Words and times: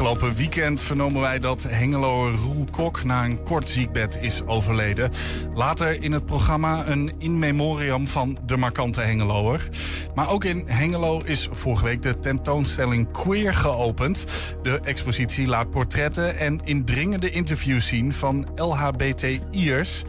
Afgelopen 0.00 0.34
weekend 0.34 0.82
vernomen 0.82 1.20
wij 1.20 1.38
dat 1.38 1.62
Hengeloer 1.62 2.32
Roel 2.32 2.66
Kok 2.70 3.04
na 3.04 3.24
een 3.24 3.42
kort 3.42 3.68
ziekbed 3.68 4.18
is 4.20 4.46
overleden. 4.46 5.10
Later 5.54 6.02
in 6.02 6.12
het 6.12 6.26
programma 6.26 6.86
een 6.86 7.12
in 7.18 7.38
memoriam 7.38 8.06
van 8.06 8.38
de 8.46 8.56
markante 8.56 9.00
Hengeloer. 9.00 9.68
Maar 10.14 10.30
ook 10.30 10.44
in 10.44 10.62
Hengelo 10.66 11.20
is 11.24 11.48
vorige 11.52 11.84
week 11.84 12.02
de 12.02 12.14
tentoonstelling 12.14 13.10
Queer 13.12 13.54
geopend. 13.54 14.24
De 14.62 14.80
expositie 14.84 15.46
laat 15.46 15.70
portretten 15.70 16.38
en 16.38 16.60
indringende 16.64 17.30
interviews 17.30 17.86
zien 17.86 18.12
van 18.12 18.48
LHBTI'ers. 18.54 20.02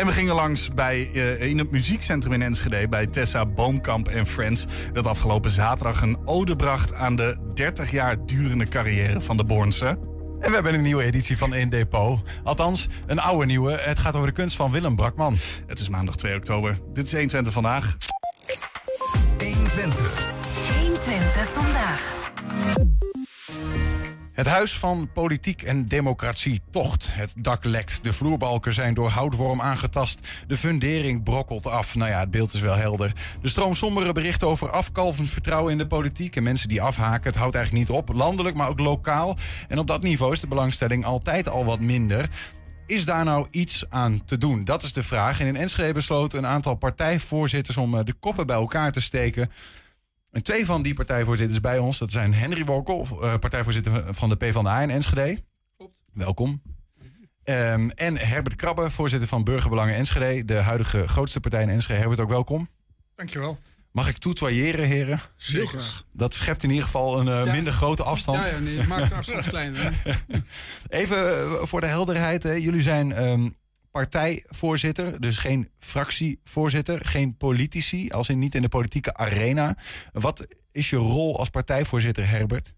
En 0.00 0.06
we 0.06 0.12
gingen 0.12 0.34
langs 0.34 0.68
bij, 0.68 1.10
uh, 1.12 1.42
in 1.42 1.58
het 1.58 1.70
muziekcentrum 1.70 2.32
in 2.32 2.42
Enschede 2.42 2.88
bij 2.88 3.06
Tessa 3.06 3.46
Boomkamp 3.46 4.08
en 4.08 4.26
Friends. 4.26 4.66
Dat 4.92 5.06
afgelopen 5.06 5.50
zaterdag 5.50 6.02
een 6.02 6.18
ode 6.24 6.56
bracht 6.56 6.94
aan 6.94 7.16
de 7.16 7.36
30 7.54 7.90
jaar 7.90 8.26
durende 8.26 8.68
carrière 8.68 9.20
van 9.20 9.36
de 9.36 9.44
Bornse. 9.44 9.86
En 9.86 10.48
we 10.48 10.54
hebben 10.54 10.74
een 10.74 10.82
nieuwe 10.82 11.04
editie 11.04 11.38
van 11.38 11.54
In 11.54 11.68
Depot. 11.68 12.20
Althans, 12.44 12.88
een 13.06 13.18
oude 13.18 13.46
nieuwe. 13.46 13.72
Het 13.72 13.98
gaat 13.98 14.14
over 14.14 14.28
de 14.28 14.34
kunst 14.34 14.56
van 14.56 14.70
Willem 14.70 14.96
Brakman. 14.96 15.36
Het 15.66 15.80
is 15.80 15.88
maandag 15.88 16.14
2 16.16 16.36
oktober. 16.36 16.78
Dit 16.92 17.04
is 17.04 17.12
120 17.12 17.52
vandaag. 17.52 17.96
120. 19.38 20.32
120 20.80 21.48
vandaag. 21.48 23.09
Het 24.32 24.46
huis 24.46 24.78
van 24.78 25.10
politiek 25.12 25.62
en 25.62 25.86
democratie 25.86 26.60
tocht. 26.70 27.08
Het 27.14 27.34
dak 27.38 27.64
lekt, 27.64 28.04
de 28.04 28.12
vloerbalken 28.12 28.72
zijn 28.72 28.94
door 28.94 29.08
houtworm 29.08 29.60
aangetast. 29.60 30.28
De 30.46 30.56
fundering 30.56 31.22
brokkelt 31.22 31.66
af. 31.66 31.94
Nou 31.94 32.10
ja, 32.10 32.20
het 32.20 32.30
beeld 32.30 32.52
is 32.52 32.60
wel 32.60 32.74
helder. 32.74 33.12
De 33.42 33.48
stroom 33.48 33.74
sombere 33.74 34.12
berichten 34.12 34.48
over 34.48 34.70
afkalvend 34.70 35.30
vertrouwen 35.30 35.72
in 35.72 35.78
de 35.78 35.86
politiek... 35.86 36.36
en 36.36 36.42
mensen 36.42 36.68
die 36.68 36.82
afhaken. 36.82 37.30
Het 37.30 37.38
houdt 37.38 37.54
eigenlijk 37.54 37.88
niet 37.88 37.98
op, 37.98 38.14
landelijk, 38.14 38.56
maar 38.56 38.68
ook 38.68 38.78
lokaal. 38.78 39.36
En 39.68 39.78
op 39.78 39.86
dat 39.86 40.02
niveau 40.02 40.32
is 40.32 40.40
de 40.40 40.46
belangstelling 40.46 41.04
altijd 41.04 41.48
al 41.48 41.64
wat 41.64 41.80
minder. 41.80 42.28
Is 42.86 43.04
daar 43.04 43.24
nou 43.24 43.46
iets 43.50 43.84
aan 43.88 44.24
te 44.24 44.38
doen? 44.38 44.64
Dat 44.64 44.82
is 44.82 44.92
de 44.92 45.02
vraag. 45.02 45.40
En 45.40 45.46
in 45.46 45.56
Enschede 45.56 45.92
besloten 45.92 46.38
een 46.38 46.46
aantal 46.46 46.74
partijvoorzitters 46.74 47.76
om 47.76 47.94
eh, 47.94 48.04
de 48.04 48.12
koppen 48.12 48.46
bij 48.46 48.56
elkaar 48.56 48.92
te 48.92 49.00
steken... 49.00 49.50
En 50.30 50.42
twee 50.42 50.64
van 50.64 50.82
die 50.82 50.94
partijvoorzitters 50.94 51.60
bij 51.60 51.78
ons, 51.78 51.98
dat 51.98 52.10
zijn 52.10 52.34
Henry 52.34 52.64
Workel, 52.64 53.06
uh, 53.22 53.38
partijvoorzitter 53.38 54.14
van 54.14 54.28
de 54.28 54.36
PvdA 54.36 54.80
in 54.80 54.90
Enschede. 54.90 55.42
Klopt. 55.76 56.00
Welkom. 56.12 56.62
Um, 57.44 57.90
en 57.90 58.16
Herbert 58.16 58.56
Krabbe, 58.56 58.90
voorzitter 58.90 59.28
van 59.28 59.44
Burgerbelangen 59.44 59.94
Enschede, 59.94 60.44
de 60.44 60.54
huidige 60.54 61.08
grootste 61.08 61.40
partij 61.40 61.62
in 61.62 61.68
Enschede. 61.68 61.98
Herbert, 61.98 62.20
ook 62.20 62.28
welkom. 62.28 62.68
Dankjewel. 63.16 63.58
Mag 63.92 64.08
ik 64.08 64.18
toetoyeren, 64.18 64.86
heren? 64.86 65.20
Zeker. 65.36 66.02
Dat 66.12 66.34
schept 66.34 66.62
in 66.62 66.70
ieder 66.70 66.84
geval 66.84 67.20
een 67.20 67.26
uh, 67.26 67.46
ja. 67.46 67.52
minder 67.52 67.72
grote 67.72 68.02
afstand. 68.02 68.44
Ja, 68.44 68.50
ja 68.50 68.58
nee, 68.58 68.78
het 68.78 68.88
maakt 68.88 69.08
de 69.08 69.14
afstand 69.14 69.46
kleiner. 69.46 70.02
Even 70.88 71.18
uh, 71.18 71.52
voor 71.62 71.80
de 71.80 71.86
helderheid. 71.86 72.42
Hè. 72.42 72.52
Jullie 72.52 72.82
zijn 72.82 73.24
um, 73.24 73.56
partijvoorzitter, 73.90 75.20
dus 75.20 75.38
geen 75.38 75.70
fractievoorzitter, 75.78 77.06
geen 77.06 77.36
politici, 77.36 78.10
als 78.10 78.28
in 78.28 78.38
niet 78.38 78.54
in 78.54 78.62
de 78.62 78.68
politieke 78.68 79.14
arena. 79.14 79.76
Wat 80.12 80.46
is 80.72 80.90
je 80.90 80.96
rol 80.96 81.38
als 81.38 81.50
partijvoorzitter, 81.50 82.28
Herbert? 82.28 82.72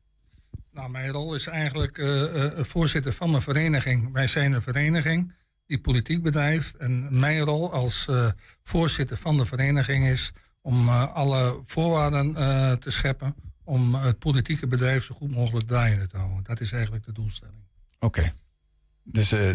Nou, 0.72 0.90
mijn 0.90 1.10
rol 1.10 1.34
is 1.34 1.46
eigenlijk 1.46 1.98
uh, 1.98 2.34
uh, 2.34 2.64
voorzitter 2.64 3.12
van 3.12 3.34
een 3.34 3.40
vereniging. 3.40 4.12
Wij 4.12 4.26
zijn 4.26 4.52
een 4.52 4.62
vereniging 4.62 5.32
die 5.66 5.80
politiek 5.80 6.22
bedrijft. 6.22 6.76
En 6.76 7.18
mijn 7.18 7.40
rol 7.40 7.72
als 7.72 8.06
uh, 8.10 8.30
voorzitter 8.62 9.16
van 9.16 9.36
de 9.36 9.44
vereniging 9.44 10.06
is 10.06 10.32
om 10.60 10.88
alle 10.88 11.60
voorwaarden 11.64 12.34
te 12.80 12.90
scheppen 12.90 13.34
om 13.64 13.94
het 13.94 14.18
politieke 14.18 14.66
bedrijf 14.66 15.04
zo 15.04 15.14
goed 15.14 15.30
mogelijk 15.30 15.66
draaiende 15.66 16.06
te 16.06 16.16
houden. 16.16 16.44
Dat 16.44 16.60
is 16.60 16.72
eigenlijk 16.72 17.04
de 17.04 17.12
doelstelling. 17.12 17.64
Oké. 17.98 18.18
Okay. 18.18 18.32
Dus 19.04 19.32
uh, 19.32 19.50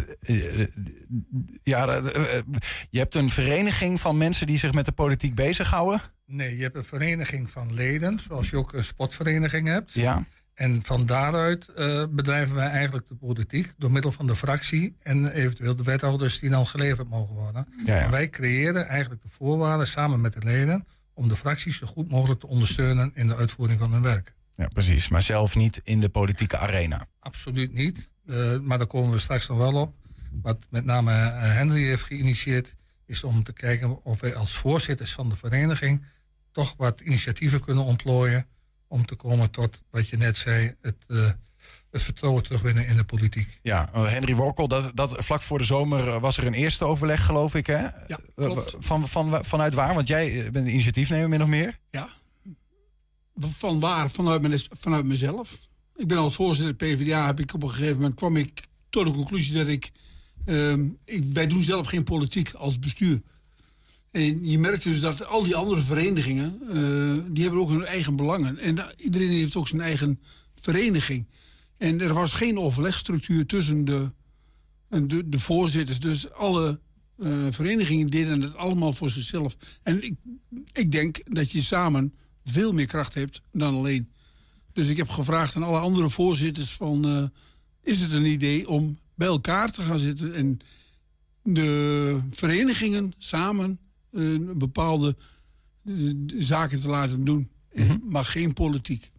ja, 1.62 2.00
uh, 2.00 2.04
je 2.90 2.98
hebt 2.98 3.14
een 3.14 3.30
vereniging 3.30 4.00
van 4.00 4.16
mensen 4.16 4.46
die 4.46 4.58
zich 4.58 4.72
met 4.72 4.84
de 4.84 4.92
politiek 4.92 5.34
bezighouden? 5.34 6.00
Nee, 6.26 6.56
je 6.56 6.62
hebt 6.62 6.76
een 6.76 6.84
vereniging 6.84 7.50
van 7.50 7.74
leden, 7.74 8.20
zoals 8.20 8.50
je 8.50 8.56
ook 8.56 8.72
een 8.72 8.84
sportvereniging 8.84 9.68
hebt. 9.68 9.92
Ja. 9.92 10.26
En 10.54 10.82
van 10.82 11.06
daaruit 11.06 11.68
uh, 11.76 12.04
bedrijven 12.10 12.54
wij 12.54 12.68
eigenlijk 12.68 13.08
de 13.08 13.14
politiek 13.14 13.72
door 13.76 13.90
middel 13.90 14.12
van 14.12 14.26
de 14.26 14.36
fractie 14.36 14.94
en 15.02 15.32
eventueel 15.32 15.76
de 15.76 15.82
wethouders 15.82 16.38
die 16.38 16.50
dan 16.50 16.66
geleverd 16.66 17.08
mogen 17.08 17.34
worden. 17.34 17.68
Ja, 17.84 17.96
ja. 17.96 18.04
En 18.04 18.10
wij 18.10 18.28
creëren 18.28 18.86
eigenlijk 18.86 19.22
de 19.22 19.28
voorwaarden 19.28 19.86
samen 19.86 20.20
met 20.20 20.32
de 20.32 20.42
leden 20.44 20.86
om 21.14 21.28
de 21.28 21.36
fracties 21.36 21.78
zo 21.78 21.86
goed 21.86 22.10
mogelijk 22.10 22.40
te 22.40 22.46
ondersteunen 22.46 23.10
in 23.14 23.26
de 23.26 23.36
uitvoering 23.36 23.78
van 23.78 23.92
hun 23.92 24.02
werk. 24.02 24.34
Ja, 24.54 24.68
precies. 24.68 25.08
Maar 25.08 25.22
zelf 25.22 25.56
niet 25.56 25.80
in 25.84 26.00
de 26.00 26.08
politieke 26.08 26.58
arena. 26.58 27.06
Absoluut 27.20 27.72
niet. 27.72 28.08
Uh, 28.28 28.58
maar 28.58 28.78
daar 28.78 28.86
komen 28.86 29.12
we 29.12 29.18
straks 29.18 29.48
nog 29.48 29.58
wel 29.58 29.74
op. 29.74 29.94
Wat 30.42 30.66
met 30.70 30.84
name 30.84 31.12
uh, 31.12 31.40
Henry 31.40 31.84
heeft 31.84 32.02
geïnitieerd, 32.02 32.74
is 33.06 33.24
om 33.24 33.42
te 33.42 33.52
kijken 33.52 34.04
of 34.04 34.20
wij 34.20 34.34
als 34.34 34.56
voorzitters 34.56 35.12
van 35.12 35.28
de 35.28 35.36
vereniging 35.36 36.04
toch 36.52 36.74
wat 36.76 37.00
initiatieven 37.00 37.60
kunnen 37.60 37.84
ontplooien. 37.84 38.46
Om 38.88 39.06
te 39.06 39.14
komen 39.14 39.50
tot 39.50 39.82
wat 39.90 40.08
je 40.08 40.16
net 40.16 40.36
zei, 40.36 40.74
het, 40.80 40.96
uh, 41.08 41.30
het 41.90 42.02
vertrouwen 42.02 42.42
terugwinnen 42.42 42.86
in 42.86 42.96
de 42.96 43.04
politiek. 43.04 43.58
Ja, 43.62 43.88
Henry 43.92 44.34
Workel, 44.34 44.68
dat, 44.68 44.90
dat, 44.94 45.14
vlak 45.18 45.42
voor 45.42 45.58
de 45.58 45.64
zomer 45.64 46.20
was 46.20 46.36
er 46.36 46.46
een 46.46 46.54
eerste 46.54 46.84
overleg, 46.84 47.24
geloof 47.24 47.54
ik, 47.54 47.66
hè? 47.66 47.82
Ja, 47.82 48.18
klopt. 48.34 48.76
Van, 48.78 49.08
van, 49.08 49.44
vanuit 49.44 49.74
waar? 49.74 49.94
Want 49.94 50.08
jij 50.08 50.50
bent 50.50 50.64
de 50.66 50.72
initiatiefnemer, 50.72 51.28
min 51.28 51.42
of 51.42 51.48
meer? 51.48 51.78
Ja. 51.90 52.08
Van 53.36 53.80
waar? 53.80 54.10
Vanuit, 54.10 54.68
vanuit 54.70 55.04
mezelf. 55.04 55.68
Ik 55.98 56.06
ben 56.06 56.18
als 56.18 56.34
voorzitter 56.34 56.74
PvdA, 56.74 57.26
heb 57.26 57.40
ik 57.40 57.54
op 57.54 57.62
een 57.62 57.70
gegeven 57.70 57.96
moment 57.96 58.14
kwam 58.14 58.36
ik 58.36 58.66
tot 58.90 59.04
de 59.04 59.12
conclusie 59.12 59.54
dat 59.54 59.66
ik, 59.66 59.90
uh, 60.46 60.72
ik 61.04 61.24
wij 61.32 61.46
doen 61.46 61.62
zelf 61.62 61.86
geen 61.86 62.04
politiek 62.04 62.52
als 62.52 62.78
bestuur. 62.78 63.20
En 64.10 64.46
je 64.46 64.58
merkt 64.58 64.82
dus 64.82 65.00
dat 65.00 65.26
al 65.26 65.42
die 65.42 65.56
andere 65.56 65.80
verenigingen, 65.80 66.58
uh, 66.62 67.24
die 67.32 67.42
hebben 67.42 67.60
ook 67.60 67.68
hun 67.68 67.84
eigen 67.84 68.16
belangen. 68.16 68.58
En 68.58 68.94
iedereen 68.96 69.30
heeft 69.30 69.56
ook 69.56 69.68
zijn 69.68 69.80
eigen 69.80 70.20
vereniging. 70.54 71.26
En 71.76 72.00
er 72.00 72.14
was 72.14 72.32
geen 72.32 72.58
overlegstructuur 72.58 73.46
tussen 73.46 73.84
de, 73.84 74.12
de, 74.88 75.28
de 75.28 75.38
voorzitters. 75.38 76.00
Dus 76.00 76.30
alle 76.30 76.80
uh, 77.16 77.46
verenigingen 77.50 78.06
deden 78.06 78.42
het 78.42 78.54
allemaal 78.54 78.92
voor 78.92 79.10
zichzelf. 79.10 79.56
En 79.82 80.02
ik, 80.02 80.14
ik 80.72 80.92
denk 80.92 81.20
dat 81.24 81.50
je 81.50 81.62
samen 81.62 82.14
veel 82.44 82.72
meer 82.72 82.86
kracht 82.86 83.14
hebt 83.14 83.42
dan 83.52 83.74
alleen. 83.74 84.08
Dus 84.78 84.88
ik 84.88 84.96
heb 84.96 85.08
gevraagd 85.08 85.56
aan 85.56 85.62
alle 85.62 85.78
andere 85.78 86.10
voorzitters 86.10 86.70
van... 86.70 87.06
Uh, 87.06 87.24
is 87.82 88.00
het 88.00 88.12
een 88.12 88.24
idee 88.24 88.68
om 88.68 88.98
bij 89.14 89.28
elkaar 89.28 89.72
te 89.72 89.82
gaan 89.82 89.98
zitten... 89.98 90.34
en 90.34 90.60
de 91.42 92.20
verenigingen 92.30 93.12
samen 93.16 93.78
uh, 94.10 94.38
bepaalde 94.56 95.16
zaken 96.38 96.80
te 96.80 96.88
laten 96.88 97.24
doen. 97.24 97.50
Mm 97.72 97.86
-hmm. 97.86 98.02
Maar 98.04 98.24
geen 98.24 98.52
politiek. 98.52 99.10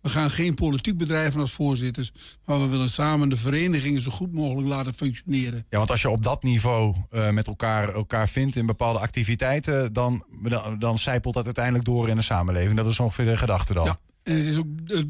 We 0.00 0.08
gaan 0.08 0.30
geen 0.30 0.54
politiek 0.54 0.96
bedrijven 0.96 1.40
als 1.40 1.52
voorzitters... 1.52 2.12
maar 2.44 2.60
we 2.60 2.66
willen 2.66 2.90
samen 2.90 3.28
de 3.28 3.36
verenigingen 3.36 4.00
zo 4.00 4.10
goed 4.10 4.32
mogelijk 4.32 4.68
laten 4.68 4.94
functioneren. 4.94 5.66
Ja, 5.70 5.78
want 5.78 5.90
als 5.90 6.02
je 6.02 6.10
op 6.10 6.22
dat 6.22 6.42
niveau 6.42 6.94
uh, 7.10 7.30
met 7.30 7.46
elkaar, 7.46 7.94
elkaar 7.94 8.28
vindt 8.28 8.56
in 8.56 8.66
bepaalde 8.66 8.98
activiteiten... 8.98 9.92
Dan, 9.92 10.24
dan, 10.42 10.78
dan 10.78 10.98
zijpelt 10.98 11.34
dat 11.34 11.44
uiteindelijk 11.44 11.84
door 11.84 12.08
in 12.08 12.16
de 12.16 12.22
samenleving. 12.22 12.76
Dat 12.76 12.86
is 12.86 13.00
ongeveer 13.00 13.24
de 13.24 13.36
gedachte 13.36 13.74
dan. 13.74 13.84
Ja. 13.84 13.98
En 14.26 14.36
het 14.36 14.46
is 14.46 14.56
ook 14.56 14.66
het 14.84 15.06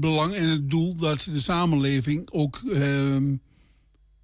belang 0.00 0.34
en 0.34 0.48
het 0.48 0.70
doel 0.70 0.94
dat 0.94 1.28
de 1.32 1.40
samenleving 1.40 2.30
ook. 2.30 2.60
Uh, 2.64 3.16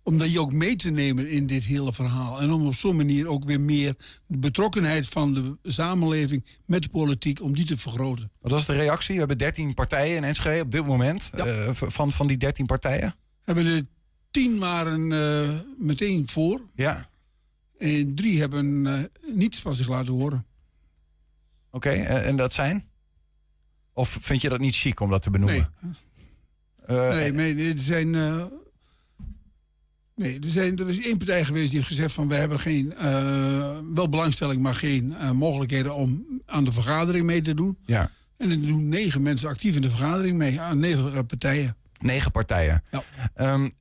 om 0.03 0.19
dat 0.19 0.33
je 0.33 0.41
ook 0.41 0.53
mee 0.53 0.77
te 0.77 0.91
nemen 0.91 1.31
in 1.31 1.47
dit 1.47 1.65
hele 1.65 1.93
verhaal. 1.93 2.41
En 2.41 2.53
om 2.53 2.67
op 2.67 2.75
zo'n 2.75 2.97
manier 2.97 3.29
ook 3.29 3.45
weer 3.45 3.61
meer 3.61 3.95
de 4.27 4.39
betrokkenheid 4.39 5.09
van 5.09 5.35
de 5.35 5.59
samenleving 5.63 6.45
met 6.65 6.83
de 6.83 6.89
politiek, 6.89 7.43
om 7.43 7.55
die 7.55 7.65
te 7.65 7.77
vergroten. 7.77 8.31
Wat 8.41 8.51
was 8.51 8.67
de 8.67 8.73
reactie? 8.73 9.13
We 9.13 9.19
hebben 9.19 9.39
13 9.39 9.75
partijen 9.75 10.17
in 10.17 10.25
Enschede 10.25 10.63
op 10.63 10.71
dit 10.71 10.87
moment. 10.87 11.31
Ja. 11.37 11.47
Uh, 11.47 11.71
van, 11.73 12.13
van 12.13 12.27
die 12.27 12.37
13 12.37 12.67
partijen? 12.67 13.15
Hebben 13.43 13.67
er 13.67 13.83
10 14.31 14.59
waren 14.59 15.11
uh, 15.11 15.61
meteen 15.79 16.29
voor. 16.29 16.61
Ja. 16.75 17.09
En 17.79 18.15
drie 18.15 18.41
hebben 18.41 18.87
uh, 18.87 18.99
niets 19.35 19.61
van 19.61 19.75
zich 19.75 19.89
laten 19.89 20.13
horen. 20.13 20.47
Oké, 21.71 21.89
okay, 21.89 22.05
en 22.05 22.37
dat 22.37 22.53
zijn? 22.53 22.85
Of 23.97 24.19
vind 24.21 24.41
je 24.41 24.49
dat 24.49 24.61
niet 24.61 24.75
chic 24.75 25.01
om 25.01 25.11
dat 25.11 25.23
te 25.23 25.31
benoemen? 25.31 25.71
Nee, 26.87 26.99
uh, 26.99 27.33
nee, 27.33 27.55
nee, 27.55 27.73
er 27.73 27.79
zijn... 27.79 28.15
Uh, 28.15 28.45
nee, 30.15 30.41
er, 30.41 30.49
zijn, 30.49 30.79
er 30.79 30.89
is 30.89 31.01
één 31.01 31.17
partij 31.17 31.45
geweest 31.45 31.67
die 31.67 31.77
heeft 31.77 31.91
gezegd 31.91 32.15
van... 32.15 32.29
we 32.29 32.35
hebben 32.35 32.59
geen, 32.59 32.95
uh, 33.01 33.79
wel 33.95 34.09
belangstelling, 34.09 34.63
maar 34.63 34.75
geen 34.75 35.15
mogelijkheden 35.35 35.95
om 35.95 36.27
aan 36.47 36.65
de 36.65 36.73
vergadering 36.73 37.27
mee 37.27 37.41
te 37.41 37.55
doen. 37.55 37.79
Ja. 37.85 38.11
En 38.37 38.51
er 38.51 38.67
doen 38.67 38.89
negen 38.89 39.23
mensen 39.23 39.49
actief 39.49 39.75
in 39.75 39.83
de 39.83 39.91
vergadering 39.91 40.37
mee, 40.37 40.61
aan 40.61 40.79
negen 40.79 41.27
partijen. 41.27 41.77
Negen 42.03 42.31
partijen. 42.31 42.85
Ja. 42.91 43.03
Um, 43.53 43.73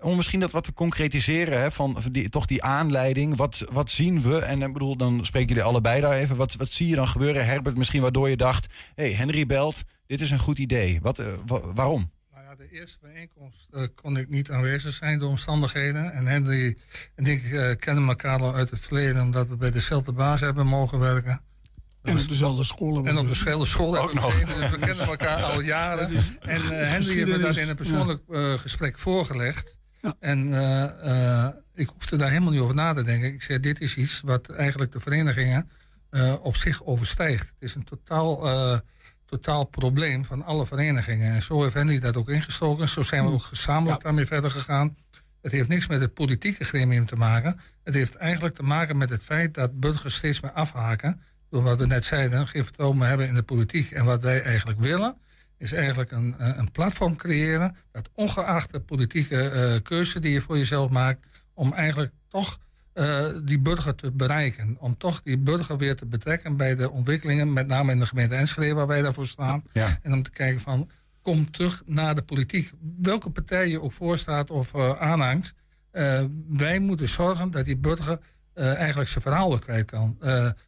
om 0.00 0.16
misschien 0.16 0.40
dat 0.40 0.50
wat 0.50 0.64
te 0.64 0.72
concretiseren, 0.72 1.60
hè, 1.60 1.70
van 1.70 1.96
die, 2.10 2.28
toch 2.28 2.46
die 2.46 2.62
aanleiding. 2.62 3.36
Wat, 3.36 3.64
wat 3.70 3.90
zien 3.90 4.22
we? 4.22 4.38
En 4.38 4.62
ik 4.62 4.72
bedoel, 4.72 4.96
dan 4.96 5.24
spreken 5.24 5.48
jullie 5.48 5.62
allebei 5.62 6.00
daar 6.00 6.12
even. 6.12 6.36
Wat, 6.36 6.54
wat 6.54 6.70
zie 6.70 6.88
je 6.88 6.94
dan 6.94 7.08
gebeuren, 7.08 7.46
Herbert? 7.46 7.76
Misschien 7.76 8.02
waardoor 8.02 8.28
je 8.28 8.36
dacht: 8.36 8.66
hé, 8.94 9.04
hey, 9.04 9.12
Henry 9.12 9.46
belt, 9.46 9.82
dit 10.06 10.20
is 10.20 10.30
een 10.30 10.38
goed 10.38 10.58
idee. 10.58 10.98
Wat, 11.02 11.18
uh, 11.18 11.26
wa 11.46 11.60
waarom? 11.74 12.10
Nou 12.32 12.44
Ja, 12.44 12.54
de 12.54 12.70
eerste 12.70 12.98
bijeenkomst 13.00 13.68
uh, 13.72 13.86
kon 13.94 14.16
ik 14.16 14.28
niet 14.28 14.50
aanwezig 14.50 14.92
zijn 14.92 15.18
door 15.18 15.28
omstandigheden. 15.28 16.12
En 16.12 16.26
Henry 16.26 16.76
en 17.14 17.26
ik 17.26 17.44
uh, 17.44 17.76
kennen 17.76 18.08
elkaar 18.08 18.40
al 18.40 18.54
uit 18.54 18.70
het 18.70 18.80
verleden 18.80 19.22
omdat 19.22 19.48
we 19.48 19.56
bij 19.56 19.70
dezelfde 19.70 20.12
baas 20.12 20.40
hebben 20.40 20.66
mogen 20.66 20.98
werken. 20.98 21.40
En 22.02 22.18
op 22.18 22.28
dezelfde 22.28 22.64
school. 22.64 23.06
En 23.06 23.18
op 23.18 23.28
dezelfde 23.28 23.98
ook 23.98 24.14
nog. 24.14 24.44
dus 24.44 24.70
we 24.70 24.78
kennen 24.86 25.06
elkaar 25.06 25.42
al 25.42 25.60
jaren. 25.60 26.08
En 26.40 26.60
uh, 26.60 26.68
Henry 26.68 27.14
heeft 27.14 27.26
me 27.26 27.38
dat 27.38 27.56
in 27.56 27.68
een 27.68 27.76
persoonlijk 27.76 28.22
ja. 28.28 28.56
gesprek 28.56 28.98
voorgelegd. 28.98 29.76
Ja. 30.00 30.14
En 30.18 30.38
ik 31.74 31.88
hoefde 31.88 32.16
daar 32.16 32.28
helemaal 32.28 32.52
niet 32.52 32.60
over 32.60 32.74
na 32.74 32.94
te 32.94 33.02
denken. 33.02 33.32
Ik 33.32 33.42
zei, 33.42 33.60
dit 33.60 33.80
is 33.80 33.96
iets 33.96 34.20
wat 34.24 34.48
eigenlijk 34.48 34.92
de 34.92 35.00
verenigingen 35.00 35.70
op 36.42 36.56
zich 36.56 36.84
overstijgt. 36.84 37.46
Het 37.46 37.68
is 37.68 37.74
een 37.74 37.84
totaal 37.84 38.48
totaal 39.30 39.64
probleem 39.64 40.24
van 40.24 40.44
alle 40.44 40.66
verenigingen. 40.66 41.34
En 41.34 41.42
zo 41.42 41.62
heeft 41.62 41.74
Henry 41.74 41.98
dat 41.98 42.16
ook 42.16 42.28
ingestoken. 42.28 42.88
Zo 42.88 43.02
zijn 43.02 43.24
we 43.24 43.30
ook 43.30 43.42
gezamenlijk 43.42 43.96
ja. 43.96 44.02
daarmee 44.02 44.26
verder 44.26 44.50
gegaan. 44.50 44.96
Het 45.42 45.52
heeft 45.52 45.68
niks 45.68 45.86
met 45.86 46.00
het 46.00 46.14
politieke 46.14 46.64
gremium 46.64 47.06
te 47.06 47.16
maken. 47.16 47.60
Het 47.84 47.94
heeft 47.94 48.14
eigenlijk 48.14 48.54
te 48.54 48.62
maken 48.62 48.96
met 48.96 49.08
het 49.08 49.22
feit 49.22 49.54
dat 49.54 49.80
burgers 49.80 50.14
steeds 50.14 50.40
meer 50.40 50.52
afhaken. 50.52 51.20
Door 51.50 51.62
wat 51.62 51.78
we 51.78 51.86
net 51.86 52.04
zeiden, 52.04 52.48
geen 52.48 52.64
vertrouwen 52.64 53.00
hebben 53.00 53.28
in 53.28 53.34
de 53.34 53.42
politiek. 53.42 53.90
En 53.90 54.04
wat 54.04 54.22
wij 54.22 54.42
eigenlijk 54.42 54.80
willen, 54.80 55.16
is 55.58 55.72
eigenlijk 55.72 56.10
een, 56.10 56.34
een 56.38 56.70
platform 56.70 57.16
creëren. 57.16 57.76
Dat 57.92 58.10
ongeacht 58.14 58.72
de 58.72 58.80
politieke 58.80 59.52
uh, 59.54 59.82
keuze 59.82 60.20
die 60.20 60.32
je 60.32 60.40
voor 60.40 60.58
jezelf 60.58 60.90
maakt, 60.90 61.26
om 61.54 61.72
eigenlijk 61.72 62.12
toch 62.28 62.58
uh, 62.94 63.26
die 63.44 63.58
burger 63.58 63.94
te 63.94 64.10
bereiken. 64.12 64.76
Om 64.78 64.96
toch 64.96 65.22
die 65.22 65.38
burger 65.38 65.76
weer 65.76 65.96
te 65.96 66.06
betrekken 66.06 66.56
bij 66.56 66.74
de 66.74 66.90
ontwikkelingen, 66.90 67.52
met 67.52 67.66
name 67.66 67.92
in 67.92 67.98
de 67.98 68.06
gemeente 68.06 68.34
Enschede 68.34 68.74
waar 68.74 68.86
wij 68.86 69.02
daarvoor 69.02 69.26
staan. 69.26 69.62
Ja. 69.72 69.98
En 70.02 70.12
om 70.12 70.22
te 70.22 70.30
kijken 70.30 70.60
van, 70.60 70.90
kom 71.22 71.50
terug 71.50 71.82
naar 71.86 72.14
de 72.14 72.22
politiek. 72.22 72.72
Welke 73.00 73.30
partij 73.30 73.68
je 73.68 73.82
ook 73.82 73.92
voorstaat 73.92 74.50
of 74.50 74.74
uh, 74.74 75.00
aanhangt. 75.00 75.54
Uh, 75.92 76.24
wij 76.48 76.78
moeten 76.78 77.08
zorgen 77.08 77.50
dat 77.50 77.64
die 77.64 77.76
burger 77.76 78.18
eigenlijk 78.54 79.10
zijn 79.10 79.22
verhaal 79.22 79.48
weer 79.48 79.58
kwijt 79.58 79.90
kan. 79.90 80.18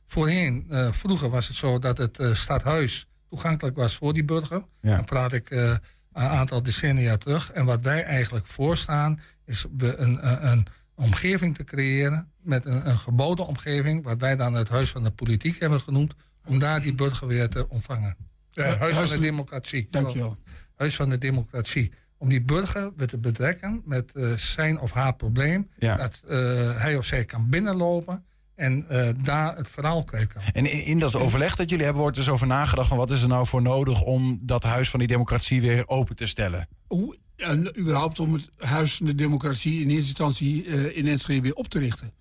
voorheen, 0.07 0.67
vroeger 0.91 1.31
was 1.31 1.49
het 1.49 1.57
zo 1.57 1.79
dat 1.79 1.99
het 1.99 2.19
stadhuis 2.33 3.07
toegankelijk 3.29 3.77
was 3.77 3.95
voor 3.95 4.13
die 4.13 4.25
burger. 4.25 4.63
Ja. 4.81 4.97
Dan 4.97 5.05
praat 5.05 5.33
ik 5.33 5.51
een 5.51 5.79
aantal 6.13 6.63
decennia 6.63 7.17
terug. 7.17 7.51
En 7.53 7.65
wat 7.65 7.81
wij 7.83 8.03
eigenlijk 8.03 8.47
voorstaan, 8.47 9.21
is 9.45 9.65
we 9.77 9.97
een, 9.97 10.51
een 10.51 10.67
omgeving 10.95 11.57
te 11.57 11.65
creëren 11.65 12.33
met 12.41 12.67
een, 12.67 12.89
een 12.89 12.99
geboden 12.99 13.47
omgeving, 13.47 14.05
wat 14.05 14.21
wij 14.21 14.37
dan 14.37 14.55
het 14.55 14.69
Huis 14.69 14.91
van 14.91 15.03
de 15.03 15.11
Politiek 15.11 15.61
hebben 15.61 15.81
genoemd, 15.81 16.15
om 16.45 16.59
daar 16.59 16.81
die 16.81 16.95
burger 16.95 17.27
weer 17.27 17.49
te 17.49 17.69
ontvangen. 17.69 18.17
Huis 18.55 18.97
van 18.97 19.09
de 19.09 19.19
Democratie. 19.19 19.89
Dankjewel. 19.91 20.37
Huis 20.77 20.97
van 20.97 21.09
de 21.09 21.19
Democratie. 21.19 21.93
Om 22.23 22.29
die 22.29 22.43
burger 22.43 22.93
weer 22.97 23.07
te 23.07 23.19
betrekken 23.19 23.83
met 23.85 24.11
uh, 24.15 24.33
zijn 24.33 24.81
of 24.81 24.93
haar 24.93 25.17
probleem. 25.17 25.69
Ja. 25.79 25.97
Dat 25.97 26.23
uh, 26.29 26.39
hij 26.77 26.97
of 26.97 27.05
zij 27.05 27.25
kan 27.25 27.49
binnenlopen 27.49 28.25
en 28.55 28.87
uh, 28.91 29.09
daar 29.23 29.57
het 29.57 29.71
verhaal 29.71 30.05
kwijt 30.05 30.33
kan. 30.33 30.43
En 30.53 30.73
in, 30.73 30.85
in, 30.85 30.99
dat 30.99 31.17
overleg 31.17 31.57
dat 31.57 31.71
jullie 31.71 31.85
hebben, 31.85 32.03
wordt 32.03 32.17
dus 32.17 32.29
over 32.29 32.47
nagedacht 32.47 32.89
van 32.89 32.97
wat 32.97 33.11
is 33.11 33.23
er 33.23 33.29
nou 33.29 33.47
voor 33.47 33.63
nodig 33.63 34.03
om 34.03 34.39
dat 34.43 34.63
huis 34.63 34.91
van 34.91 34.99
die 34.99 35.09
democratie 35.09 35.61
weer 35.61 35.89
open 35.89 36.17
te 36.17 36.27
stellen? 36.27 36.69
Hoe, 36.87 37.17
en 37.37 37.79
überhaupt 37.79 38.21
om 38.21 38.33
het 38.33 38.49
Huis 38.59 38.97
van 38.97 39.07
de 39.07 39.15
Democratie 39.15 39.81
in 39.81 39.89
eerste 39.89 40.07
instantie 40.07 40.65
uh, 40.65 40.97
in 40.97 41.07
Enschede 41.07 41.41
weer 41.41 41.55
op 41.55 41.69
te 41.69 41.79
richten. 41.79 42.13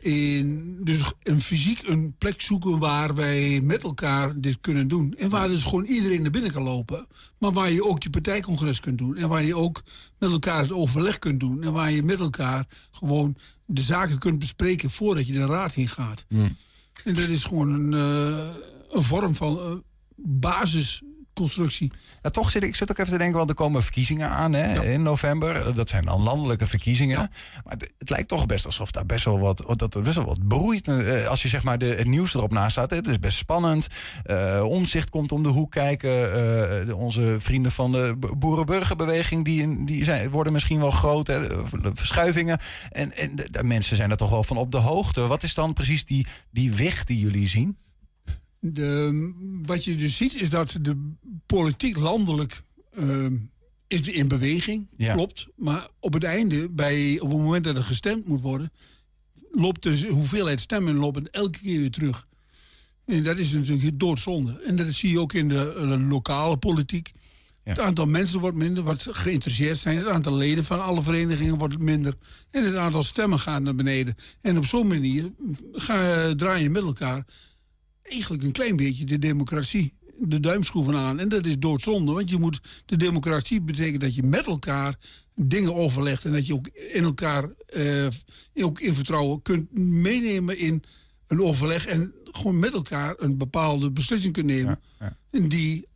In, 0.00 0.76
dus 0.84 1.12
een 1.22 1.40
fysiek 1.40 1.82
een 1.82 2.14
plek 2.18 2.40
zoeken 2.40 2.78
waar 2.78 3.14
wij 3.14 3.60
met 3.60 3.82
elkaar 3.82 4.40
dit 4.40 4.58
kunnen 4.60 4.88
doen. 4.88 5.14
En 5.14 5.30
waar 5.30 5.48
dus 5.48 5.62
gewoon 5.62 5.84
iedereen 5.84 6.22
naar 6.22 6.30
binnen 6.30 6.52
kan 6.52 6.62
lopen. 6.62 7.06
Maar 7.38 7.52
waar 7.52 7.70
je 7.70 7.84
ook 7.84 8.02
je 8.02 8.10
partijcongres 8.10 8.80
kunt 8.80 8.98
doen. 8.98 9.16
En 9.16 9.28
waar 9.28 9.42
je 9.42 9.56
ook 9.56 9.82
met 10.18 10.30
elkaar 10.30 10.62
het 10.62 10.72
overleg 10.72 11.18
kunt 11.18 11.40
doen. 11.40 11.62
En 11.62 11.72
waar 11.72 11.92
je 11.92 12.02
met 12.02 12.20
elkaar 12.20 12.66
gewoon 12.90 13.36
de 13.64 13.82
zaken 13.82 14.18
kunt 14.18 14.38
bespreken 14.38 14.90
voordat 14.90 15.26
je 15.26 15.32
de 15.32 15.46
raad 15.46 15.76
in 15.76 15.88
gaat. 15.88 16.24
Hmm. 16.28 16.56
En 17.04 17.14
dat 17.14 17.28
is 17.28 17.44
gewoon 17.44 17.68
een, 17.68 17.92
uh, 17.92 18.54
een 18.90 19.02
vorm 19.02 19.34
van 19.34 19.56
uh, 19.56 19.74
basis 20.16 21.02
constructie. 21.40 21.92
Ja, 22.22 22.30
toch 22.30 22.50
zit 22.50 22.62
ik 22.62 22.76
zit 22.76 22.90
ook 22.90 22.98
even 22.98 23.12
te 23.12 23.18
denken, 23.18 23.36
want 23.36 23.50
er 23.50 23.56
komen 23.56 23.82
verkiezingen 23.82 24.28
aan 24.30 24.52
hè, 24.52 24.92
in 24.92 25.02
november. 25.02 25.74
Dat 25.74 25.88
zijn 25.88 26.04
dan 26.04 26.22
landelijke 26.22 26.66
verkiezingen. 26.66 27.30
Maar 27.64 27.76
het, 27.98 28.10
lijkt 28.10 28.28
toch 28.28 28.46
best 28.46 28.66
alsof 28.66 28.90
daar 28.90 29.06
best 29.06 29.24
wel 29.24 29.38
wat, 29.38 29.64
dat 29.76 29.94
er 29.94 30.02
best 30.02 30.16
wel 30.16 30.24
wat 30.24 30.48
broeit. 30.48 30.88
Eh, 30.88 31.26
als 31.26 31.42
je 31.42 31.48
zeg 31.48 31.62
maar 31.62 31.78
de, 31.78 31.86
het 31.86 32.06
nieuws 32.06 32.34
erop 32.34 32.52
naast 32.52 32.70
staat. 32.70 32.90
Het 32.90 33.08
is 33.08 33.18
best 33.18 33.36
spannend. 33.36 33.86
Uh, 34.26 34.64
omzicht 34.64 35.10
komt 35.10 35.32
om 35.32 35.42
de 35.42 35.48
hoek 35.48 35.70
kijken. 35.70 36.10
Uh, 36.88 36.96
onze 36.96 37.36
vrienden 37.38 37.72
van 37.72 37.92
de 37.92 38.16
boerenburgerbeweging, 38.36 39.44
die, 39.44 39.84
die 39.84 40.04
zijn, 40.04 40.30
worden 40.30 40.52
misschien 40.52 40.80
wel 40.80 40.90
groot. 40.90 41.26
Hè, 41.26 41.40
verschuivingen. 41.94 42.58
En, 42.90 43.16
en 43.16 43.36
de, 43.36 43.50
de 43.50 43.64
mensen 43.64 43.96
zijn 43.96 44.10
er 44.10 44.16
toch 44.16 44.30
wel 44.30 44.44
van 44.44 44.56
op 44.56 44.70
de 44.70 44.78
hoogte. 44.78 45.26
Wat 45.26 45.42
is 45.42 45.54
dan 45.54 45.72
precies 45.72 46.04
die, 46.04 46.26
die 46.50 46.72
weg 46.72 47.04
die 47.04 47.18
jullie 47.18 47.48
zien? 47.48 47.76
De, 48.60 49.32
wat 49.66 49.84
je 49.84 49.94
dus 49.94 50.16
ziet 50.16 50.34
is 50.34 50.50
dat 50.50 50.78
de 50.80 51.12
politiek 51.46 51.96
landelijk 51.96 52.62
uh, 52.98 53.26
is 53.86 54.08
in 54.08 54.28
beweging, 54.28 54.88
klopt. 54.96 55.46
Maar 55.56 55.88
op 56.00 56.12
het 56.12 56.24
einde, 56.24 56.68
bij, 56.68 57.20
op 57.20 57.28
het 57.30 57.38
moment 57.38 57.64
dat 57.64 57.76
er 57.76 57.82
gestemd 57.82 58.26
moet 58.26 58.40
worden... 58.40 58.72
loopt 59.52 59.82
de 59.82 60.06
hoeveelheid 60.08 60.60
stemmen 60.60 60.94
loopt 60.94 61.30
elke 61.30 61.58
keer 61.58 61.78
weer 61.78 61.90
terug. 61.90 62.28
En 63.04 63.22
dat 63.22 63.38
is 63.38 63.52
natuurlijk 63.52 64.00
doodzonde. 64.00 64.60
En 64.60 64.76
dat 64.76 64.92
zie 64.92 65.10
je 65.10 65.20
ook 65.20 65.32
in 65.32 65.48
de, 65.48 65.74
de 65.74 66.00
lokale 66.00 66.56
politiek. 66.56 67.12
Ja. 67.64 67.70
Het 67.70 67.80
aantal 67.80 68.06
mensen 68.06 68.40
wordt 68.40 68.56
minder, 68.56 68.82
wat 68.82 69.06
geïnteresseerd 69.10 69.78
zijn. 69.78 69.96
Het 69.96 70.06
aantal 70.06 70.36
leden 70.36 70.64
van 70.64 70.82
alle 70.82 71.02
verenigingen 71.02 71.58
wordt 71.58 71.78
minder. 71.78 72.14
En 72.50 72.64
het 72.64 72.74
aantal 72.74 73.02
stemmen 73.02 73.38
gaat 73.38 73.62
naar 73.62 73.74
beneden. 73.74 74.14
En 74.40 74.56
op 74.56 74.64
zo'n 74.64 74.86
manier 74.86 75.32
ga, 75.72 76.34
draai 76.34 76.62
je 76.62 76.70
met 76.70 76.82
elkaar 76.82 77.26
eigenlijk 78.10 78.42
een 78.42 78.52
klein 78.52 78.76
beetje 78.76 79.04
de 79.04 79.18
democratie 79.18 79.92
de 80.28 80.40
duimschroeven 80.40 80.96
aan. 80.96 81.18
En 81.18 81.28
dat 81.28 81.46
is 81.46 81.58
doodzonde, 81.58 82.12
want 82.12 82.30
je 82.30 82.38
moet, 82.38 82.60
de 82.86 82.96
democratie 82.96 83.60
betekent 83.60 84.00
dat 84.00 84.14
je 84.14 84.22
met 84.22 84.46
elkaar 84.46 84.94
dingen 85.34 85.74
overlegt. 85.74 86.24
En 86.24 86.32
dat 86.32 86.46
je 86.46 86.54
ook 86.54 86.66
in 86.68 87.04
elkaar, 87.04 87.48
uh, 87.76 88.06
ook 88.54 88.80
in 88.80 88.94
vertrouwen 88.94 89.42
kunt 89.42 89.72
meenemen 89.78 90.58
in 90.58 90.82
een 91.26 91.42
overleg. 91.42 91.86
En 91.86 92.14
gewoon 92.24 92.58
met 92.58 92.72
elkaar 92.72 93.14
een 93.16 93.38
bepaalde 93.38 93.90
beslissing 93.90 94.32
kunt 94.32 94.46
nemen. 94.46 94.80
Ja, 94.98 95.16
En 95.30 95.48
die 95.48 95.86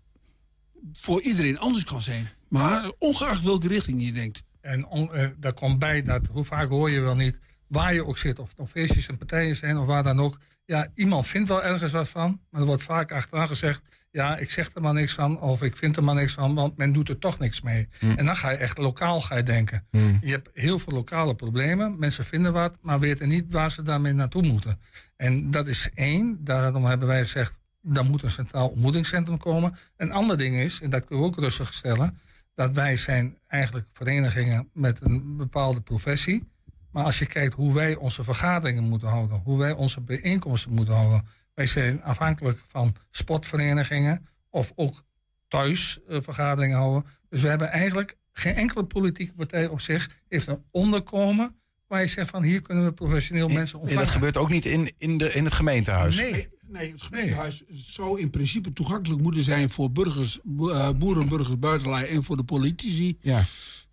voor 0.92 1.22
iedereen 1.22 1.58
anders 1.58 1.84
kan 1.84 2.02
zijn. 2.02 2.28
Maar 2.48 2.92
ongeacht 2.98 3.44
welke 3.44 3.68
richting 3.68 4.04
je 4.04 4.12
denkt. 4.12 4.42
En 4.60 4.86
on, 4.86 5.10
uh, 5.14 5.26
daar 5.38 5.54
komt 5.54 5.78
bij 5.78 6.02
dat, 6.02 6.26
hoe 6.26 6.44
vaak 6.44 6.68
hoor 6.68 6.90
je 6.90 7.00
wel 7.00 7.16
niet, 7.16 7.38
waar 7.66 7.94
je 7.94 8.06
ook 8.06 8.18
zit, 8.18 8.38
of 8.38 8.48
het 8.48 8.58
nog 8.58 8.70
feestjes 8.70 9.08
en 9.08 9.18
partijen 9.18 9.56
zijn 9.56 9.78
of 9.78 9.86
waar 9.86 10.02
dan 10.02 10.20
ook 10.20 10.38
ja, 10.64 10.88
iemand 10.94 11.26
vindt 11.26 11.48
wel 11.48 11.64
ergens 11.64 11.92
wat 11.92 12.08
van, 12.08 12.40
maar 12.50 12.60
er 12.60 12.66
wordt 12.66 12.82
vaak 12.82 13.12
achteraan 13.12 13.46
gezegd: 13.46 13.82
ja, 14.10 14.36
ik 14.36 14.50
zeg 14.50 14.74
er 14.74 14.80
maar 14.80 14.92
niks 14.92 15.12
van, 15.12 15.40
of 15.40 15.62
ik 15.62 15.76
vind 15.76 15.96
er 15.96 16.04
maar 16.04 16.14
niks 16.14 16.32
van, 16.32 16.54
want 16.54 16.76
men 16.76 16.92
doet 16.92 17.08
er 17.08 17.18
toch 17.18 17.38
niks 17.38 17.60
mee. 17.60 17.88
Hm. 17.98 18.10
En 18.10 18.24
dan 18.24 18.36
ga 18.36 18.50
je 18.50 18.56
echt 18.56 18.78
lokaal 18.78 19.20
ga 19.20 19.36
je 19.36 19.42
denken. 19.42 19.86
Hm. 19.90 19.98
Je 20.20 20.30
hebt 20.30 20.50
heel 20.52 20.78
veel 20.78 20.92
lokale 20.92 21.34
problemen, 21.34 21.98
mensen 21.98 22.24
vinden 22.24 22.52
wat, 22.52 22.78
maar 22.82 23.00
weten 23.00 23.28
niet 23.28 23.52
waar 23.52 23.70
ze 23.70 23.82
daarmee 23.82 24.12
naartoe 24.12 24.42
moeten. 24.42 24.80
En 25.16 25.50
dat 25.50 25.66
is 25.66 25.88
één, 25.94 26.44
daarom 26.44 26.84
hebben 26.84 27.08
wij 27.08 27.20
gezegd: 27.20 27.58
dan 27.82 28.06
moet 28.06 28.22
een 28.22 28.30
centraal 28.30 28.68
ontmoetingscentrum 28.68 29.38
komen. 29.38 29.76
Een 29.96 30.12
ander 30.12 30.36
ding 30.38 30.56
is, 30.56 30.80
en 30.80 30.90
dat 30.90 31.04
kunnen 31.04 31.24
we 31.24 31.30
ook 31.30 31.38
rustig 31.38 31.74
stellen, 31.74 32.18
dat 32.54 32.72
wij 32.72 32.96
zijn 32.96 33.38
eigenlijk 33.46 33.86
verenigingen 33.92 34.68
met 34.72 34.98
een 35.00 35.36
bepaalde 35.36 35.80
professie. 35.80 36.52
Maar 36.94 37.04
als 37.04 37.18
je 37.18 37.26
kijkt 37.26 37.54
hoe 37.54 37.72
wij 37.72 37.96
onze 37.96 38.24
vergaderingen 38.24 38.82
moeten 38.82 39.08
houden, 39.08 39.40
hoe 39.44 39.58
wij 39.58 39.72
onze 39.72 40.00
bijeenkomsten 40.00 40.72
moeten 40.72 40.94
houden. 40.94 41.26
Wij 41.54 41.66
zijn 41.66 42.02
afhankelijk 42.02 42.62
van 42.68 42.94
sportverenigingen 43.10 44.26
of 44.50 44.72
ook 44.74 45.02
thuis 45.48 45.98
uh, 46.08 46.20
vergaderingen 46.20 46.76
houden. 46.76 47.10
Dus 47.28 47.42
we 47.42 47.48
hebben 47.48 47.70
eigenlijk 47.70 48.16
geen 48.32 48.54
enkele 48.54 48.84
politieke 48.84 49.34
partij 49.34 49.66
op 49.66 49.80
zich 49.80 50.10
heeft 50.28 50.46
een 50.46 50.64
onderkomen 50.70 51.56
waar 51.86 52.00
je 52.00 52.06
zegt 52.06 52.30
van 52.30 52.42
hier 52.42 52.62
kunnen 52.62 52.84
we 52.84 52.92
professioneel 52.92 53.48
mensen 53.48 53.78
ontvangen. 53.78 53.96
Nee, 53.96 54.04
dat 54.04 54.14
gebeurt 54.14 54.36
ook 54.36 54.50
niet 54.50 54.64
in, 54.64 54.92
in, 54.98 55.18
de, 55.18 55.32
in 55.32 55.44
het 55.44 55.54
gemeentehuis. 55.54 56.16
Nee, 56.16 56.48
nee 56.68 56.92
het 56.92 57.02
gemeentehuis 57.02 57.62
zou 57.68 58.20
in 58.20 58.30
principe 58.30 58.72
toegankelijk 58.72 59.22
moeten 59.22 59.42
zijn 59.42 59.70
voor 59.70 59.92
burgers, 59.92 60.38
uh, 60.58 60.90
boerenburgers, 60.90 61.58
buitenlui 61.58 62.06
en 62.06 62.24
voor 62.24 62.36
de 62.36 62.44
politici. 62.44 63.16
Ja. 63.20 63.42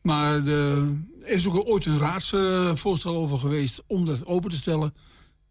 Maar 0.01 0.48
er 0.48 0.88
is 1.22 1.48
ook 1.48 1.67
ooit 1.67 1.86
een 1.86 2.00
raadsvoorstel 2.00 3.15
over 3.15 3.38
geweest 3.38 3.84
om 3.88 4.05
dat 4.05 4.25
open 4.25 4.50
te 4.50 4.55
stellen. 4.55 4.93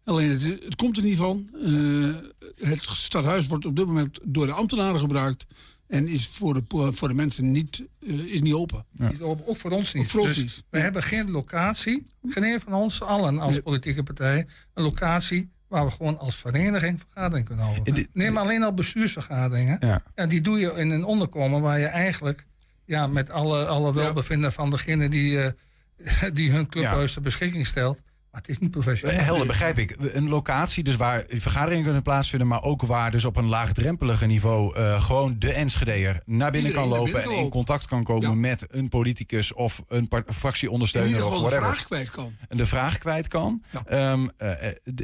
Alleen 0.03 0.29
het, 0.29 0.41
het 0.41 0.75
komt 0.75 0.97
er 0.97 1.03
niet 1.03 1.17
van. 1.17 1.49
Uh, 1.53 2.15
het 2.55 2.81
stadhuis 2.81 3.47
wordt 3.47 3.65
op 3.65 3.75
dit 3.75 3.85
moment 3.85 4.19
door 4.23 4.45
de 4.45 4.53
ambtenaren 4.53 4.99
gebruikt. 4.99 5.45
En 5.87 6.07
is 6.07 6.27
voor 6.27 6.53
de, 6.53 6.91
voor 6.93 7.07
de 7.07 7.13
mensen 7.13 7.51
niet, 7.51 7.83
uh, 7.99 8.33
is 8.33 8.41
niet 8.41 8.53
open. 8.53 8.85
Ja. 8.91 9.11
Ook 9.19 9.57
voor 9.57 9.71
ons 9.71 9.93
niet. 9.93 10.11
Voor 10.11 10.21
ons 10.21 10.29
dus 10.29 10.37
niet. 10.37 10.63
We 10.69 10.79
hebben 10.79 11.03
geen 11.03 11.31
locatie, 11.31 12.03
geen 12.27 12.43
een 12.43 12.59
van 12.59 12.73
ons 12.73 13.01
allen 13.01 13.39
als 13.39 13.59
politieke 13.59 14.03
partij, 14.03 14.47
een 14.73 14.83
locatie 14.83 15.49
waar 15.67 15.85
we 15.85 15.91
gewoon 15.91 16.19
als 16.19 16.35
vereniging 16.35 16.99
vergadering 16.99 17.47
kunnen 17.47 17.65
houden. 17.65 18.07
Neem 18.13 18.37
alleen 18.37 18.63
al 18.63 18.73
bestuursvergaderingen. 18.73 19.77
Ja. 19.79 20.03
ja. 20.15 20.25
die 20.25 20.41
doe 20.41 20.59
je 20.59 20.71
in 20.71 20.89
een 20.89 21.03
onderkomen 21.03 21.61
waar 21.61 21.79
je 21.79 21.85
eigenlijk 21.85 22.45
ja, 22.91 23.07
met 23.07 23.29
alle, 23.29 23.65
alle 23.65 23.93
welbevinden 23.93 24.51
van 24.51 24.69
degene 24.69 25.09
die, 25.09 25.31
uh, 25.31 25.47
die 26.33 26.51
hun 26.51 26.67
clubhuis 26.67 27.13
ter 27.13 27.21
beschikking 27.21 27.67
stelt. 27.67 28.01
Maar 28.31 28.41
het 28.41 28.49
is 28.49 28.57
niet 28.57 28.71
professioneel. 28.71 29.17
Eh, 29.17 29.25
helder, 29.25 29.47
begrijp 29.47 29.77
ik. 29.77 29.95
Een 29.99 30.29
locatie 30.29 30.83
dus 30.83 30.95
waar 30.95 31.23
vergaderingen 31.27 31.83
kunnen 31.83 32.01
plaatsvinden, 32.01 32.47
maar 32.47 32.63
ook 32.63 32.81
waar 32.81 33.11
dus 33.11 33.25
op 33.25 33.35
een 33.35 33.45
laagdrempeliger 33.45 34.27
niveau 34.27 34.79
uh, 34.79 35.03
gewoon 35.03 35.35
de 35.39 35.53
Enschedeer 35.53 36.21
naar 36.25 36.51
binnen 36.51 36.71
kan 36.71 36.87
lopen 36.87 37.23
en 37.23 37.29
in 37.31 37.49
contact 37.49 37.87
kan 37.87 38.03
komen 38.03 38.39
met 38.39 38.65
een 38.69 38.89
politicus 38.89 39.53
of 39.53 39.83
een 39.87 40.09
fractieondersteuner 40.27 41.25
of 41.25 41.39
whatever. 41.39 41.59
de 41.59 41.65
vraag 41.65 41.83
kwijt 41.83 42.09
kan. 42.09 42.35
De 42.49 42.65
vraag 42.65 42.97
kwijt 42.97 43.27
kan. 43.27 43.63
Um, 43.91 44.29
uh, 44.39 44.51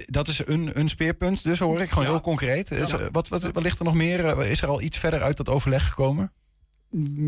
dat 0.06 0.27
is 0.27 0.48
een, 0.48 0.79
een 0.79 0.89
speerpunt, 0.89 1.44
dus 1.44 1.60
hoor 1.60 1.82
ik 1.82 1.89
gewoon 1.89 2.08
heel 2.08 2.22
concreet. 2.22 2.72
Is, 2.72 2.91
wat, 3.12 3.27
wat, 3.27 3.41
wat 3.41 3.63
ligt 3.63 3.79
er 3.79 3.86
nog 3.86 3.94
meer? 3.94 4.41
Is 4.41 4.62
er 4.62 4.67
al 4.67 4.82
iets 4.82 4.98
verder 4.98 5.22
uit 5.22 5.38
dat 5.38 5.50
overleg 5.50 5.88
gekomen? 5.88 6.32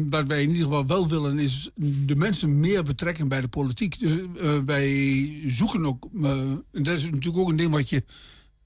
Wat 0.10 0.26
wij 0.26 0.42
in 0.42 0.50
ieder 0.50 0.64
geval 0.64 0.86
wel 0.86 1.08
willen 1.08 1.40
is 1.40 1.70
de 1.76 2.16
mensen 2.16 2.60
meer 2.60 2.84
betrekken 2.84 3.28
bij 3.28 3.42
de 3.42 3.48
politiek. 3.48 4.00
Uh, 4.00 4.24
wij 4.66 5.30
zoeken 5.48 5.86
ook, 5.86 6.08
uh, 6.14 6.32
en 6.72 6.84
dat 6.84 6.98
is 6.98 7.04
natuurlijk 7.04 7.38
ook 7.38 7.50
een 7.50 7.56
ding 7.56 7.72
wat 7.72 7.90
je 7.90 8.04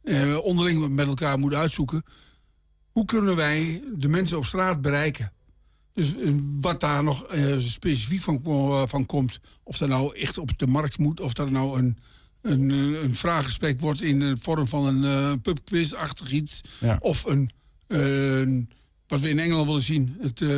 uh, 0.04 0.38
onderling 0.38 0.90
met 0.90 1.08
elkaar 1.08 1.40
moet 1.40 1.54
uitzoeken. 1.54 2.04
Hoe 2.92 3.06
kunnen 3.06 3.36
wij 3.36 3.84
de 3.96 4.08
mensen 4.08 4.38
op 4.38 4.46
straat 4.46 4.82
bereiken? 4.82 5.34
Dus 5.94 6.14
wat 6.62 6.80
daar 6.80 7.04
nog 7.04 7.26
specifiek 7.60 8.22
van, 8.22 8.42
van 8.90 9.06
komt, 9.06 9.40
of 9.64 9.78
dat 9.78 9.90
nou 9.90 10.18
echt 10.18 10.38
op 10.38 10.58
de 10.58 10.68
markt 10.68 10.98
moet, 10.98 11.20
of 11.20 11.34
dat 11.34 11.50
nou 11.50 11.80
een, 11.80 11.98
een, 12.42 12.70
een 13.04 13.16
vraaggesprek 13.16 13.80
wordt 13.80 14.02
in 14.02 14.20
de 14.20 14.38
vorm 14.38 14.68
van 14.68 14.86
een 14.86 15.42
pubquiz-achtig 15.42 16.32
iets, 16.32 16.62
of 17.00 17.26
een, 17.26 17.50
een 17.88 18.70
wat 19.14 19.22
we 19.22 19.30
in 19.30 19.40
Engeland 19.40 19.68
willen 19.68 19.82
zien. 19.82 20.18
Het, 20.20 20.42
uh, 20.42 20.50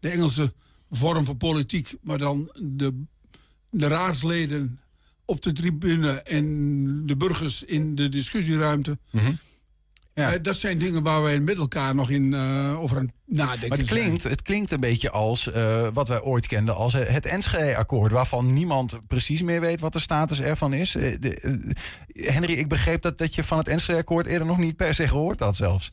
de 0.00 0.08
Engelse 0.08 0.52
vorm 0.90 1.24
van 1.24 1.36
politiek. 1.36 1.94
Maar 2.02 2.18
dan 2.18 2.50
de, 2.62 3.04
de 3.70 3.86
raadsleden 3.86 4.80
op 5.24 5.42
de 5.42 5.52
tribune 5.52 6.10
en 6.22 7.06
de 7.06 7.16
burgers 7.16 7.62
in 7.62 7.94
de 7.94 8.08
discussieruimte. 8.08 8.98
Mm 9.10 9.38
ja. 10.18 10.34
Uh, 10.34 10.38
dat 10.42 10.56
zijn 10.56 10.78
dingen 10.78 11.02
waar 11.02 11.22
wij 11.22 11.40
met 11.40 11.56
elkaar 11.56 11.94
nog 11.94 12.10
in 12.10 12.32
uh, 12.32 12.80
over 12.80 12.96
aan 12.96 13.12
nadenken. 13.24 13.68
Maar 13.68 13.78
het 13.78 13.86
klinkt, 13.86 14.22
het 14.22 14.42
klinkt 14.42 14.72
een 14.72 14.80
beetje 14.80 15.10
als 15.10 15.46
uh, 15.46 15.88
wat 15.92 16.08
wij 16.08 16.20
ooit 16.20 16.46
kenden 16.46 16.76
als 16.76 16.92
het 16.92 17.26
Enschede-akkoord, 17.26 18.12
waarvan 18.12 18.52
niemand 18.52 18.98
precies 19.06 19.42
meer 19.42 19.60
weet 19.60 19.80
wat 19.80 19.92
de 19.92 19.98
status 19.98 20.40
ervan 20.40 20.72
is. 20.72 20.92
De, 20.92 21.74
Henry, 22.06 22.52
ik 22.52 22.68
begreep 22.68 23.02
dat, 23.02 23.18
dat 23.18 23.34
je 23.34 23.44
van 23.44 23.58
het 23.58 23.68
Enschede-akkoord 23.68 24.26
eerder 24.26 24.46
nog 24.46 24.58
niet 24.58 24.76
per 24.76 24.94
se 24.94 25.08
gehoord 25.08 25.40
had 25.40 25.56
zelfs. 25.56 25.90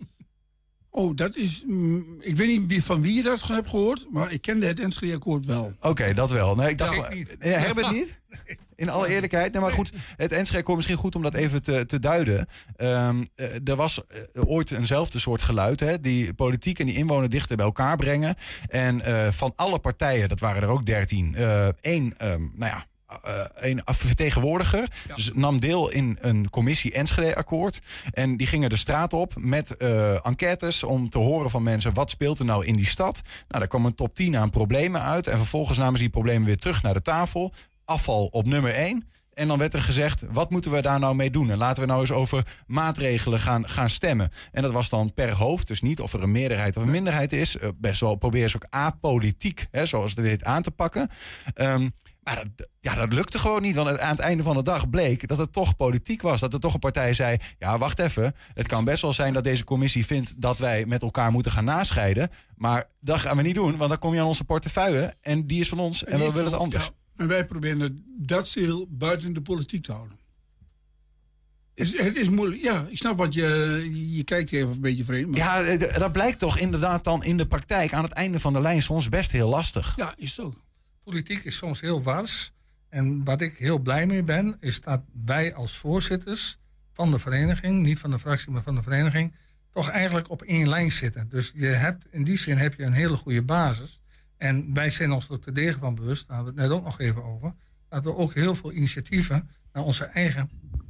Oh, 0.95 1.15
dat 1.15 1.35
is. 1.35 1.63
Mm, 1.67 2.05
ik 2.19 2.35
weet 2.35 2.47
niet 2.47 2.67
wie, 2.67 2.83
van 2.83 3.01
wie 3.01 3.13
je 3.13 3.23
dat 3.23 3.47
hebt 3.47 3.69
gehoord, 3.69 4.07
maar 4.11 4.31
ik 4.31 4.41
kende 4.41 4.65
het 4.65 4.79
Enschede-akkoord 4.79 5.45
wel. 5.45 5.73
Oké, 5.81 6.13
dat 6.13 6.31
wel. 6.31 6.55
Nee, 6.55 6.69
ik 6.69 6.77
dacht. 6.77 6.95
Ja, 6.95 7.09
niet. 7.09 7.37
Ja, 7.39 7.49
Herbert 7.49 7.91
niet? 7.91 8.19
In 8.75 8.89
alle 8.89 9.07
eerlijkheid. 9.07 9.51
Nee, 9.51 9.61
maar 9.61 9.71
goed, 9.71 9.91
het 10.15 10.31
Enschede-akkoord 10.31 10.77
misschien 10.77 10.97
goed 10.97 11.15
om 11.15 11.21
dat 11.21 11.33
even 11.33 11.63
te, 11.63 11.85
te 11.85 11.99
duiden. 11.99 12.47
Um, 12.77 13.27
er 13.65 13.75
was 13.75 14.01
uh, 14.33 14.41
ooit 14.45 14.71
eenzelfde 14.71 15.19
soort 15.19 15.41
geluid, 15.41 15.79
hè, 15.79 16.01
die 16.01 16.33
politiek 16.33 16.79
en 16.79 16.85
die 16.85 16.95
inwoner 16.95 17.29
dichter 17.29 17.55
bij 17.55 17.65
elkaar 17.65 17.97
brengen. 17.97 18.35
En 18.67 18.99
uh, 18.99 19.27
van 19.27 19.53
alle 19.55 19.79
partijen, 19.79 20.29
dat 20.29 20.39
waren 20.39 20.61
er 20.61 20.69
ook 20.69 20.85
dertien, 20.85 21.35
één, 21.81 22.13
um, 22.21 22.51
nou 22.55 22.71
ja 22.71 22.77
uh, 22.77 22.94
een 23.55 23.81
vertegenwoordiger 23.85 24.87
dus 25.15 25.31
nam 25.33 25.59
deel 25.59 25.89
in 25.89 26.17
een 26.21 26.49
commissie 26.49 26.93
Enschede-akkoord. 26.93 27.79
En 28.11 28.37
die 28.37 28.47
gingen 28.47 28.69
de 28.69 28.77
straat 28.77 29.13
op 29.13 29.33
met 29.37 29.75
uh, 29.77 30.25
enquêtes 30.25 30.83
om 30.83 31.09
te 31.09 31.17
horen 31.17 31.49
van 31.49 31.63
mensen... 31.63 31.93
wat 31.93 32.09
speelt 32.09 32.39
er 32.39 32.45
nou 32.45 32.65
in 32.65 32.75
die 32.75 32.87
stad? 32.87 33.21
Nou, 33.23 33.59
daar 33.59 33.67
kwam 33.67 33.85
een 33.85 33.95
top 33.95 34.15
10 34.15 34.37
aan 34.37 34.49
problemen 34.49 35.01
uit. 35.01 35.27
En 35.27 35.37
vervolgens 35.37 35.77
namen 35.77 35.95
ze 35.95 36.01
die 36.01 36.11
problemen 36.11 36.45
weer 36.45 36.57
terug 36.57 36.81
naar 36.81 36.93
de 36.93 37.01
tafel. 37.01 37.53
Afval 37.85 38.25
op 38.25 38.47
nummer 38.47 38.73
1. 38.73 39.07
En 39.35 39.47
dan 39.47 39.57
werd 39.57 39.73
er 39.73 39.81
gezegd, 39.81 40.23
wat 40.31 40.49
moeten 40.49 40.71
we 40.71 40.81
daar 40.81 40.99
nou 40.99 41.15
mee 41.15 41.29
doen? 41.29 41.49
En 41.49 41.57
laten 41.57 41.81
we 41.81 41.87
nou 41.87 41.99
eens 41.99 42.11
over 42.11 42.47
maatregelen 42.67 43.39
gaan, 43.39 43.69
gaan 43.69 43.89
stemmen. 43.89 44.31
En 44.51 44.61
dat 44.61 44.71
was 44.71 44.89
dan 44.89 45.13
per 45.13 45.33
hoofd, 45.33 45.67
dus 45.67 45.81
niet 45.81 46.01
of 46.01 46.13
er 46.13 46.23
een 46.23 46.31
meerderheid 46.31 46.77
of 46.77 46.83
een 46.83 46.91
minderheid 46.91 47.33
is. 47.33 47.55
Uh, 47.55 47.69
best 47.75 47.99
wel 47.99 48.15
probeer 48.15 48.49
ze 48.49 48.55
ook 48.55 48.67
apolitiek, 48.69 49.67
hè, 49.71 49.85
zoals 49.85 50.15
het 50.15 50.25
heet, 50.25 50.43
aan 50.43 50.61
te 50.61 50.71
pakken. 50.71 51.09
Um, 51.55 51.93
maar 52.25 52.35
dat, 52.55 52.67
ja, 52.79 52.95
dat 52.95 53.13
lukte 53.13 53.39
gewoon 53.39 53.61
niet. 53.61 53.75
Want 53.75 53.99
aan 53.99 54.09
het 54.09 54.19
einde 54.19 54.43
van 54.43 54.55
de 54.55 54.63
dag 54.63 54.89
bleek 54.89 55.27
dat 55.27 55.37
het 55.37 55.53
toch 55.53 55.75
politiek 55.75 56.21
was. 56.21 56.39
Dat 56.39 56.53
er 56.53 56.59
toch 56.59 56.73
een 56.73 56.79
partij 56.79 57.13
zei: 57.13 57.37
Ja, 57.59 57.77
wacht 57.77 57.99
even. 57.99 58.35
Het 58.53 58.67
kan 58.67 58.83
best 58.83 59.01
wel 59.01 59.13
zijn 59.13 59.33
dat 59.33 59.43
deze 59.43 59.63
commissie 59.63 60.05
vindt 60.05 60.33
dat 60.37 60.57
wij 60.57 60.85
met 60.85 61.01
elkaar 61.01 61.31
moeten 61.31 61.51
gaan 61.51 61.65
nascheiden. 61.65 62.29
Maar 62.55 62.89
dat 62.99 63.19
gaan 63.19 63.37
we 63.37 63.43
niet 63.43 63.55
doen, 63.55 63.77
want 63.77 63.89
dan 63.89 63.99
kom 63.99 64.13
je 64.13 64.19
aan 64.19 64.25
onze 64.25 64.43
portefeuille. 64.43 65.13
En 65.21 65.47
die 65.47 65.59
is 65.59 65.69
van 65.69 65.79
ons 65.79 66.03
en, 66.03 66.19
we 66.19 66.31
willen 66.31 66.51
het 66.51 66.61
anders. 66.61 66.83
Ja, 66.83 66.91
en 67.15 67.27
wij 67.27 67.45
proberen 67.45 68.03
dat 68.17 68.53
heel 68.53 68.87
buiten 68.89 69.33
de 69.33 69.41
politiek 69.41 69.83
te 69.83 69.91
houden. 69.91 70.17
Het 71.75 72.15
is 72.15 72.29
moeilijk. 72.29 72.61
Ja, 72.61 72.85
ik 72.89 72.97
snap 72.97 73.17
wat 73.17 73.33
je. 73.33 73.89
Je 74.15 74.23
kijkt 74.23 74.51
even 74.51 74.71
een 74.71 74.81
beetje 74.81 75.03
vreemd. 75.03 75.37
Maar... 75.37 75.65
Ja, 75.67 75.77
dat 75.97 76.11
blijkt 76.11 76.39
toch 76.39 76.57
inderdaad 76.57 77.03
dan 77.03 77.23
in 77.23 77.37
de 77.37 77.47
praktijk 77.47 77.93
aan 77.93 78.03
het 78.03 78.13
einde 78.13 78.39
van 78.39 78.53
de 78.53 78.61
lijn 78.61 78.81
soms 78.81 79.09
best 79.09 79.31
heel 79.31 79.49
lastig. 79.49 79.93
Ja, 79.95 80.13
is 80.17 80.35
het 80.35 80.45
ook 80.45 80.64
politiek 81.05 81.43
is 81.43 81.55
soms 81.55 81.81
heel 81.81 82.03
wars. 82.03 82.53
En 82.89 83.23
wat 83.23 83.41
ik 83.41 83.57
heel 83.57 83.79
blij 83.79 84.05
mee 84.05 84.23
ben, 84.23 84.57
is 84.59 84.81
dat 84.81 85.01
wij 85.25 85.53
als 85.53 85.77
voorzitters 85.77 86.57
van 86.93 87.11
de 87.11 87.19
vereniging, 87.19 87.83
niet 87.83 87.99
van 87.99 88.11
de 88.11 88.19
fractie, 88.19 88.51
maar 88.51 88.61
van 88.61 88.75
de 88.75 88.81
vereniging, 88.81 89.33
toch 89.71 89.89
eigenlijk 89.89 90.29
op 90.29 90.41
één 90.41 90.69
lijn 90.69 90.91
zitten. 90.91 91.29
Dus 91.29 91.51
je 91.55 91.65
hebt, 91.65 92.05
in 92.09 92.23
die 92.23 92.37
zin 92.37 92.57
heb 92.57 92.73
je 92.73 92.83
een 92.83 92.93
hele 92.93 93.17
goede 93.17 93.43
basis. 93.43 94.01
En 94.37 94.73
wij 94.73 94.89
zijn 94.89 95.11
ons 95.11 95.29
er 95.29 95.39
te 95.39 95.51
degen 95.51 95.79
van 95.79 95.95
bewust, 95.95 96.27
daar 96.27 96.35
hadden 96.35 96.55
we 96.55 96.61
het 96.61 96.69
net 96.69 96.79
ook 96.79 96.85
nog 96.85 96.99
even 96.99 97.23
over, 97.23 97.53
dat 97.89 98.03
we 98.03 98.15
ook 98.15 98.33
heel 98.33 98.55
veel 98.55 98.71
initiatieven 98.71 99.49
naar 99.73 99.83
onze 99.83 100.03
eigen 100.03 100.49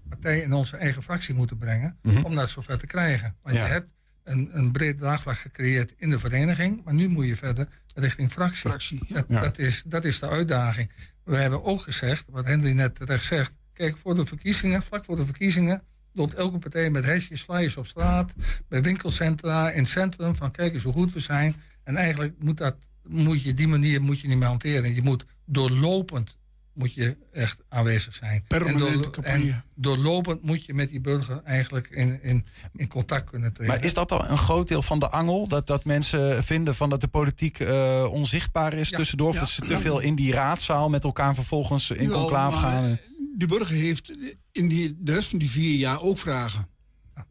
partij 0.10 0.44
en 0.44 0.54
onze 0.54 0.78
eigen 0.78 1.04
fractie 1.04 1.36
moeten 1.36 1.58
brengen, 1.58 1.98
mhm. 2.02 2.24
om 2.24 2.36
dat 2.36 2.50
zover 2.50 2.78
te 2.78 2.86
krijgen. 2.86 3.36
Want 3.42 3.56
je 3.56 3.62
hebt 3.62 3.90
een, 4.26 4.50
een 4.58 4.72
breed 4.72 4.98
draagvlak 4.98 5.38
gecreëerd 5.38 5.94
in 5.98 6.10
de 6.10 6.20
vereniging. 6.20 6.84
Maar 6.84 6.94
nu 6.94 7.08
moet 7.08 7.28
je 7.28 7.36
verder 7.36 7.68
richting 7.96 8.32
fractie. 8.32 8.70
fractie 8.70 9.02
dat, 9.08 9.28
dat, 9.28 9.58
is, 9.58 9.84
dat 9.88 10.06
is 10.06 10.20
de 10.20 10.30
uitdaging. 10.30 10.92
We 11.24 11.36
hebben 11.36 11.64
ook 11.64 11.82
gezegd, 11.82 12.26
wat 12.30 12.46
Henry 12.46 12.72
net 12.72 12.96
terecht 12.96 13.26
zegt. 13.26 13.52
Kijk, 13.74 13.98
voor 13.98 14.16
de 14.16 14.26
verkiezingen, 14.26 14.84
vlak 14.84 15.04
voor 15.04 15.16
de 15.16 15.26
verkiezingen. 15.26 15.84
loopt 16.14 16.34
elke 16.34 16.58
partij 16.58 16.90
met 16.90 17.06
hesjes, 17.06 17.42
flyers 17.42 17.78
op 17.78 17.88
straat. 17.88 18.34
Bij 18.68 18.82
winkelcentra, 18.82 19.72
in 19.72 19.82
het 19.82 19.90
centrum. 19.90 20.36
Van 20.36 20.52
kijk 20.52 20.74
eens 20.74 20.84
hoe 20.84 20.94
goed 20.94 21.14
we 21.14 21.20
zijn. 21.20 21.56
En 21.84 21.96
eigenlijk 21.96 22.34
moet, 22.40 22.58
dat, 22.58 22.76
moet 23.04 23.44
je 23.44 23.54
die 23.54 23.68
manier 23.68 24.02
moet 24.02 24.20
je 24.20 24.28
niet 24.28 24.38
meer 24.38 24.48
hanteren. 24.48 24.94
Je 24.94 25.02
moet 25.02 25.26
doorlopend 25.46 26.38
moet 26.76 26.94
je 26.94 27.18
echt 27.32 27.64
aanwezig 27.70 28.14
zijn. 28.14 28.44
Permanente 28.48 29.10
campagne. 29.10 29.52
En 29.52 29.64
doorlopend 29.76 30.42
moet 30.42 30.66
je 30.66 30.74
met 30.74 30.90
die 30.90 31.02
burger 31.02 31.42
eigenlijk 31.44 31.90
in, 31.90 32.24
in, 32.24 32.46
in 32.74 32.88
contact 32.88 33.30
kunnen 33.30 33.54
treden. 33.54 33.76
Maar 33.76 33.84
is 33.84 33.94
dat 33.94 34.10
dan 34.10 34.26
een 34.26 34.38
groot 34.38 34.68
deel 34.68 34.82
van 34.82 35.00
de 35.00 35.10
angel? 35.10 35.48
Dat, 35.48 35.68
dat 35.68 35.86
mensen 35.86 36.44
vinden 36.44 36.76
van 36.76 36.90
dat 36.90 37.02
de 37.02 37.08
politiek 37.08 37.60
uh, 37.60 38.08
onzichtbaar 38.12 38.74
is 38.74 38.90
tussendoor? 38.90 39.30
Of 39.30 39.40
dat 39.40 39.50
ze 39.50 39.62
te 39.62 39.80
veel 39.80 40.00
in 40.00 40.16
die 40.16 40.32
raadzaal 40.32 40.90
met 40.90 41.04
elkaar 41.04 41.36
vervolgens 41.36 41.92
in 41.92 42.10
conclave 42.10 42.58
gaan? 42.58 43.00
De 43.38 43.48
burger 43.48 43.76
heeft 43.76 44.18
in 44.52 44.68
die, 44.68 44.96
de 45.00 45.14
rest 45.14 45.30
van 45.30 45.40
die 45.40 45.50
vier 45.50 45.76
jaar 45.76 46.02
ook 46.02 46.18
vragen. 46.18 46.68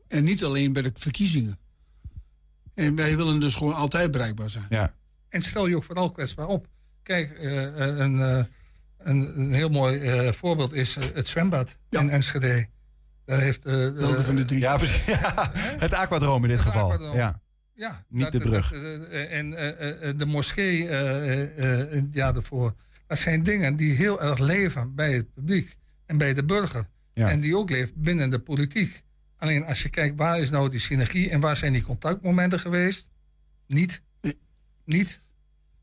En 0.09 0.25
niet 0.25 0.45
alleen 0.45 0.73
bij 0.73 0.83
de 0.83 0.91
verkiezingen. 0.95 1.59
En 2.75 2.95
wij 2.95 3.17
willen 3.17 3.41
dus 3.41 3.55
gewoon 3.55 3.75
altijd 3.75 4.11
bereikbaar 4.11 4.51
zijn. 4.51 4.67
Ja. 4.69 4.95
En 5.29 5.43
stel 5.43 5.67
je 5.67 5.77
ook 5.77 5.85
vooral 5.85 6.11
kwetsbaar 6.11 6.47
op. 6.47 6.67
Kijk, 7.03 7.39
uh, 7.41 7.63
een... 7.77 8.15
Uh, 8.19 8.45
een, 9.05 9.39
een 9.39 9.53
heel 9.53 9.69
mooi 9.69 10.01
uh, 10.01 10.33
voorbeeld 10.33 10.73
is 10.73 10.97
uh, 10.97 11.05
het 11.15 11.29
zwembad 11.29 11.79
ja. 11.91 12.01
in 12.01 12.11
Enschede. 12.11 12.67
Daar 13.25 13.41
heeft, 13.41 13.67
uh, 13.67 13.93
Welke 13.93 14.25
van 14.25 14.37
de 14.37 14.45
drie? 14.45 14.61
Ja, 14.61 14.77
precies. 14.77 15.05
Ja, 15.21 15.51
het 15.55 15.93
aquadroom 15.93 16.43
in 16.43 16.49
dit 16.49 16.59
het 16.59 16.67
geval. 16.67 16.93
Aquadroom. 16.93 17.17
Ja. 17.17 17.43
Ja, 17.77 18.05
niet 18.09 18.23
dat, 18.23 18.33
de 18.33 18.39
brug. 18.39 18.71
Dat, 18.71 19.09
en 19.11 19.51
de 20.17 20.27
moskee 20.27 20.83
ja, 22.13 22.33
daarvoor. 22.33 22.75
Dat 23.07 23.19
zijn 23.19 23.43
dingen 23.43 23.77
die 23.77 23.95
heel 23.95 24.23
erg 24.23 24.39
leven 24.39 24.95
bij 24.95 25.13
het 25.13 25.35
publiek 25.35 25.77
en 26.07 26.19
bij 26.19 26.35
de 26.35 26.45
burger. 26.45 26.87
Ja. 27.15 27.31
En 27.31 27.41
die 27.41 27.57
ook 27.57 27.71
leeft 27.71 27.95
binnen 27.95 28.31
de 28.31 28.39
politiek. 28.39 29.03
Alleen 29.39 29.65
als 29.65 29.83
je 29.83 29.89
kijkt, 29.89 30.19
waar 30.19 30.41
is 30.41 30.51
nou 30.51 30.71
die 30.71 30.81
synergie 30.81 31.31
en 31.31 31.41
waar 31.41 31.57
zijn 31.57 31.73
die 31.73 31.83
contactmomenten 31.83 32.61
geweest? 32.61 33.11
Niet. 33.67 34.03
Niet. 34.85 35.23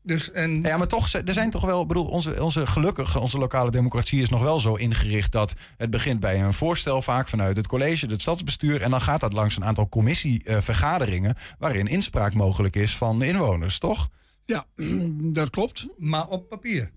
Dus 0.02 0.30
en... 0.30 0.62
Ja, 0.62 0.76
maar 0.76 0.86
toch, 0.86 1.12
er 1.12 1.32
zijn 1.32 1.50
toch 1.50 1.64
wel, 1.64 1.86
bedoel, 1.86 2.06
onze, 2.06 2.42
onze 2.42 2.66
gelukkig, 2.66 3.20
onze 3.20 3.38
lokale 3.38 3.70
democratie 3.70 4.22
is 4.22 4.28
nog 4.28 4.42
wel 4.42 4.60
zo 4.60 4.74
ingericht 4.74 5.32
dat 5.32 5.54
het 5.76 5.90
begint 5.90 6.20
bij 6.20 6.42
een 6.42 6.54
voorstel 6.54 7.02
vaak 7.02 7.28
vanuit 7.28 7.56
het 7.56 7.66
college, 7.66 8.06
het 8.06 8.20
stadsbestuur, 8.20 8.82
en 8.82 8.90
dan 8.90 9.00
gaat 9.00 9.20
dat 9.20 9.32
langs 9.32 9.56
een 9.56 9.64
aantal 9.64 9.88
commissievergaderingen 9.88 11.36
waarin 11.58 11.86
inspraak 11.86 12.34
mogelijk 12.34 12.76
is 12.76 12.96
van 12.96 13.18
de 13.18 13.26
inwoners, 13.26 13.78
toch? 13.78 14.08
Ja, 14.44 14.64
dat 15.38 15.50
klopt. 15.50 15.86
Maar 15.96 16.28
op 16.28 16.48
papier. 16.48 16.90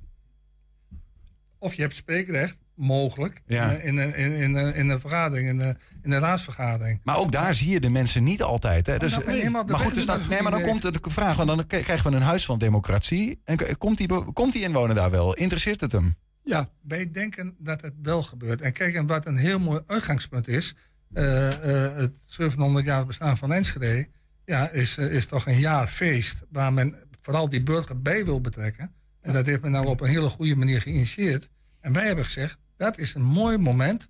Of 1.60 1.74
je 1.74 1.82
hebt 1.82 1.96
spreekrecht, 1.96 2.60
mogelijk 2.76 3.42
ja. 3.46 3.72
in, 3.72 3.98
in, 3.98 4.34
in, 4.34 4.56
in, 4.76 4.88
de 4.88 5.00
vergadering, 5.00 5.48
in 5.48 5.58
de, 5.58 5.76
in 6.02 6.10
de 6.10 6.18
raadsvergadering. 6.18 7.00
Maar 7.04 7.18
ook 7.18 7.32
daar 7.32 7.54
zie 7.54 7.70
je 7.70 7.80
de 7.80 7.90
mensen 7.90 8.24
niet 8.24 8.42
altijd. 8.42 8.86
Hè? 8.86 8.98
Dus, 8.98 9.18
nee, 9.26 9.50
maar 9.50 9.80
goed, 9.80 9.94
dus 9.94 10.06
dan, 10.06 10.20
nee, 10.30 10.42
maar 10.42 10.52
dan 10.52 10.62
komt 10.62 10.82
de 10.82 11.00
vraag, 11.02 11.36
want 11.36 11.48
dan 11.48 11.68
krijgen 11.68 12.10
we 12.10 12.16
een 12.16 12.22
huis 12.22 12.46
van 12.46 12.60
democratie. 12.60 13.42
En 13.44 13.78
komt 13.78 13.98
die, 13.98 14.34
komt 14.34 14.54
die 14.54 14.62
inwoner 14.62 14.96
daar 14.96 15.12
wel? 15.12 15.34
Interesseert 15.34 15.82
het 15.82 15.92
hem? 15.92 16.16
Ja. 16.44 16.70
Wij 16.82 17.12
denken 17.12 17.56
dat 17.60 17.82
het 17.82 17.94
wel 18.02 18.24
gebeurt. 18.24 18.62
En 18.62 18.74
kijk, 18.74 18.96
en 18.96 19.08
wat 19.08 19.26
een 19.26 19.38
heel 19.38 19.60
mooi 19.60 19.82
uitgangspunt 19.88 20.48
is, 20.48 20.76
uh, 21.14 21.24
uh, 21.24 21.96
het 21.96 22.12
700 22.26 22.86
jaar 22.86 23.06
bestaan 23.06 23.38
van 23.38 23.54
Enschede, 23.54 24.08
ja, 24.46 24.70
is, 24.70 24.98
uh, 24.98 25.12
is 25.12 25.26
toch 25.26 25.48
een 25.48 25.60
jaar 25.60 25.88
feest 25.88 26.44
waar 26.50 26.74
men 26.74 26.96
vooral 27.22 27.50
die 27.50 27.64
burger 27.64 28.02
bij 28.02 28.26
wil 28.26 28.42
betrekken. 28.42 28.92
En 29.22 29.34
dat 29.34 29.46
heeft 29.46 29.62
men 29.62 29.72
nou 29.72 29.88
op 29.88 30.02
een 30.02 30.10
hele 30.10 30.30
goede 30.30 30.56
manier 30.56 30.82
geïnitieerd. 30.82 31.50
En 31.80 31.94
wij 31.94 32.06
hebben 32.06 32.26
gezegd, 32.26 32.58
dat 32.78 32.98
is 32.98 33.14
een 33.14 33.24
mooi 33.24 33.58
moment 33.58 34.08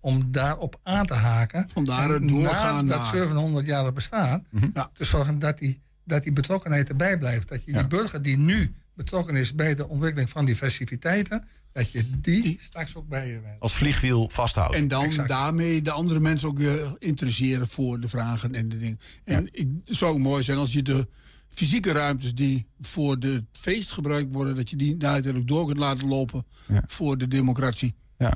om 0.00 0.32
daarop 0.32 0.80
aan 0.82 1.06
te 1.06 1.14
haken. 1.14 1.68
Vandaar 1.72 2.10
het 2.10 2.28
doorgaan 2.28 2.86
na 2.86 2.96
dat 2.96 3.06
700 3.06 3.66
jaar 3.66 3.92
bestaan. 3.92 4.46
Mm 4.50 4.60
-hmm. 4.60 4.86
Te 4.92 5.04
zorgen 5.04 5.38
dat 5.38 5.58
die, 5.58 5.82
dat 6.04 6.22
die 6.22 6.32
betrokkenheid 6.32 6.88
erbij 6.88 7.18
blijft. 7.18 7.48
Dat 7.48 7.64
je 7.64 7.72
die 7.72 7.86
burger 7.86 8.22
die 8.22 8.36
nu 8.36 8.74
betrokken 8.94 9.36
is 9.36 9.54
bij 9.54 9.74
de 9.74 9.88
ontwikkeling 9.88 10.30
van 10.30 10.44
die 10.44 10.56
festiviteiten, 10.56 11.44
dat 11.72 11.90
je 11.90 12.20
die 12.20 12.58
straks 12.60 12.96
ook 12.96 13.08
bij 13.08 13.28
je 13.28 13.40
bent. 13.40 13.60
Als 13.60 13.74
vliegwiel 13.74 14.28
vasthoudt. 14.28 14.74
En 14.74 14.88
dan 14.88 15.10
daarmee 15.26 15.82
de 15.82 15.90
andere 15.90 16.20
mensen 16.20 16.48
ook 16.48 16.58
weer 16.58 16.94
interesseren 16.98 17.68
voor 17.68 18.00
de 18.00 18.08
vragen 18.08 18.54
en 18.54 18.68
de 18.68 18.78
dingen. 18.78 18.98
En 19.24 19.48
ik, 19.50 19.68
het 19.84 19.96
zou 19.96 20.12
ook 20.12 20.18
mooi 20.18 20.42
zijn 20.42 20.58
als 20.58 20.72
je 20.72 20.82
de 20.82 21.08
fysieke 21.48 21.92
ruimtes 21.92 22.34
die 22.34 22.66
voor 22.80 23.16
het 23.20 23.44
feest 23.52 23.92
gebruikt 23.92 24.32
worden, 24.32 24.56
dat 24.56 24.70
je 24.70 24.76
die 24.76 24.96
natuurlijk 24.96 25.46
door 25.46 25.66
kunt 25.66 25.78
laten 25.78 26.08
lopen 26.08 26.46
voor 26.86 27.18
de 27.18 27.28
democratie. 27.28 27.94
Ja. 28.22 28.30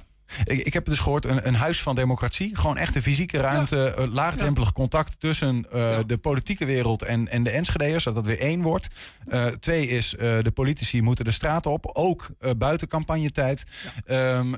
Ik, 0.44 0.58
ik 0.58 0.72
heb 0.72 0.84
dus 0.84 0.98
gehoord, 0.98 1.24
een, 1.24 1.46
een 1.46 1.54
huis 1.54 1.82
van 1.82 1.94
democratie. 1.94 2.56
Gewoon 2.56 2.76
echt 2.76 2.96
een 2.96 3.02
fysieke 3.02 3.38
ruimte, 3.38 3.76
ja. 3.76 4.02
Eh, 4.02 4.12
laagdrempelig 4.12 4.72
contact 4.72 5.20
tussen 5.20 5.66
uh, 5.74 5.98
de 6.06 6.18
politieke 6.18 6.64
wereld 6.64 7.02
en, 7.02 7.28
en 7.28 7.42
de 7.42 7.50
Enschede'ers, 7.50 8.02
zodat 8.02 8.24
dat 8.24 8.34
weer 8.34 8.44
één 8.44 8.62
wordt. 8.62 8.86
Uh, 9.28 9.46
twee 9.46 9.88
is, 9.88 10.14
de 10.18 10.50
politici 10.54 11.02
moeten 11.02 11.24
de 11.24 11.30
straat 11.30 11.66
op, 11.66 11.90
ook 11.92 12.30
buiten 12.58 12.88
campagnetijd. 12.88 13.64
Ja. 14.06 14.38
Um, 14.38 14.54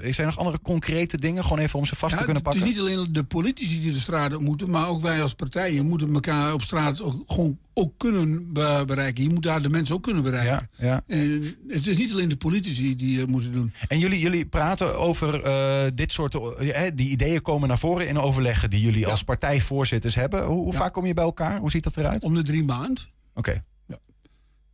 zijn 0.00 0.26
nog 0.26 0.38
andere 0.38 0.60
concrete 0.62 1.18
dingen, 1.18 1.42
gewoon 1.42 1.58
even 1.58 1.78
om 1.78 1.86
ze 1.86 1.96
vast 1.96 2.16
te 2.16 2.24
kunnen 2.24 2.42
pakken? 2.42 2.62
Het 2.62 2.70
is 2.70 2.76
niet 2.76 2.86
alleen 2.88 3.12
de 3.12 3.24
politici 3.24 3.80
die 3.80 3.92
de 3.92 3.98
straat 3.98 4.34
op 4.34 4.40
moeten, 4.42 4.70
maar 4.70 4.88
ook 4.88 5.00
wij 5.00 5.22
als 5.22 5.34
partijen 5.34 5.86
moeten 5.86 6.14
elkaar 6.14 6.52
op 6.52 6.62
straat 6.62 7.02
ook, 7.02 7.22
gewoon 7.26 7.58
ook 7.74 7.92
kunnen 7.96 8.52
bereiken. 8.86 9.22
Je 9.22 9.30
moet 9.30 9.42
daar 9.42 9.62
de 9.62 9.68
mensen 9.68 9.94
ook 9.94 10.02
kunnen 10.02 10.22
bereiken. 10.22 10.68
Ja, 10.76 10.86
ja. 10.86 11.02
En 11.06 11.56
het 11.68 11.86
is 11.86 11.96
niet 11.96 12.12
alleen 12.12 12.28
de 12.28 12.36
politici 12.36 12.96
die 12.96 13.20
het 13.20 13.30
moeten 13.30 13.52
doen. 13.52 13.72
En 13.88 13.98
jullie, 13.98 14.18
jullie 14.18 14.46
praten 14.46 14.98
over 15.06 15.46
uh, 15.46 15.90
dit 15.94 16.12
soort 16.12 16.34
uh, 16.34 16.90
die 16.94 17.10
ideeën 17.10 17.42
komen 17.42 17.68
naar 17.68 17.78
voren 17.78 18.08
in 18.08 18.18
overleggen 18.18 18.70
die 18.70 18.80
jullie 18.80 19.00
ja. 19.00 19.08
als 19.08 19.24
partijvoorzitters 19.24 20.14
hebben. 20.14 20.44
Hoe, 20.44 20.62
hoe 20.62 20.72
vaak 20.72 20.92
kom 20.92 21.06
je 21.06 21.14
bij 21.14 21.24
elkaar? 21.24 21.58
Hoe 21.58 21.70
ziet 21.70 21.84
dat 21.84 21.96
eruit? 21.96 22.24
Om 22.24 22.34
de 22.34 22.42
drie 22.42 22.64
maanden. 22.64 23.04
Oké. 23.34 23.38
Okay. 23.38 23.62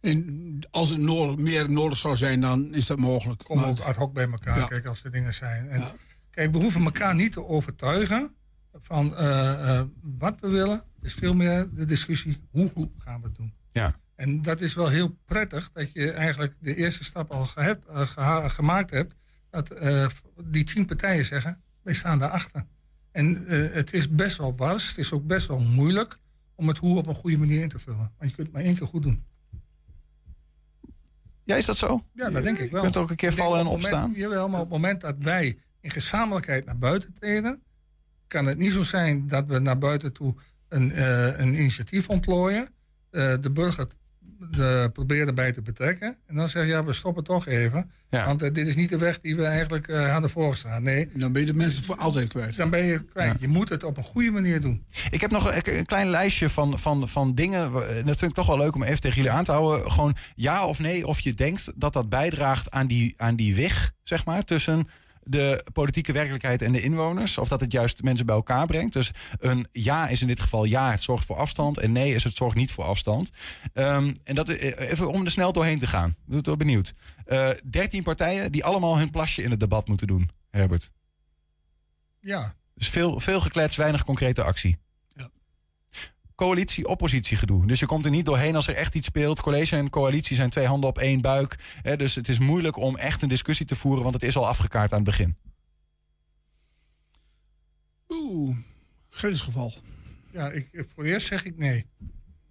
En 0.00 0.58
als 0.70 0.88
het 0.88 1.00
meer 1.38 1.70
nodig 1.70 1.98
zou 1.98 2.16
zijn, 2.16 2.40
dan 2.40 2.74
is 2.74 2.86
dat 2.86 2.98
mogelijk. 2.98 3.44
Kom 3.44 3.62
ook 3.62 3.78
ad 3.78 3.96
hoc 3.96 4.12
bij 4.12 4.28
elkaar, 4.30 4.68
kijk, 4.68 4.86
als 4.86 5.04
er 5.04 5.10
dingen 5.10 5.34
zijn. 5.34 5.68
En, 5.68 5.84
Kijk, 6.30 6.52
we 6.52 6.58
hoeven 6.58 6.84
elkaar 6.84 7.14
niet 7.14 7.32
te 7.32 7.46
overtuigen 7.46 8.34
van 8.72 9.06
uh, 9.06 9.80
wat 10.18 10.40
we 10.40 10.48
willen. 10.48 10.82
Het 10.96 11.04
is 11.04 11.14
veel 11.14 11.34
meer 11.34 11.68
de 11.72 11.84
discussie, 11.84 12.36
hoe, 12.50 12.70
hoe 12.74 12.90
gaan 12.98 13.20
we 13.20 13.26
het 13.26 13.36
doen? 13.36 13.54
Ja. 13.72 13.94
En 14.14 14.42
dat 14.42 14.60
is 14.60 14.74
wel 14.74 14.88
heel 14.88 15.16
prettig 15.24 15.70
dat 15.72 15.92
je 15.92 16.10
eigenlijk 16.10 16.54
de 16.60 16.74
eerste 16.74 17.04
stap 17.04 17.30
al 17.30 17.46
gehebt, 17.46 17.88
gemaakt 18.52 18.90
hebt 18.90 19.14
dat 19.52 19.82
uh, 19.82 20.06
die 20.44 20.64
tien 20.64 20.84
partijen 20.84 21.24
zeggen, 21.24 21.62
wij 21.82 21.94
staan 21.94 22.18
daarachter. 22.18 22.64
En 23.10 23.44
uh, 23.52 23.72
het 23.72 23.92
is 23.92 24.08
best 24.08 24.36
wel 24.36 24.56
wars, 24.56 24.88
het 24.88 24.98
is 24.98 25.12
ook 25.12 25.26
best 25.26 25.46
wel 25.46 25.58
moeilijk 25.58 26.16
om 26.54 26.68
het 26.68 26.78
hoe 26.78 26.98
op 26.98 27.06
een 27.06 27.14
goede 27.14 27.38
manier 27.38 27.62
in 27.62 27.68
te 27.68 27.78
vullen. 27.78 28.12
Want 28.18 28.30
je 28.30 28.36
kunt 28.36 28.46
het 28.46 28.52
maar 28.52 28.62
één 28.64 28.74
keer 28.76 28.86
goed 28.86 29.02
doen. 29.02 29.24
Ja, 31.44 31.56
is 31.56 31.64
dat 31.64 31.76
zo? 31.76 32.04
Ja, 32.14 32.30
dat 32.30 32.42
denk 32.42 32.58
ik 32.58 32.70
wel. 32.70 32.84
Je 32.84 32.90
kunt 32.90 32.96
ook 32.96 33.10
een 33.10 33.16
keer 33.16 33.32
vallen 33.32 33.58
en 33.58 33.66
opstaan? 33.66 34.00
Moment, 34.00 34.18
jawel, 34.18 34.48
maar 34.48 34.60
op 34.60 34.70
het 34.70 34.74
moment 34.74 35.00
dat 35.00 35.18
wij 35.18 35.58
in 35.80 35.90
gezamenlijkheid 35.90 36.64
naar 36.64 36.78
buiten 36.78 37.12
treden, 37.12 37.62
kan 38.26 38.46
het 38.46 38.58
niet 38.58 38.72
zo 38.72 38.82
zijn 38.82 39.26
dat 39.26 39.46
we 39.46 39.58
naar 39.58 39.78
buiten 39.78 40.12
toe 40.12 40.34
een, 40.68 40.90
uh, 40.90 41.38
een 41.38 41.54
initiatief 41.54 42.08
ontplooien, 42.08 42.68
de 43.10 43.50
burger 43.52 43.86
de, 44.50 44.90
probeer 44.92 45.26
erbij 45.26 45.52
te 45.52 45.62
betrekken. 45.62 46.16
En 46.26 46.36
dan 46.36 46.48
zeg 46.48 46.62
je, 46.62 46.68
ja, 46.68 46.84
we 46.84 46.92
stoppen 46.92 47.24
toch 47.24 47.46
even. 47.46 47.90
Want 48.10 48.42
uh, 48.42 48.52
dit 48.52 48.66
is 48.66 48.76
niet 48.76 48.88
de 48.88 48.98
weg 48.98 49.20
die 49.20 49.36
we 49.36 49.44
eigenlijk 49.44 49.88
uh, 49.88 50.10
hadden 50.12 50.30
voorgestaan. 50.30 50.82
Nee. 50.82 51.08
Dan 51.14 51.32
ben 51.32 51.40
je 51.40 51.46
de 51.46 51.54
mensen 51.54 51.84
voor 51.84 51.96
altijd 51.96 52.28
kwijt. 52.28 52.56
Dan 52.56 52.70
ben 52.70 52.84
je 52.84 53.04
kwijt. 53.04 53.40
Je 53.40 53.48
moet 53.48 53.68
het 53.68 53.84
op 53.84 53.96
een 53.96 54.02
goede 54.02 54.30
manier 54.30 54.60
doen. 54.60 54.84
Ik 55.10 55.20
heb 55.20 55.30
nog 55.30 55.54
een, 55.54 55.78
een 55.78 55.86
klein 55.86 56.10
lijstje 56.10 56.50
van, 56.50 56.78
van, 56.78 57.08
van 57.08 57.34
dingen. 57.34 57.72
Dat 58.04 58.18
vind 58.18 58.22
ik 58.22 58.34
toch 58.34 58.46
wel 58.46 58.56
leuk 58.56 58.74
om 58.74 58.82
even 58.82 59.00
tegen 59.00 59.16
jullie 59.16 59.32
aan 59.32 59.44
te 59.44 59.52
houden. 59.52 59.90
Gewoon 59.90 60.16
ja 60.34 60.66
of 60.66 60.78
nee, 60.78 61.06
of 61.06 61.20
je 61.20 61.34
denkt 61.34 61.70
dat 61.74 61.92
dat 61.92 62.08
bijdraagt 62.08 62.70
aan 62.70 62.86
die, 62.86 63.14
aan 63.16 63.36
die 63.36 63.54
weg, 63.54 63.92
zeg 64.02 64.24
maar, 64.24 64.44
tussen 64.44 64.88
de 65.24 65.64
politieke 65.72 66.12
werkelijkheid 66.12 66.62
en 66.62 66.72
de 66.72 66.82
inwoners. 66.82 67.38
Of 67.38 67.48
dat 67.48 67.60
het 67.60 67.72
juist 67.72 68.02
mensen 68.02 68.26
bij 68.26 68.34
elkaar 68.34 68.66
brengt. 68.66 68.92
Dus 68.92 69.10
een 69.38 69.66
ja 69.72 70.08
is 70.08 70.20
in 70.20 70.26
dit 70.26 70.40
geval 70.40 70.64
ja, 70.64 70.90
het 70.90 71.02
zorgt 71.02 71.24
voor 71.24 71.36
afstand. 71.36 71.78
En 71.78 71.92
nee 71.92 72.14
is 72.14 72.24
het 72.24 72.34
zorgt 72.34 72.56
niet 72.56 72.72
voor 72.72 72.84
afstand. 72.84 73.30
Um, 73.74 74.16
en 74.24 74.34
dat 74.34 74.48
eh, 74.48 74.90
even 74.90 75.10
om 75.10 75.24
er 75.24 75.30
snel 75.30 75.52
doorheen 75.52 75.78
te 75.78 75.86
gaan. 75.86 76.08
Ik 76.08 76.16
ben 76.24 76.44
wel 76.44 76.56
benieuwd. 76.56 76.94
Uh, 77.26 77.50
eh, 77.50 77.58
13 77.64 78.02
partijen 78.02 78.52
die 78.52 78.64
allemaal 78.64 78.98
hun 78.98 79.10
plasje 79.10 79.42
in 79.42 79.50
het 79.50 79.60
debat 79.60 79.88
moeten 79.88 80.06
doen, 80.06 80.30
Herbert. 80.50 80.90
Ja. 82.20 82.54
Dus 82.74 82.88
veel, 82.88 83.20
veel 83.20 83.40
geklets, 83.40 83.76
weinig 83.76 84.04
concrete 84.04 84.42
actie 84.42 84.78
coalitie-oppositie 86.42 87.36
gedoe. 87.36 87.66
Dus 87.66 87.80
je 87.80 87.86
komt 87.86 88.04
er 88.04 88.10
niet 88.10 88.24
doorheen 88.24 88.54
als 88.54 88.66
er 88.66 88.74
echt 88.74 88.94
iets 88.94 89.06
speelt. 89.06 89.40
College 89.40 89.76
en 89.76 89.90
coalitie 89.90 90.36
zijn 90.36 90.50
twee 90.50 90.66
handen 90.66 90.88
op 90.88 90.98
één 90.98 91.20
buik. 91.20 91.58
Hè, 91.82 91.96
dus 91.96 92.14
het 92.14 92.28
is 92.28 92.38
moeilijk 92.38 92.76
om 92.76 92.96
echt 92.96 93.22
een 93.22 93.28
discussie 93.28 93.66
te 93.66 93.76
voeren, 93.76 94.02
want 94.02 94.14
het 94.14 94.22
is 94.22 94.36
al 94.36 94.46
afgekaart 94.46 94.92
aan 94.92 94.98
het 94.98 95.06
begin. 95.06 95.36
Oeh, 98.08 98.56
grensgeval. 99.08 99.72
Ja, 100.32 100.50
ik, 100.50 100.68
voor 100.94 101.04
eerst 101.04 101.26
zeg 101.26 101.44
ik 101.44 101.58
nee. 101.58 101.86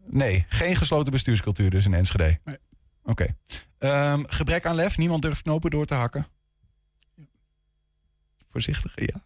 Nee, 0.06 0.46
geen 0.50 0.76
gesloten 0.76 1.12
bestuurscultuur 1.12 1.70
dus 1.70 1.86
in 1.86 1.94
Enschede. 1.94 2.40
Nee. 2.44 2.58
Oké. 3.04 3.36
Okay. 3.80 4.14
Um, 4.14 4.26
gebrek 4.28 4.66
aan 4.66 4.76
lef, 4.76 4.98
niemand 4.98 5.22
durft 5.22 5.42
knopen 5.42 5.70
door 5.70 5.86
te 5.86 5.94
hakken. 5.94 6.28
Ja. 7.16 7.24
Voorzichtig, 8.48 8.94
ja. 8.96 9.24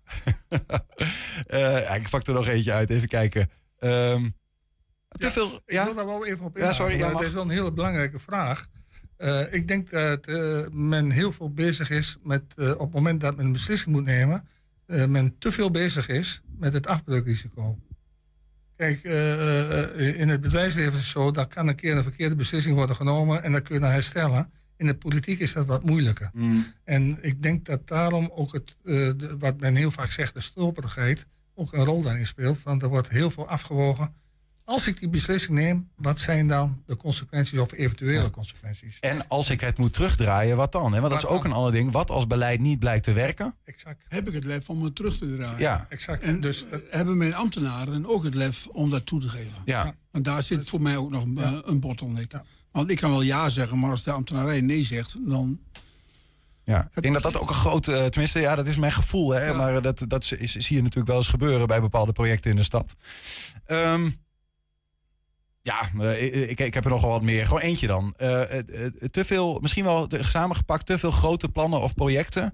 uh, 0.50 1.82
ja. 1.84 1.96
Ik 1.96 2.10
pak 2.10 2.28
er 2.28 2.34
nog 2.34 2.48
eentje 2.48 2.74
uit, 2.74 2.90
even 2.90 3.08
kijken. 3.08 3.50
Um, 3.80 4.36
te 5.18 5.26
ja, 5.26 5.32
veel. 5.32 5.62
Ja? 5.66 5.80
Ik 5.80 5.86
wil 5.86 5.96
daar 5.96 6.06
wel 6.06 6.26
even 6.26 6.46
op 6.46 6.58
in. 6.58 6.64
Ja, 6.64 6.74
sorry. 6.74 6.98
Ja, 6.98 7.12
dat 7.12 7.22
is 7.22 7.34
wel 7.34 7.44
een 7.44 7.50
hele 7.50 7.72
belangrijke 7.72 8.20
vraag. 8.20 8.68
Uh, 9.18 9.54
ik 9.54 9.68
denk 9.68 9.90
dat 9.90 10.28
uh, 10.28 10.68
men 10.72 11.12
heel 11.12 11.32
veel 11.32 11.54
bezig 11.54 11.90
is 11.90 12.18
met, 12.24 12.44
uh, 12.56 12.72
op 12.72 12.80
het 12.80 12.94
moment 12.94 13.22
dat 13.22 13.36
men 13.36 13.46
een 13.46 13.52
beslissing 13.52 13.96
moet 13.96 14.04
nemen, 14.04 14.48
men 14.86 15.36
te 15.38 15.52
veel 15.52 15.72
bezig 15.72 16.08
is 16.08 16.42
met 16.58 16.74
het 16.74 16.88
afbreukrisico. 16.88 17.80
Kijk, 18.76 19.04
in 19.98 20.30
het 20.30 20.42
bedrijfsleven 20.42 20.94
is 20.94 21.00
het 21.00 21.08
zo, 21.08 21.32
daar 21.32 21.48
kan 21.48 21.68
een 21.68 21.76
keer 21.76 21.98
een 21.98 22.04
verkeerde 22.04 22.36
beslissing 22.36 22.76
worden 22.76 22.96
genomen 22.96 23.44
en 23.44 23.52
dat 23.52 23.62
kun 23.62 23.76
je 23.76 23.82
dan 23.82 23.90
herstellen. 23.90 24.52
In 24.78 24.86
de 24.86 24.96
politiek 24.96 25.40
is 25.40 25.54
dat 25.54 25.66
wat 25.66 25.84
moeilijker. 25.84 26.30
Mm. 26.34 26.66
En 26.84 27.18
ik 27.22 27.42
denk 27.42 27.66
dat 27.66 27.88
daarom 27.88 28.32
ook 28.34 28.54
het, 28.54 28.76
de, 28.84 29.36
wat 29.40 29.60
men 29.60 29.76
heel 29.76 29.92
vaak 29.92 30.12
zegt, 30.12 30.34
de 30.34 30.40
stroperigheid, 30.40 31.28
ook 31.54 31.74
een 31.74 31.86
rol 31.86 32.02
daarin 32.02 32.26
speelt. 32.26 32.64
Want 32.64 32.82
er 32.82 32.90
wordt 32.90 33.10
heel 33.10 33.32
veel 33.32 33.48
afgewogen 33.48 34.14
als 34.66 34.88
ik 34.88 35.00
die 35.00 35.10
beslissing 35.10 35.58
neem, 35.58 35.90
wat 35.96 36.20
zijn 36.20 36.48
dan 36.48 36.82
de 36.86 36.98
consequenties 36.98 37.60
of 37.60 37.72
eventuele 37.72 38.30
consequenties? 38.30 39.00
En 39.00 39.28
als 39.28 39.50
ik 39.50 39.62
het 39.62 39.78
moet 39.78 39.94
terugdraaien, 39.94 40.58
wat 40.58 40.72
dan? 40.72 40.92
Want 40.92 41.10
dat 41.10 41.18
is 41.18 41.26
ook 41.26 41.44
een 41.44 41.52
ander 41.52 41.72
ding. 41.72 41.92
Wat 41.92 42.10
als 42.10 42.28
beleid 42.28 42.60
niet 42.60 42.80
blijkt 42.80 43.04
te 43.04 43.14
werken? 43.14 43.56
Exact. 43.64 44.06
Heb 44.08 44.28
ik 44.28 44.34
het 44.34 44.44
lef 44.44 44.70
om 44.70 44.84
het 44.84 44.96
terug 44.96 45.18
te 45.18 45.36
draaien? 45.36 45.60
Ja, 45.60 45.86
exact. 45.90 46.22
En 46.22 46.42
dus 46.42 46.66
hebben 46.90 47.18
mijn 47.18 47.36
ambtenaren 47.36 48.06
ook 48.06 48.24
het 48.24 48.34
lef 48.34 48.68
om 48.68 48.90
dat 48.90 49.06
toe 49.06 49.22
te 49.22 49.30
geven? 49.30 49.62
Ja. 49.66 49.96
En 50.12 50.24
daar 50.24 50.44
zit 50.44 50.70
voor 50.70 50.82
mij 50.82 50.98
ook 50.98 51.10
nog 51.10 51.24
een, 51.24 51.36
ja. 51.36 51.62
een 51.66 51.80
bottleneck. 51.80 52.32
Ja. 52.32 52.44
Want 52.72 52.90
ik 52.90 52.98
kan 52.98 53.10
wel 53.10 53.22
ja 53.22 53.50
zeggen, 53.50 53.80
maar 53.80 53.90
als 53.90 54.04
de 54.04 54.12
ambtenarij 54.12 54.62
nee 54.62 54.84
zegt, 54.84 55.16
dan 55.30 55.60
ja, 56.64 56.90
ik 56.94 57.02
denk 57.02 57.14
dat 57.14 57.24
dat 57.24 57.38
ook 57.38 57.50
een 57.50 57.56
grote, 57.56 58.08
tenminste, 58.10 58.40
ja, 58.40 58.56
dat 58.56 58.68
is 58.68 58.78
mijn 58.78 58.92
gevoel. 58.92 59.30
Hè, 59.30 59.46
ja. 59.46 59.54
Maar 59.54 59.82
dat, 59.82 60.04
dat 60.08 60.32
is, 60.38 60.56
zie 60.56 60.76
je 60.76 60.82
natuurlijk 60.82 61.08
wel 61.08 61.18
eens 61.18 61.28
gebeuren 61.28 61.68
bij 61.68 61.82
bepaalde 61.82 62.12
projecten 62.12 62.52
in 62.52 62.56
de 62.56 62.64
stad. 62.64 62.96
Um, 63.68 64.24
ja, 65.66 65.90
eh, 66.00 66.50
ik, 66.50 66.60
ik 66.60 66.74
heb 66.74 66.84
er 66.84 66.90
nog 66.90 67.02
wel 67.02 67.10
wat 67.10 67.22
meer. 67.22 67.46
Gewoon 67.46 67.62
eentje 67.62 67.88
dan. 67.88 68.14
Uh, 68.22 68.42
te 69.12 69.26
veel, 69.26 69.60
misschien 69.60 69.84
wel 69.84 70.08
samengepakt, 70.20 70.86
te 70.86 70.98
veel 70.98 71.12
grote 71.12 71.50
plannen 71.50 71.82
of 71.82 71.94
projecten. 71.94 72.54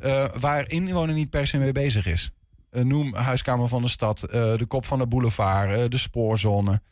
Uh, 0.00 0.24
waar 0.38 0.70
inwoner 0.70 1.14
niet 1.14 1.30
per 1.30 1.46
se 1.46 1.58
mee 1.58 1.72
bezig 1.72 2.06
is. 2.06 2.30
noem 2.70 3.14
Huiskamer 3.14 3.68
van 3.68 3.82
de 3.82 3.88
Stad, 3.88 4.20
de 4.20 4.64
Kop 4.68 4.84
van 4.84 4.98
de 4.98 5.06
Boulevard, 5.06 5.90
de 5.90 5.98
Spoorzone. 5.98 6.82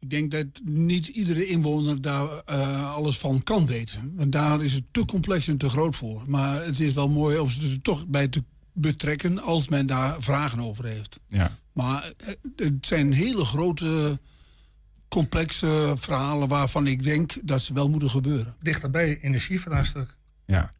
Ik 0.00 0.10
denk 0.10 0.30
dat 0.30 0.46
niet 0.64 1.06
iedere 1.06 1.46
inwoner 1.46 2.02
daar 2.02 2.42
alles 2.84 3.18
van 3.18 3.42
kan 3.42 3.66
weten. 3.66 4.12
Want 4.16 4.32
daar 4.32 4.62
is 4.62 4.72
het 4.72 4.84
te 4.90 5.04
complex 5.04 5.48
en 5.48 5.58
te 5.58 5.68
groot 5.68 5.96
voor. 5.96 6.22
Maar 6.26 6.64
het 6.64 6.80
is 6.80 6.92
wel 6.92 7.08
mooi 7.08 7.38
om 7.38 7.50
ze 7.50 7.70
er 7.70 7.82
toch 7.82 8.06
bij 8.06 8.28
te 8.28 8.44
betrekken 8.72 9.42
als 9.42 9.68
men 9.68 9.86
daar 9.86 10.22
vragen 10.22 10.60
over 10.60 10.84
heeft. 10.84 11.20
Ja. 11.28 11.50
Maar 11.74 12.12
het 12.56 12.86
zijn 12.86 13.12
hele 13.12 13.44
grote, 13.44 14.20
complexe 15.08 15.92
verhalen 15.96 16.48
waarvan 16.48 16.86
ik 16.86 17.02
denk 17.02 17.32
dat 17.42 17.62
ze 17.62 17.74
wel 17.74 17.88
moeten 17.88 18.10
gebeuren. 18.10 18.56
Dichterbij 18.60 19.18
energievraagstuk. 19.20 20.16
Ja. 20.46 20.72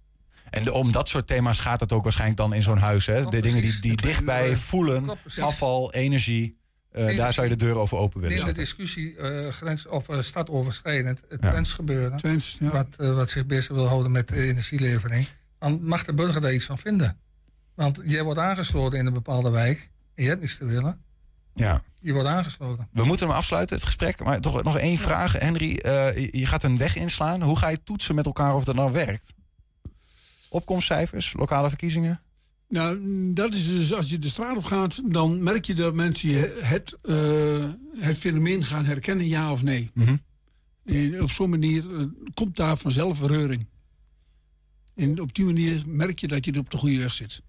En 0.51 0.73
om 0.73 0.93
dat 0.93 1.09
soort 1.09 1.27
thema's 1.27 1.59
gaat 1.59 1.81
het 1.81 1.93
ook 1.93 2.03
waarschijnlijk 2.03 2.41
dan 2.41 2.55
in 2.55 2.63
zo'n 2.63 2.79
huis. 2.79 3.07
Hè? 3.07 3.25
de 3.25 3.41
dingen 3.41 3.63
die, 3.63 3.81
die 3.81 3.97
dichtbij 3.97 4.57
voelen, 4.57 5.19
afval, 5.41 5.93
energie. 5.93 6.57
Uh, 6.93 7.17
daar 7.17 7.33
zou 7.33 7.49
je 7.49 7.57
de 7.57 7.65
deur 7.65 7.77
over 7.77 7.99
open 7.99 8.21
willen 8.21 8.39
In 8.39 8.45
de 8.45 8.53
discussie 8.53 9.17
uh, 9.17 9.49
grens, 9.49 9.87
of 9.87 10.09
uh, 10.09 10.21
stadoverschrijdend, 10.21 11.23
het 11.29 11.41
ja. 11.43 11.65
gebeuren. 11.65 12.19
Trends, 12.19 12.57
ja. 12.61 12.71
wat, 12.71 13.15
wat 13.15 13.31
zich 13.31 13.47
bezig 13.47 13.75
wil 13.75 13.87
houden 13.87 14.13
met 14.13 14.29
de 14.29 14.43
energielevering. 14.43 15.27
Dan 15.59 15.85
mag 15.85 16.05
de 16.05 16.15
burger 16.15 16.41
daar 16.41 16.55
iets 16.55 16.65
van 16.65 16.79
vinden. 16.79 17.19
Want 17.75 18.01
jij 18.05 18.23
wordt 18.23 18.39
aangesloten 18.39 18.99
in 18.99 19.07
een 19.07 19.13
bepaalde 19.13 19.51
wijk. 19.51 19.91
Je 20.15 20.29
hebt 20.29 20.59
te 20.59 20.65
willen. 20.65 21.03
Ja. 21.55 21.83
Je 22.01 22.13
wordt 22.13 22.29
aangesloten. 22.29 22.89
We 22.93 23.05
moeten 23.05 23.27
hem 23.27 23.37
afsluiten, 23.37 23.77
het 23.77 23.85
gesprek. 23.85 24.25
Maar 24.25 24.41
toch 24.41 24.63
nog 24.63 24.79
één 24.79 24.99
vraag. 24.99 25.33
Henry, 25.33 25.71
je 26.31 26.47
gaat 26.47 26.63
een 26.63 26.79
weg 26.79 26.97
inslaan. 26.97 27.43
Hoe 27.43 27.57
ga 27.57 27.69
je 27.69 27.83
toetsen 27.83 28.15
met 28.15 28.27
elkaar 28.27 28.55
of 28.55 28.65
dat 28.65 28.75
nou 28.75 28.93
werkt? 28.93 29.33
Opkomstcijfers, 30.49 31.33
lokale 31.33 31.69
verkiezingen? 31.69 32.21
Nou, 32.69 32.99
dat 33.33 33.55
is 33.55 33.67
dus 33.67 33.93
als 33.93 34.11
je 34.11 34.19
de 34.19 34.29
straat 34.29 34.57
op 34.57 34.65
gaat, 34.65 35.13
dan 35.13 35.43
merk 35.43 35.65
je 35.65 35.75
dat 35.75 35.95
mensen 35.95 36.51
het, 36.67 36.97
uh, 37.03 37.71
het 37.99 38.19
fenomeen 38.19 38.65
gaan 38.65 38.85
herkennen, 38.85 39.27
ja 39.27 39.53
of 39.53 39.63
nee. 39.63 39.91
Mm 39.95 40.21
En 40.85 41.23
op 41.23 41.31
zo'n 41.31 41.51
manier 41.51 41.91
uh, 41.91 42.07
komt 42.35 42.57
daar 42.57 42.77
vanzelf 42.77 43.21
reuring. 43.21 43.67
En 44.95 45.21
op 45.21 45.35
die 45.35 45.45
manier 45.45 45.83
merk 45.87 46.19
je 46.19 46.27
dat 46.27 46.45
je 46.45 46.59
op 46.59 46.71
de 46.71 46.77
goede 46.77 46.99
weg 46.99 47.15
zit. 47.15 47.43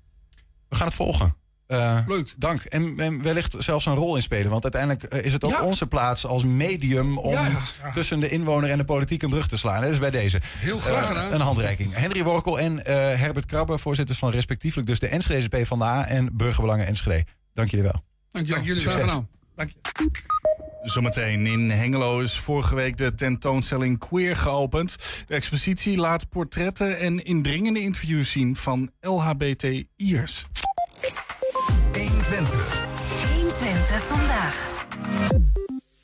We 0.70 0.76
gaan 0.76 0.88
het 0.88 0.96
volgen. 0.96 1.36
Uh, 1.68 2.00
Leuk. 2.08 2.34
Dank. 2.38 2.62
En, 2.62 3.00
en, 3.00 3.22
wellicht 3.22 3.56
zelfs 3.60 3.86
een 3.86 3.96
rol 3.96 4.16
in 4.16 4.22
spelen. 4.22 4.52
Want 4.52 4.64
uiteindelijk 4.64 5.04
is 5.04 5.34
het 5.34 5.44
ook 5.44 5.52
ja. 5.52 5.62
onze 5.62 5.88
plaats 5.88 6.26
als 6.26 6.44
medium 6.44 7.18
om 7.18 7.32
ja, 7.32 7.48
ja. 7.82 7.92
tussen 7.92 8.20
de 8.20 8.30
inwoner 8.30 8.70
en 8.70 8.78
de 8.78 8.86
politiek 8.86 9.24
een 9.24 9.30
brug 9.30 9.48
te 9.48 9.58
slaan. 9.58 9.82
Dus 9.82 10.00
bij 10.00 10.10
deze. 10.10 10.42
Heel 10.44 10.78
graag 10.78 11.08
gedaan. 11.08 11.28
Uh, 11.28 11.34
een 11.34 11.42
handreiking. 11.42 11.94
Henry 11.94 12.24
Workel 12.24 12.60
en 12.60 12.74
uh, 12.74 12.84
Herbert 12.94 13.46
Krabbe, 13.46 13.78
voorzitters 13.78 14.18
van 14.18 14.30
respectievelijk 14.30 14.88
dus 14.88 15.00
de 15.00 15.08
Enschede 15.08 15.62
P 15.62 15.68
van 15.68 15.80
de 15.80 15.86
A 15.86 16.08
en 16.08 16.30
Burgerbelangen 16.38 16.88
Enschede. 16.88 17.26
Dank 17.54 17.70
jullie 17.70 17.86
wel. 17.86 18.04
Dank, 18.32 18.48
Dank 18.48 18.66
jullie 18.66 18.86
wel. 18.86 18.98
gedaan. 18.98 19.28
Dank 19.56 19.70
je. 19.70 20.12
Zometeen 20.84 21.48
in 21.48 21.70
Hengelo 21.70 22.20
is 22.20 22.40
vorige 22.40 22.76
week 22.76 22.98
de 22.98 23.14
tentoonstelling 23.14 24.00
Queer 24.00 24.38
geopend. 24.38 24.96
De 25.28 25.34
expositie 25.34 25.98
laat 25.98 26.30
portretten 26.30 27.00
en 27.00 27.26
indringende 27.26 27.80
interviews 27.80 28.32
zien 28.32 28.56
van 28.56 28.90
LHBTI'ers. 29.02 30.46
120. 32.36 32.84
120 33.34 34.04
vandaag. 34.04 34.70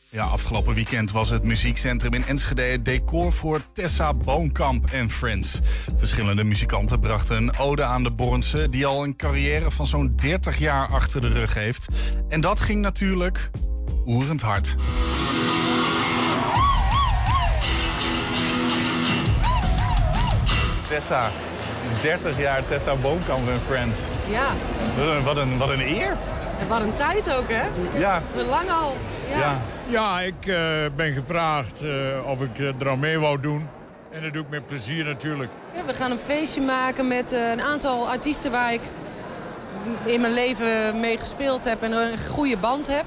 Ja, 0.10 0.24
afgelopen 0.24 0.74
weekend 0.74 1.12
was 1.12 1.30
het 1.30 1.44
muziekcentrum 1.44 2.14
in 2.14 2.26
Enschede 2.26 2.82
decor 2.82 3.34
voor 3.34 3.62
Tessa 3.74 4.14
Boonkamp 4.14 4.92
en 4.92 5.10
Friends. 5.10 5.60
Verschillende 5.98 6.44
muzikanten 6.44 7.00
brachten 7.00 7.38
een 7.38 7.58
ode 7.58 7.84
aan 7.84 8.04
de 8.04 8.12
Bornse... 8.12 8.70
die 8.70 8.86
al 8.86 9.04
een 9.04 9.16
carrière 9.16 9.72
van 9.72 9.86
zo'n 9.86 10.14
30 10.16 10.58
jaar 10.58 10.88
achter 10.88 11.22
de 11.22 11.28
rug 11.28 11.54
heeft. 11.54 11.88
En 12.30 12.42
dat 12.42 12.60
ging 12.60 12.82
natuurlijk 12.82 13.50
oerend 14.06 14.42
hard. 14.42 14.76
Tessa, 20.88 21.32
30 22.02 22.38
jaar 22.38 22.66
Tessa 22.66 22.96
Boonkamp 22.96 23.50
en 23.50 23.62
Friends. 23.68 23.98
Ja. 24.30 24.48
Wat 24.98 25.16
een, 25.16 25.24
wat 25.24 25.38
een, 25.38 25.58
wat 25.58 25.70
een 25.70 25.82
eer. 25.82 26.18
En 26.60 26.68
wat 26.68 26.82
een 26.82 26.94
tijd 26.94 27.36
ook, 27.36 27.50
hè? 27.50 27.64
Ja. 28.00 28.22
Lang 28.36 28.70
al. 28.70 28.98
Ja, 29.30 29.40
ja. 29.40 29.58
ja 29.86 30.22
ik 30.22 30.46
uh, 30.46 30.56
ben 30.96 31.14
gevraagd 31.14 31.84
uh, 31.84 31.92
of 32.26 32.42
ik 32.42 32.58
er 32.80 32.90
aan 32.90 33.00
mee 33.00 33.20
wou 33.20 33.40
doen. 33.40 33.68
En 34.12 34.22
dat 34.22 34.34
doe 34.34 34.44
ik 34.44 34.50
met 34.50 34.66
plezier 34.66 35.06
natuurlijk. 35.06 35.50
Ja, 35.76 35.86
we 35.86 35.94
gaan 35.94 36.12
een 36.12 36.20
feestje 36.20 36.62
maken 36.62 37.08
met 37.08 37.34
uh, 37.34 37.50
een 37.50 37.62
aantal 37.62 38.10
artiesten 38.10 38.52
waar 38.52 38.74
ik 38.74 38.82
in 40.06 40.22
mijn 40.22 40.34
leven 40.34 41.00
mee 41.00 41.18
gespeeld 41.18 41.66
heb 41.66 41.84
en 41.84 41.92
een 41.92 42.18
goede 42.30 42.58
band 42.58 42.88
heb. 42.88 43.06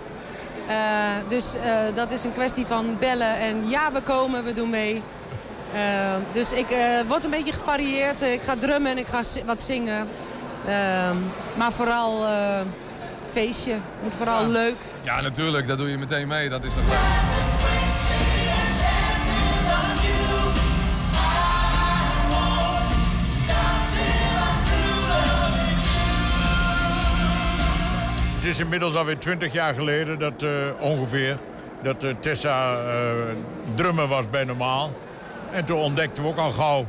dus 1.29 1.57
dat 1.95 2.11
is 2.11 2.25
een 2.25 2.33
kwestie 2.33 2.67
van 2.67 2.97
bellen 2.99 3.39
en 3.39 3.69
ja, 3.69 3.93
we 3.93 4.01
komen, 4.01 4.45
we 4.45 4.53
doen 4.53 4.71
mee. 4.71 5.03
Uh, 5.75 5.81
dus 6.33 6.53
ik 6.53 6.71
uh, 6.71 7.01
word 7.09 7.25
een 7.25 7.31
beetje 7.31 7.53
gevarieerd. 7.53 8.23
Ik 8.23 8.41
ga 8.43 8.57
drummen 8.57 8.91
en 8.91 8.99
ik 8.99 9.07
ga 9.07 9.21
wat 9.47 9.63
zingen. 9.63 10.09
Uh, 10.67 10.73
maar 11.57 11.73
vooral 11.73 12.27
feestje. 13.31 13.77
Moet 14.03 14.15
vooral 14.15 14.43
ja. 14.43 14.49
leuk. 14.49 14.77
Ja, 15.03 15.21
natuurlijk. 15.21 15.67
Dat 15.67 15.79
doe 15.79 15.91
je 15.91 15.99
meteen 15.99 16.29
mee. 16.29 16.49
Dat 16.49 16.65
is 16.65 16.75
toch 16.75 16.89
leuk. 16.89 17.43
Het 28.45 28.53
is 28.53 28.61
inmiddels 28.61 28.95
alweer 28.95 29.19
20 29.19 29.53
jaar 29.53 29.75
geleden 29.75 30.19
dat 30.19 30.43
uh, 30.43 30.51
ongeveer 30.81 31.39
dat 31.83 32.05
uh, 32.05 32.15
Tessa 32.21 32.85
uh, 32.85 33.35
drummen 33.75 34.09
was 34.09 34.31
bij 34.31 34.45
normaal. 34.45 34.93
En 35.55 35.65
toen 35.65 35.79
ontdekten 35.79 36.23
we 36.23 36.29
ook 36.29 36.39
al 36.39 36.53
gauw 36.53 36.87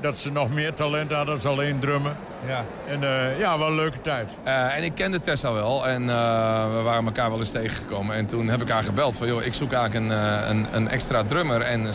dat 0.00 0.16
ze 0.16 0.32
nog 0.32 0.50
meer 0.50 0.72
talent 0.72 1.12
hadden 1.12 1.42
dan 1.42 1.52
alleen 1.52 1.78
drummen. 1.78 2.16
Ja. 2.46 2.64
En 2.86 3.02
uh, 3.02 3.38
ja, 3.38 3.58
wel 3.58 3.66
een 3.66 3.74
leuke 3.74 4.00
tijd. 4.00 4.36
Uh, 4.46 4.76
en 4.76 4.82
ik 4.82 4.94
kende 4.94 5.20
Tessa 5.20 5.52
wel 5.52 5.88
en 5.88 6.02
uh, 6.02 6.74
we 6.74 6.80
waren 6.82 7.04
elkaar 7.04 7.30
wel 7.30 7.38
eens 7.38 7.50
tegengekomen. 7.50 8.16
En 8.16 8.26
toen 8.26 8.48
heb 8.48 8.60
ik 8.60 8.68
haar 8.68 8.84
gebeld 8.84 9.16
van, 9.16 9.26
joh, 9.26 9.42
ik 9.42 9.54
zoek 9.54 9.72
eigenlijk 9.72 10.04
een, 10.04 10.18
een, 10.50 10.66
een 10.70 10.88
extra 10.88 11.22
drummer 11.22 11.60
en 11.60 11.94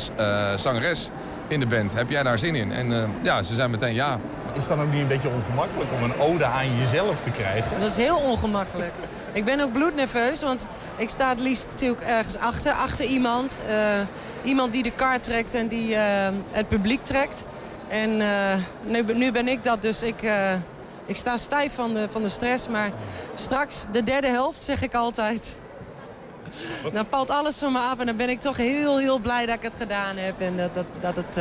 zangeres 0.60 1.10
in 1.47 1.60
de 1.60 1.65
band. 1.65 1.93
Heb 1.93 2.10
jij 2.10 2.23
daar 2.23 2.38
zin 2.38 2.56
in? 2.56 2.71
En 2.71 3.13
ja, 3.21 3.43
ze 3.43 3.56
zei 3.56 3.69
meteen 3.69 3.93
ja. 3.93 4.19
Is 4.54 4.67
het 4.67 4.78
dan 4.78 4.82
ook 4.82 4.91
niet 4.91 5.01
een 5.01 5.08
beetje 5.08 5.30
ongemakkelijk 5.30 5.89
om 5.91 6.04
een 6.04 6.19
ode 6.19 6.45
aan 6.45 6.78
jezelf 6.78 7.21
te 7.23 7.30
krijgen? 7.30 7.80
Dat 7.80 7.89
is 7.89 7.97
heel 7.97 8.17
ongemakkelijk. 8.17 8.93
Ik 9.36 9.45
ben 9.45 9.60
ook 9.60 9.71
bloednerveus, 9.71 10.41
want 10.41 10.67
ik 10.95 11.10
sta 11.10 11.30
het 11.30 11.39
liefst 11.39 11.67
natuurlijk 11.67 12.02
ergens 12.02 12.38
achter. 12.38 12.71
Achter 12.71 13.06
iemand. 13.06 13.62
iemand 14.43 14.74
die 14.74 14.84
de 14.84 14.91
kar 14.91 15.19
trekt 15.19 15.54
en 15.54 15.67
die 15.67 15.95
het 16.52 16.67
publiek 16.67 17.04
trekt. 17.04 17.43
En 17.88 18.10
uh, 18.10 18.54
nu, 18.84 19.02
nu, 19.13 19.32
ben 19.32 19.48
ik 19.48 19.63
dat, 19.63 19.82
dus 19.82 20.02
ik, 20.02 20.32
ik 21.06 21.15
sta 21.15 21.38
stijf 21.38 21.74
van 21.74 21.93
de, 21.93 22.08
van 22.10 22.21
de 22.21 22.30
stress. 22.30 22.67
Maar 22.67 22.91
straks, 23.34 23.86
de 23.91 24.04
derde 24.04 24.28
helft, 24.28 24.63
zeg 24.63 24.82
ik 24.82 24.93
altijd. 24.93 25.56
Wat? 26.84 26.93
Dan 26.93 27.06
valt 27.10 27.30
alles 27.30 27.58
van 27.58 27.71
me 27.71 27.80
af 27.80 28.00
en 28.00 28.06
dan 28.06 28.15
ben 28.15 28.30
ik 28.30 28.41
toch 28.41 28.58
heel, 28.58 28.98
heel 28.98 29.19
blij 29.19 29.45
dat 29.45 29.56
ik 29.56 29.63
het 29.63 29.76
gedaan 29.78 30.17
heb. 30.17 30.41
En 30.41 30.58
dat, 30.58 30.74
dat, 30.74 30.86
dat 31.00 31.15
het... 31.15 31.38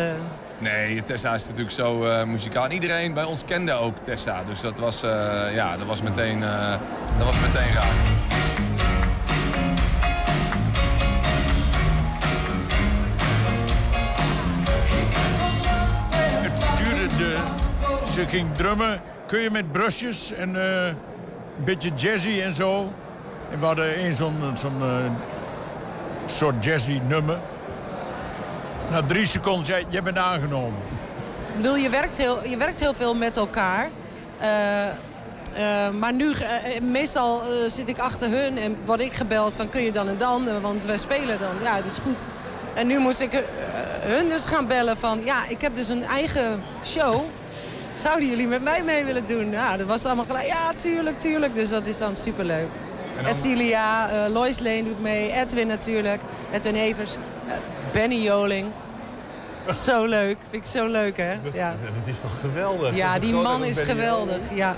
Nee, 0.59 1.03
Tessa 1.03 1.35
is 1.35 1.47
natuurlijk 1.47 1.75
zo 1.75 2.07
uh, 2.07 2.25
muzikaal. 2.25 2.65
En 2.65 2.73
iedereen 2.73 3.15
bij 3.15 3.25
ons 3.25 3.45
kende 3.45 3.73
ook 3.73 3.99
Tessa. 3.99 4.45
Dus 4.45 4.61
dat 4.61 4.79
was, 4.79 5.05
uh, 5.05 5.11
ja, 5.55 5.77
dat 5.77 5.87
was, 5.87 6.03
meteen, 6.03 6.41
dat 7.19 7.27
was 7.27 7.37
meteen 7.41 7.75
raak. 7.75 7.93
Ze 18.11 18.27
ging 18.27 18.57
drummen. 18.57 19.01
Kun 19.27 19.41
je 19.41 19.51
met 19.51 19.73
brusjes 19.73 20.33
en 20.33 20.55
een 20.55 20.97
beetje 21.65 21.91
jazzy 21.95 22.41
en 22.41 22.55
zo. 22.55 22.93
En 23.51 23.61
we 23.61 23.67
hadden 23.67 23.95
één 23.95 24.15
zo'n 24.15 24.57
soort 26.27 26.65
jazzy 26.65 27.01
nummer. 27.09 27.39
Na 28.91 29.03
drie 29.03 29.27
seconden 29.27 29.67
zei 29.67 29.85
je 29.89 30.03
bent 30.03 30.19
aangenomen. 30.19 30.81
Ik 31.49 31.57
bedoel, 31.57 31.77
je 31.77 31.89
werkt 31.89 32.17
heel, 32.19 32.47
je 32.49 32.57
werkt 32.57 32.81
heel 32.81 32.95
veel 32.95 33.15
met 33.15 33.37
elkaar. 33.37 33.91
Uh, 34.41 35.89
maar 35.99 36.13
nu, 36.13 36.33
meestal 36.83 37.43
zit 37.67 37.89
ik 37.89 37.99
achter 37.99 38.31
hun 38.31 38.59
en 38.59 38.77
word 38.85 39.01
ik 39.01 39.13
gebeld 39.13 39.57
van 39.57 39.69
kun 39.69 39.83
je 39.83 39.93
dan 39.93 40.09
en 40.09 40.19
dan, 40.19 40.61
want 40.61 40.85
wij 40.85 40.99
spelen 40.99 41.39
dan. 41.39 41.55
Ja, 41.63 41.77
dat 41.77 41.87
is 41.87 41.99
goed. 41.99 42.25
En 42.75 42.87
nu 42.87 42.99
moest 42.99 43.21
ik 43.21 43.45
hun 44.01 44.29
dus 44.29 44.45
gaan 44.45 44.67
bellen 44.67 44.97
van... 44.97 45.21
ja, 45.25 45.49
ik 45.49 45.61
heb 45.61 45.75
dus 45.75 45.89
een 45.89 46.05
eigen 46.05 46.63
show. 46.85 47.23
Zouden 47.95 48.29
jullie 48.29 48.49
met 48.49 48.63
mij 48.63 48.83
mee 48.83 49.05
willen 49.05 49.27
doen? 49.27 49.51
Ja, 49.51 49.77
dat 49.77 49.87
was 49.87 50.05
allemaal 50.05 50.25
gelijk. 50.25 50.47
Ja, 50.47 50.73
tuurlijk, 50.77 51.21
tuurlijk. 51.21 51.55
Dus 51.55 51.69
dat 51.69 51.87
is 51.87 51.99
dan 51.99 52.17
superleuk. 52.17 52.69
Dan... 53.17 53.27
Edcilia, 53.27 54.09
Lois 54.29 54.59
Lane 54.59 54.85
doet 54.85 55.03
mee. 55.03 55.33
Edwin 55.33 55.67
natuurlijk. 55.67 56.21
Edwin 56.53 56.75
Evers. 56.75 57.17
Benny 57.95 58.23
Joling. 58.23 58.73
Zo 59.73 60.05
leuk. 60.05 60.37
Vind 60.51 60.65
ik 60.65 60.71
zo 60.71 60.87
leuk, 60.87 61.17
hè? 61.17 61.33
Ja. 61.53 61.75
Dat 61.99 62.07
is 62.07 62.21
toch 62.21 62.41
geweldig? 62.41 62.95
Ja, 62.95 63.19
die 63.19 63.33
man 63.33 63.65
is 63.65 63.81
geweldig. 63.81 64.37
Ja, 64.55 64.77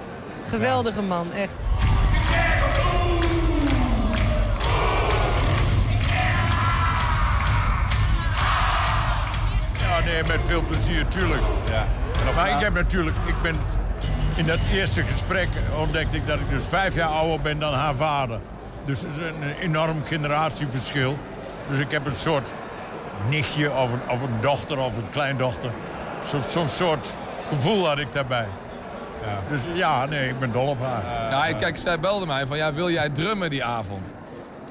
geweldige 0.49 1.03
man, 1.03 1.33
echt. 1.33 1.57
Ja, 9.81 10.01
nee, 10.05 10.25
met 10.25 10.41
veel 10.45 10.63
plezier, 10.63 11.09
tuurlijk. 11.09 11.43
Ja. 11.71 11.87
Maar 12.35 12.51
ik 12.51 12.61
heb 12.61 12.75
natuurlijk... 12.75 13.17
Ik 13.27 13.43
ben 13.43 13.57
in 14.35 14.47
dat 14.47 14.61
eerste 14.73 15.03
gesprek 15.03 15.49
ontdekte 15.79 16.17
ik 16.17 16.27
dat 16.27 16.37
ik 16.39 16.51
dus 16.51 16.65
vijf 16.65 16.95
jaar 16.95 17.09
ouder 17.09 17.41
ben 17.41 17.59
dan 17.59 17.73
haar 17.73 17.95
vader. 17.95 18.41
Dus 18.85 19.01
het 19.01 19.11
is 19.11 19.19
een 19.19 19.55
enorm 19.61 20.05
generatieverschil. 20.05 21.19
Dus 21.69 21.79
ik 21.79 21.91
heb 21.91 22.07
een 22.07 22.15
soort 22.15 22.53
nichtje 23.29 23.73
of 23.73 23.93
een, 23.93 24.01
of 24.11 24.23
een 24.23 24.41
dochter 24.41 24.79
of 24.79 24.97
een 24.97 25.11
kleindochter. 25.11 25.71
Zo'n 26.25 26.43
zo 26.49 26.65
soort 26.67 27.15
gevoel 27.49 27.87
had 27.87 27.99
ik 27.99 28.13
daarbij. 28.13 28.47
Ja. 29.23 29.39
Dus 29.51 29.61
ja, 29.73 30.07
nee, 30.07 30.29
ik 30.29 30.39
ben 30.39 30.53
dol 30.53 30.69
op 30.69 30.81
haar. 30.81 31.31
Ja, 31.31 31.57
kijk, 31.57 31.79
zij 31.79 32.01
belde 32.01 32.27
mij 32.27 32.47
van, 32.47 32.57
ja, 32.57 32.73
wil 32.73 32.91
jij 32.91 33.09
drummen 33.09 33.51
die 33.51 33.65
avond? 33.65 34.13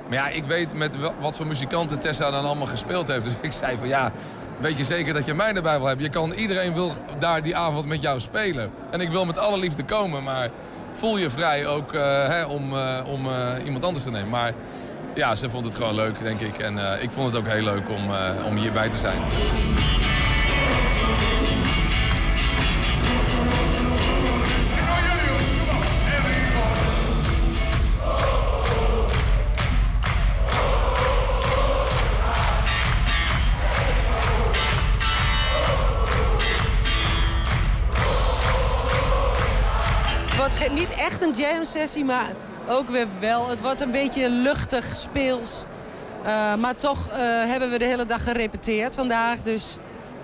Maar 0.08 0.17
ja, 0.17 0.27
ik 0.27 0.45
weet 0.45 0.73
met 0.73 0.95
wat 1.19 1.38
voor 1.38 1.47
muzikanten 1.47 1.99
Tessa 1.99 2.31
dan 2.31 2.45
allemaal 2.45 2.67
gespeeld 2.67 3.08
heeft. 3.08 3.23
Dus 3.23 3.34
ik 3.49 3.51
zei 3.51 3.77
van, 3.77 3.88
ja, 3.88 4.12
weet 4.58 4.77
je 4.77 4.84
zeker 4.84 5.13
dat 5.13 5.25
je 5.25 5.34
mij 5.34 5.53
erbij 5.53 5.77
wil 5.77 5.88
hebben? 5.88 6.05
Je 6.05 6.12
kan, 6.12 6.31
iedereen 6.31 6.73
wil 6.73 6.93
daar 7.19 7.41
die 7.41 7.55
avond 7.55 7.86
met 7.86 8.01
jou 8.01 8.19
spelen. 8.19 8.71
En 8.91 9.01
ik 9.01 9.10
wil 9.10 9.25
met 9.25 9.38
alle 9.38 9.58
liefde 9.58 9.84
komen, 9.84 10.23
maar 10.23 10.49
voel 10.91 11.17
je 11.17 11.29
vrij 11.29 11.67
ook 11.67 11.93
uh, 11.93 12.01
hè, 12.27 12.43
om, 12.43 12.73
uh, 12.73 12.99
om 13.05 13.25
uh, 13.25 13.34
iemand 13.65 13.84
anders 13.84 14.03
te 14.03 14.12
nemen. 14.12 14.29
Maar 14.29 14.51
ja, 15.15 15.36
ze 15.36 15.49
vond 15.49 15.65
het 15.65 15.75
gewoon 15.75 15.95
leuk, 15.95 16.19
denk 16.19 16.41
ik. 16.41 16.58
En 16.58 17.01
ik 17.01 17.12
vond 17.12 17.34
het 17.34 17.38
ook 17.38 17.51
heel 17.51 17.63
leuk 17.63 17.89
om, 17.89 18.10
om 18.45 18.56
hierbij 18.56 18.89
te 18.89 18.97
zijn. 18.97 19.19
niet 40.75 40.89
echt 40.89 41.21
een 41.21 41.32
jam 41.32 41.63
sessie, 41.63 42.06
maar 42.06 42.32
ook 42.69 42.89
weer 42.89 43.08
wel. 43.19 43.49
Het 43.49 43.62
wordt 43.62 43.82
een 43.82 43.91
beetje 43.91 44.30
luchtig, 44.30 44.95
speels. 44.95 45.63
Uh, 46.25 46.56
maar 46.56 46.75
toch 46.75 47.08
uh, 47.08 47.15
hebben 47.19 47.69
we 47.69 47.78
de 47.78 47.86
hele 47.86 48.06
dag 48.06 48.23
gerepeteerd 48.23 48.95
vandaag. 48.95 49.41
Dus 49.41 49.78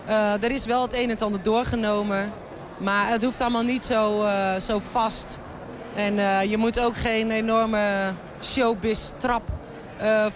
uh, 0.10 0.44
er 0.44 0.52
is 0.52 0.66
wel 0.66 0.82
het 0.82 0.94
een 0.94 1.10
en 1.10 1.20
ander 1.20 1.42
doorgenomen. 1.42 2.34
Maar 2.78 3.08
het 3.08 3.24
hoeft 3.24 3.42
allemaal 3.42 3.64
niet 3.64 3.86
zo, 3.86 4.28
zo 4.60 4.82
vast. 4.92 5.40
En 5.96 6.16
je 6.50 6.58
moet 6.58 6.80
ook 6.80 6.98
geen 6.98 7.32
enorme 7.32 8.14
showbiz-trap 8.42 9.42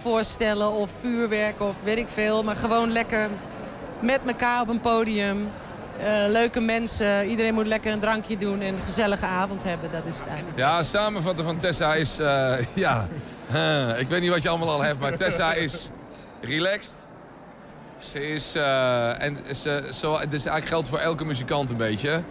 voorstellen 0.02 0.72
of 0.72 0.90
vuurwerk 1.00 1.60
of 1.60 1.76
weet 1.84 1.98
ik 1.98 2.08
veel. 2.08 2.42
Maar 2.42 2.56
gewoon 2.56 2.92
lekker 2.92 3.28
met 4.00 4.20
elkaar 4.26 4.60
op 4.60 4.68
een 4.68 4.80
podium. 4.80 5.48
Uh, 6.00 6.30
leuke 6.30 6.60
mensen. 6.60 7.28
Iedereen 7.28 7.54
moet 7.54 7.66
lekker 7.66 7.92
een 7.92 8.00
drankje 8.00 8.36
doen 8.36 8.60
en 8.60 8.74
een 8.74 8.82
gezellige 8.82 9.26
avond 9.26 9.64
hebben. 9.64 9.90
Dat 9.92 10.02
is 10.06 10.18
het 10.18 10.26
eigenlijk. 10.26 10.58
Ja, 10.58 10.82
samenvatten 10.82 11.44
van 11.44 11.56
Tessa 11.56 11.94
is... 11.94 12.20
Uh, 12.20 12.54
ja, 12.74 13.08
ik 13.96 14.08
weet 14.08 14.20
niet 14.20 14.30
wat 14.30 14.42
je 14.42 14.48
allemaal 14.48 14.70
al 14.70 14.82
hebt, 14.82 15.00
maar 15.00 15.16
Tessa 15.16 15.52
is 15.52 15.90
relaxed. 16.40 16.94
Ze 17.98 18.28
is... 18.28 18.56
Uh, 18.56 19.22
en 19.22 19.36
ze, 19.54 19.88
zo, 19.92 20.18
het 20.18 20.32
is 20.32 20.44
eigenlijk 20.46 20.66
geldt 20.66 20.88
voor 20.88 20.98
elke 20.98 21.24
muzikant 21.24 21.70
een 21.70 21.76
beetje. 21.76 22.22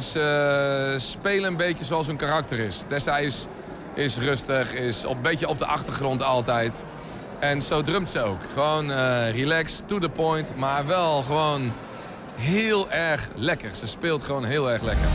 ze 0.00 0.94
spelen 0.98 1.50
een 1.50 1.56
beetje 1.56 1.84
zoals 1.84 2.06
hun 2.06 2.16
karakter 2.16 2.58
is. 2.58 2.84
Tessa 2.86 3.18
is, 3.18 3.46
is 3.94 4.18
rustig, 4.18 4.74
is 4.74 5.02
een 5.02 5.22
beetje 5.22 5.48
op 5.48 5.58
de 5.58 5.66
achtergrond 5.66 6.22
altijd. 6.22 6.84
En 7.38 7.62
zo 7.62 7.82
drumt 7.82 8.08
ze 8.08 8.22
ook. 8.22 8.40
Gewoon 8.52 8.92
relaxed, 9.30 9.88
to 9.88 9.98
the 9.98 10.08
point, 10.08 10.52
maar 10.56 10.86
wel 10.86 11.22
gewoon 11.22 11.72
heel 12.34 12.90
erg 12.90 13.28
lekker. 13.34 13.74
Ze 13.74 13.86
speelt 13.86 14.22
gewoon 14.22 14.44
heel 14.44 14.70
erg 14.70 14.82
lekker. 14.82 15.08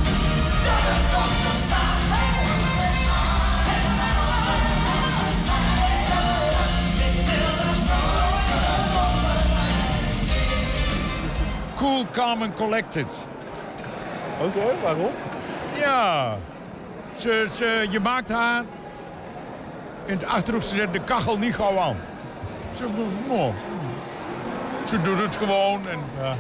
Cool, 11.76 12.06
calm 12.12 12.42
and 12.42 12.54
collected. 12.54 13.28
Oké, 14.40 14.82
waarom? 14.82 15.12
Ja, 15.74 16.38
ze, 17.18 17.48
ze, 17.54 17.88
je 17.90 18.00
maakt 18.00 18.30
haar 18.30 18.64
in 20.06 20.14
het 20.14 20.26
achterhoek, 20.26 20.64
ze 20.64 20.76
zet 20.76 20.94
de 20.94 21.00
kachel 21.00 21.38
niet 21.38 21.56
gauw 21.56 21.80
aan. 21.80 21.98
Ze, 22.76 22.86
oh, 23.28 23.54
ze 24.84 25.02
doet 25.02 25.22
het 25.22 25.36
gewoon 25.36 25.88
en... 25.88 26.00
Ja. 26.20 26.36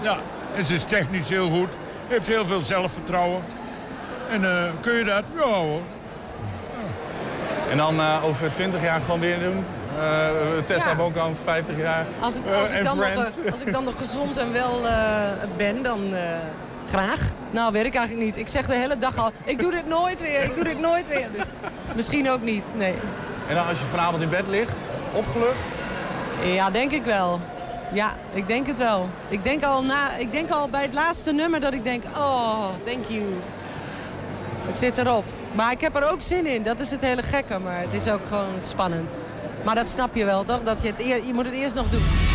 Ja, 0.00 0.18
en 0.54 0.64
ze 0.64 0.74
is 0.74 0.84
technisch 0.84 1.28
heel 1.28 1.50
goed. 1.50 1.76
Heeft 2.08 2.26
heel 2.26 2.46
veel 2.46 2.60
zelfvertrouwen. 2.60 3.42
En 4.28 4.42
uh, 4.42 4.70
kun 4.80 4.92
je 4.92 5.04
dat? 5.04 5.24
Ja 5.34 5.42
hoor. 5.42 5.80
En 7.70 7.76
dan 7.76 7.94
uh, 7.94 8.24
over 8.24 8.52
20 8.52 8.82
jaar 8.82 9.00
gewoon 9.00 9.20
weer 9.20 9.40
doen? 9.40 9.64
Uh, 9.98 10.26
Tessa 10.66 10.94
ja. 11.14 11.30
50 11.44 11.76
jaar. 11.76 12.06
Als, 12.20 12.34
het, 12.34 12.54
als, 12.54 12.72
ik 12.72 12.84
dan 12.84 12.96
nog, 12.96 13.28
als 13.50 13.62
ik 13.62 13.72
dan 13.72 13.84
nog 13.84 13.94
gezond 13.98 14.36
en 14.36 14.52
wel 14.52 14.80
ben, 15.56 15.82
dan 15.82 16.12
graag. 16.88 17.20
Nou, 17.50 17.72
weet 17.72 17.84
ik 17.84 17.94
eigenlijk 17.94 18.26
niet. 18.26 18.36
Ik 18.36 18.48
zeg 18.48 18.66
de 18.66 18.74
hele 18.74 18.96
dag 18.98 19.16
al, 19.16 19.30
ik 19.44 19.60
doe 19.60 19.70
dit 19.70 19.86
nooit 19.86 20.20
weer, 20.20 20.42
ik 20.42 20.54
doe 20.54 20.64
dit 20.64 20.80
nooit 20.80 21.08
weer. 21.08 21.28
Dus 21.32 21.44
misschien 21.94 22.30
ook 22.30 22.42
niet, 22.42 22.64
nee. 22.76 22.94
En 23.48 23.54
dan 23.54 23.66
als 23.66 23.78
je 23.78 23.84
vanavond 23.90 24.22
in 24.22 24.28
bed 24.28 24.48
ligt, 24.48 24.76
opgelucht? 25.12 25.62
Ja, 26.44 26.70
denk 26.70 26.92
ik 26.92 27.04
wel. 27.04 27.40
Ja, 27.92 28.16
ik 28.32 28.46
denk 28.48 28.66
het 28.66 28.78
wel. 28.78 29.08
Ik 29.28 29.44
denk 29.44 29.64
al, 29.64 29.84
na, 29.84 30.16
ik 30.16 30.32
denk 30.32 30.50
al 30.50 30.68
bij 30.68 30.82
het 30.82 30.94
laatste 30.94 31.32
nummer 31.32 31.60
dat 31.60 31.74
ik 31.74 31.84
denk, 31.84 32.04
oh, 32.04 32.66
thank 32.84 33.04
you. 33.04 33.24
Het 34.66 34.78
zit 34.78 34.98
erop. 34.98 35.24
Maar 35.52 35.72
ik 35.72 35.80
heb 35.80 35.96
er 35.96 36.10
ook 36.10 36.22
zin 36.22 36.46
in. 36.46 36.62
Dat 36.62 36.80
is 36.80 36.90
het 36.90 37.02
hele 37.02 37.22
gekke. 37.22 37.58
Maar 37.58 37.80
het 37.80 37.94
is 37.94 38.10
ook 38.10 38.26
gewoon 38.26 38.62
spannend. 38.62 39.24
Maar 39.64 39.74
dat 39.74 39.88
snap 39.88 40.14
je 40.14 40.24
wel, 40.24 40.44
toch? 40.44 40.62
Dat 40.62 40.82
je, 40.82 40.88
het, 40.88 41.26
je 41.26 41.34
moet 41.34 41.44
het 41.44 41.54
eerst 41.54 41.74
nog 41.74 41.88
doen. 41.88 42.27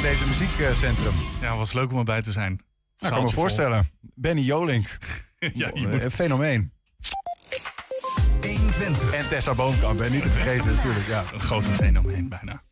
Deze 0.00 0.26
muziekcentrum. 0.26 1.14
Ja, 1.40 1.56
was 1.56 1.72
leuk 1.72 1.92
om 1.92 1.98
erbij 1.98 2.22
te 2.22 2.32
zijn. 2.32 2.60
Nou, 2.98 3.14
kan 3.14 3.22
me 3.22 3.30
voorstellen. 3.30 3.90
Benny 4.00 4.40
Jolink. 4.40 4.86
ja, 5.38 5.70
je 5.74 5.86
moet... 5.88 6.04
Een 6.04 6.10
fenomeen. 6.10 6.72
120. 8.82 9.14
En 9.14 9.28
Tessa 9.28 9.54
Boomkamp, 9.54 10.00
en 10.00 10.12
niet 10.12 10.22
te 10.22 10.30
vergeten 10.30 10.74
natuurlijk. 10.74 11.06
Ja. 11.06 11.24
Een 11.32 11.40
grote 11.40 11.68
fenomeen 11.68 12.28
bijna. 12.28 12.62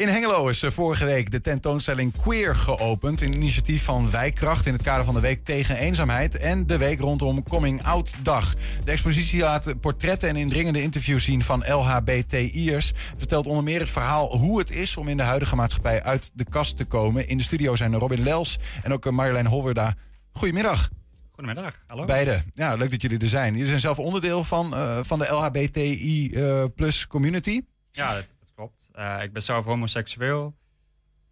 In 0.00 0.08
Hengelo 0.08 0.48
is 0.48 0.62
eh, 0.62 0.70
vorige 0.70 1.04
week 1.04 1.30
de 1.30 1.40
tentoonstelling 1.40 2.12
Queer 2.22 2.56
geopend. 2.56 3.20
Een 3.20 3.32
initiatief 3.32 3.84
van 3.84 4.10
Wijkkracht 4.10 4.66
in 4.66 4.72
het 4.72 4.82
kader 4.82 5.04
van 5.04 5.14
de 5.14 5.20
Week 5.20 5.44
tegen 5.44 5.76
Eenzaamheid. 5.76 6.36
En 6.36 6.66
de 6.66 6.78
week 6.78 7.00
rondom 7.00 7.42
Coming 7.42 7.84
Out 7.84 8.14
Dag. 8.22 8.54
De 8.84 8.90
expositie 8.90 9.40
laat 9.40 9.80
portretten 9.80 10.28
en 10.28 10.36
indringende 10.36 10.82
interviews 10.82 11.24
zien 11.24 11.42
van 11.42 11.64
LHBTI'ers. 11.66 12.92
Vertelt 13.16 13.46
onder 13.46 13.64
meer 13.64 13.80
het 13.80 13.90
verhaal 13.90 14.36
hoe 14.36 14.58
het 14.58 14.70
is 14.70 14.96
om 14.96 15.08
in 15.08 15.16
de 15.16 15.22
huidige 15.22 15.56
maatschappij 15.56 16.02
uit 16.02 16.30
de 16.34 16.44
kast 16.44 16.76
te 16.76 16.84
komen. 16.84 17.28
In 17.28 17.36
de 17.36 17.42
studio 17.42 17.76
zijn 17.76 17.98
Robin 17.98 18.22
Lels 18.22 18.58
en 18.82 18.92
ook 18.92 19.10
Marjolein 19.10 19.46
Holwerda. 19.46 19.94
Goedemiddag. 20.32 20.88
Goedemiddag, 21.30 21.84
hallo. 21.86 22.04
Beide. 22.04 22.42
Ja, 22.54 22.74
leuk 22.74 22.90
dat 22.90 23.02
jullie 23.02 23.18
er 23.18 23.28
zijn. 23.28 23.52
Jullie 23.52 23.68
zijn 23.68 23.80
zelf 23.80 23.98
onderdeel 23.98 24.44
van, 24.44 24.74
uh, 24.74 24.98
van 25.02 25.18
de 25.18 25.26
LHBTI 25.26 26.30
uh, 26.32 26.64
plus 26.74 27.06
community. 27.06 27.60
Ja, 27.92 28.14
dat 28.14 28.24
klopt. 28.60 28.90
Uh, 28.94 29.22
ik 29.22 29.32
ben 29.32 29.42
zelf 29.42 29.64
homoseksueel. 29.64 30.56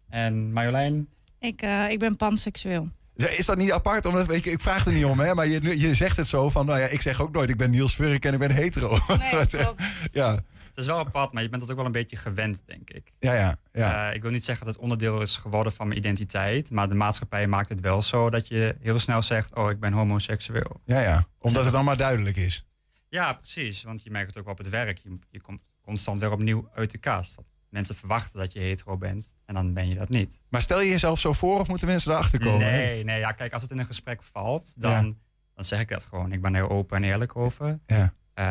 En 0.09 0.51
Marjolein? 0.51 1.09
Ik, 1.39 1.63
uh, 1.63 1.91
ik 1.91 1.99
ben 1.99 2.15
panseksueel. 2.15 2.89
Is 3.15 3.45
dat 3.45 3.57
niet 3.57 3.71
apart? 3.71 4.05
Omdat, 4.05 4.31
ik, 4.31 4.45
ik 4.45 4.61
vraag 4.61 4.85
er 4.85 4.93
niet 4.93 5.05
om, 5.05 5.19
hè? 5.19 5.33
maar 5.33 5.47
je, 5.47 5.79
je 5.79 5.95
zegt 5.95 6.17
het 6.17 6.27
zo 6.27 6.49
van... 6.49 6.65
nou 6.65 6.79
ja, 6.79 6.85
ik 6.85 7.01
zeg 7.01 7.21
ook 7.21 7.31
nooit, 7.31 7.49
ik 7.49 7.57
ben 7.57 7.69
Niels 7.69 7.95
Furk 7.95 8.25
en 8.25 8.33
ik 8.33 8.39
ben 8.39 8.51
hetero. 8.51 8.97
Nee, 9.07 9.29
klopt. 9.47 9.83
ja. 10.11 10.31
Het 10.67 10.77
is 10.77 10.85
wel 10.85 10.97
apart, 10.97 11.33
maar 11.33 11.43
je 11.43 11.49
bent 11.49 11.61
dat 11.61 11.71
ook 11.71 11.77
wel 11.77 11.85
een 11.85 11.91
beetje 11.91 12.15
gewend, 12.15 12.63
denk 12.65 12.89
ik. 12.89 13.11
Ja, 13.19 13.33
ja. 13.33 13.55
ja. 13.71 14.09
Uh, 14.09 14.15
ik 14.15 14.21
wil 14.21 14.31
niet 14.31 14.43
zeggen 14.43 14.65
dat 14.65 14.73
het 14.73 14.83
onderdeel 14.83 15.21
is 15.21 15.37
geworden 15.37 15.71
van 15.71 15.87
mijn 15.87 15.99
identiteit... 15.99 16.71
maar 16.71 16.89
de 16.89 16.95
maatschappij 16.95 17.47
maakt 17.47 17.69
het 17.69 17.79
wel 17.79 18.01
zo 18.01 18.29
dat 18.29 18.47
je 18.47 18.75
heel 18.81 18.99
snel 18.99 19.21
zegt... 19.21 19.55
oh, 19.55 19.69
ik 19.69 19.79
ben 19.79 19.93
homoseksueel. 19.93 20.81
Ja, 20.85 20.99
ja. 20.99 21.27
Omdat 21.39 21.63
het 21.63 21.73
dan 21.73 21.85
maar 21.85 21.97
duidelijk 21.97 22.35
is. 22.35 22.65
Ja, 23.09 23.33
precies. 23.33 23.83
Want 23.83 24.03
je 24.03 24.11
merkt 24.11 24.35
het 24.35 24.43
ook 24.43 24.49
op 24.49 24.57
het 24.57 24.69
werk. 24.69 24.97
Je, 24.97 25.19
je 25.29 25.41
komt 25.41 25.61
constant 25.89 26.19
weer 26.19 26.31
opnieuw 26.31 26.69
uit 26.73 26.91
de 26.91 26.97
kast. 26.97 27.37
Mensen 27.69 27.95
verwachten 27.95 28.39
dat 28.39 28.53
je 28.53 28.59
hetero 28.59 28.97
bent 28.97 29.35
en 29.45 29.53
dan 29.53 29.73
ben 29.73 29.87
je 29.87 29.95
dat 29.95 30.09
niet. 30.09 30.41
Maar 30.49 30.61
stel 30.61 30.81
je 30.81 30.89
jezelf 30.89 31.19
zo 31.19 31.33
voor 31.33 31.59
of 31.59 31.67
moeten 31.67 31.87
mensen 31.87 32.11
erachter 32.11 32.39
komen? 32.39 32.59
Nee, 32.59 33.03
nee 33.03 33.19
ja, 33.19 33.31
kijk, 33.31 33.53
als 33.53 33.61
het 33.61 33.71
in 33.71 33.79
een 33.79 33.85
gesprek 33.85 34.23
valt, 34.23 34.81
dan, 34.81 35.17
dan 35.55 35.63
zeg 35.63 35.79
ik 35.79 35.89
dat 35.89 36.03
gewoon. 36.03 36.31
Ik 36.31 36.41
ben 36.41 36.55
heel 36.55 36.69
open 36.69 36.97
en 36.97 37.03
eerlijk 37.03 37.35
over. 37.35 37.79
Ja. 37.87 38.13
Uh, 38.35 38.45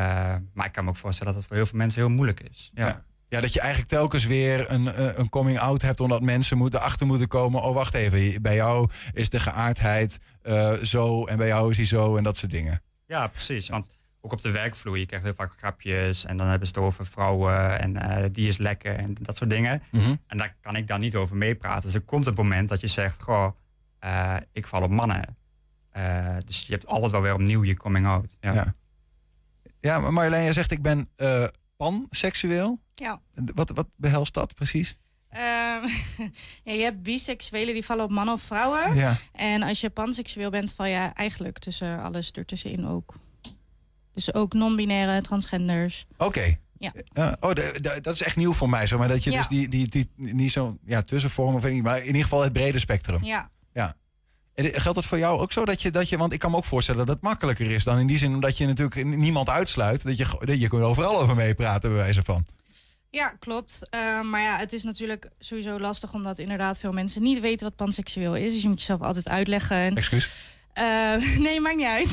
maar 0.53 0.67
ik 0.67 0.73
kan 0.73 0.85
me 0.85 0.91
ook 0.91 0.97
voorstellen 0.97 1.33
dat 1.33 1.41
het 1.43 1.51
voor 1.51 1.61
heel 1.61 1.67
veel 1.67 1.79
mensen 1.79 2.01
heel 2.01 2.11
moeilijk 2.11 2.41
is. 2.41 2.71
Ja. 2.75 3.07
Ja, 3.29 3.41
dat 3.41 3.53
je 3.53 3.61
eigenlijk 3.61 3.91
telkens 3.91 4.27
weer 4.27 4.71
een, 4.71 4.95
eh, 4.95 5.19
een 5.19 5.29
coming 5.29 5.59
out 5.59 5.83
hebt... 5.83 6.01
omdat 6.01 6.23
mensen 6.23 6.57
moeten 6.57 6.81
achter 6.81 7.07
moeten 7.07 7.29
komen... 7.29 7.63
oh, 7.63 7.75
wacht 7.75 7.95
even, 7.95 8.43
bij 8.43 8.55
jou 8.55 8.91
is 9.13 9.29
de 9.29 9.41
geaardheid 9.41 10.19
uh, 10.43 10.73
zo... 10.73 11.25
en 11.25 11.37
bij 11.37 11.47
jou 11.47 11.71
is 11.71 11.77
die 11.77 11.87
zo 11.87 12.17
en 12.17 12.25
dat 12.25 12.37
soort 12.37 12.53
dingen. 12.53 12.83
Ja, 13.07 13.27
precies. 13.27 13.69
Want 13.69 13.91
ook 14.21 14.33
op 14.33 14.41
de 14.41 14.51
werkvloer, 14.51 14.99
je 14.99 15.07
krijgt 15.07 15.25
heel 15.25 15.35
vaak 15.35 15.53
grapjes... 15.57 16.25
en 16.25 16.37
dan 16.37 16.47
hebben 16.47 16.69
ze 16.69 16.75
het 16.75 16.83
over 16.83 17.07
vrouwen 17.07 17.81
en 17.81 17.97
uh, 17.97 18.25
die 18.33 18.49
is 18.49 18.59
lekker 18.59 18.97
en 18.97 19.15
dat 19.21 19.37
soort 19.37 19.51
dingen. 19.51 19.83
Mm 19.91 20.01
-hmm. 20.01 20.19
En 20.27 20.39
daar 20.39 20.55
kan 20.61 20.77
ik 20.77 20.87
dan 20.87 21.01
niet 21.01 21.15
over 21.15 21.37
meepraten. 21.37 21.83
Dus 21.83 21.95
er 21.95 22.01
komt 22.01 22.25
het 22.25 22.37
moment 22.37 22.69
dat 22.69 22.81
je 22.81 22.87
zegt... 22.87 23.23
goh, 23.23 23.51
ik 24.53 24.67
val 24.67 24.83
op 24.83 24.91
mannen. 24.91 25.37
dus 26.45 26.67
je 26.67 26.73
hebt 26.73 26.87
altijd 26.87 27.11
wel 27.11 27.23
weer 27.23 27.35
opnieuw 27.35 27.65
je 27.65 27.77
coming 27.77 28.07
out. 28.07 28.37
Ja, 28.41 28.53
ja. 28.53 28.75
ja 29.79 29.99
maar 29.99 30.13
Marjolein, 30.13 30.43
jij 30.45 30.53
zegt 30.53 30.71
ik 30.71 30.83
ben 30.83 31.09
panseksueel. 31.77 32.81
Ja. 32.95 33.21
Wat, 33.55 33.71
wat 33.71 33.89
behelst 33.97 34.35
dat 34.35 34.55
precies? 34.55 34.99
Um, 35.33 35.89
ja, 36.69 36.73
je 36.73 36.83
hebt 36.83 37.03
biseksuelen 37.03 37.75
die 37.75 37.85
vallen 37.85 38.05
op 38.05 38.11
mannen 38.11 38.35
of 38.35 38.43
vrouwen. 38.43 38.95
Ja. 38.95 39.17
En 39.33 39.63
als 39.63 39.81
je 39.81 39.91
panseksueel 39.91 40.51
bent, 40.51 40.73
val 40.75 40.87
je 40.87 41.11
eigenlijk 41.15 41.59
tussen 41.59 42.03
alles 42.03 42.31
ertussenin 42.31 42.87
ook. 42.87 43.15
Dus 44.25 44.35
ook 44.35 44.53
non-binaire, 44.53 45.23
transgenders. 45.23 46.07
Oké. 46.13 46.25
Okay. 46.25 46.59
Ja. 46.79 46.93
Uh, 47.13 47.33
oh, 47.41 47.53
de, 47.53 47.79
de, 47.81 47.99
dat 48.01 48.15
is 48.15 48.23
echt 48.23 48.37
nieuw 48.37 48.53
voor 48.53 48.69
mij, 48.69 48.87
zeg 48.87 48.99
maar. 48.99 49.09
Dat 49.09 49.25
je 49.25 49.31
ja. 49.31 49.39
dus 49.39 49.49
die, 49.49 49.69
die, 49.69 49.89
die, 49.89 50.11
niet 50.17 50.53
zo'n 50.53 50.79
ja, 50.85 51.03
tussenvorm 51.03 51.55
of 51.55 51.65
niet, 51.65 51.83
maar 51.83 51.99
in 51.99 52.07
ieder 52.07 52.23
geval 52.23 52.43
het 52.43 52.53
brede 52.53 52.79
spectrum. 52.79 53.25
Ja. 53.25 53.51
Ja. 53.73 53.97
En 54.55 54.65
geldt 54.81 54.99
dat 54.99 55.05
voor 55.05 55.19
jou 55.19 55.41
ook 55.41 55.53
zo? 55.53 55.65
Dat 55.65 55.83
je, 55.83 55.91
dat 55.91 56.09
je, 56.09 56.17
want 56.17 56.33
ik 56.33 56.39
kan 56.39 56.51
me 56.51 56.57
ook 56.57 56.65
voorstellen 56.65 57.07
dat 57.07 57.15
het 57.15 57.25
makkelijker 57.25 57.71
is 57.71 57.85
dan 57.85 57.99
in 57.99 58.07
die 58.07 58.19
zin, 58.19 58.35
omdat 58.35 58.59
je 58.59 58.67
natuurlijk 58.67 59.05
niemand 59.05 59.49
uitsluit. 59.49 60.05
Dat 60.05 60.17
je, 60.17 60.27
dat 60.45 60.61
je 60.61 60.69
kunt 60.69 60.83
overal 60.83 61.21
over 61.21 61.35
meepraten, 61.35 61.91
bij 61.91 61.99
wijze 61.99 62.25
van. 62.25 62.47
Ja, 63.11 63.29
klopt. 63.29 63.89
Uh, 63.95 64.23
maar 64.23 64.43
ja, 64.43 64.57
het 64.57 64.73
is 64.73 64.83
natuurlijk 64.83 65.31
sowieso 65.39 65.81
lastig 65.81 66.13
omdat 66.13 66.39
inderdaad 66.39 66.79
veel 66.79 66.93
mensen 66.93 67.23
niet 67.23 67.41
weten 67.41 67.67
wat 67.67 67.77
panseksueel 67.77 68.37
is. 68.37 68.53
Dus 68.53 68.63
je 68.63 68.69
moet 68.69 68.79
jezelf 68.79 69.01
altijd 69.01 69.29
uitleggen. 69.29 69.77
En, 69.77 69.97
Excuus. 69.97 70.31
Uh, 70.79 71.39
nee, 71.47 71.61
maakt 71.61 71.77
niet 71.77 71.87
uit. 71.87 72.09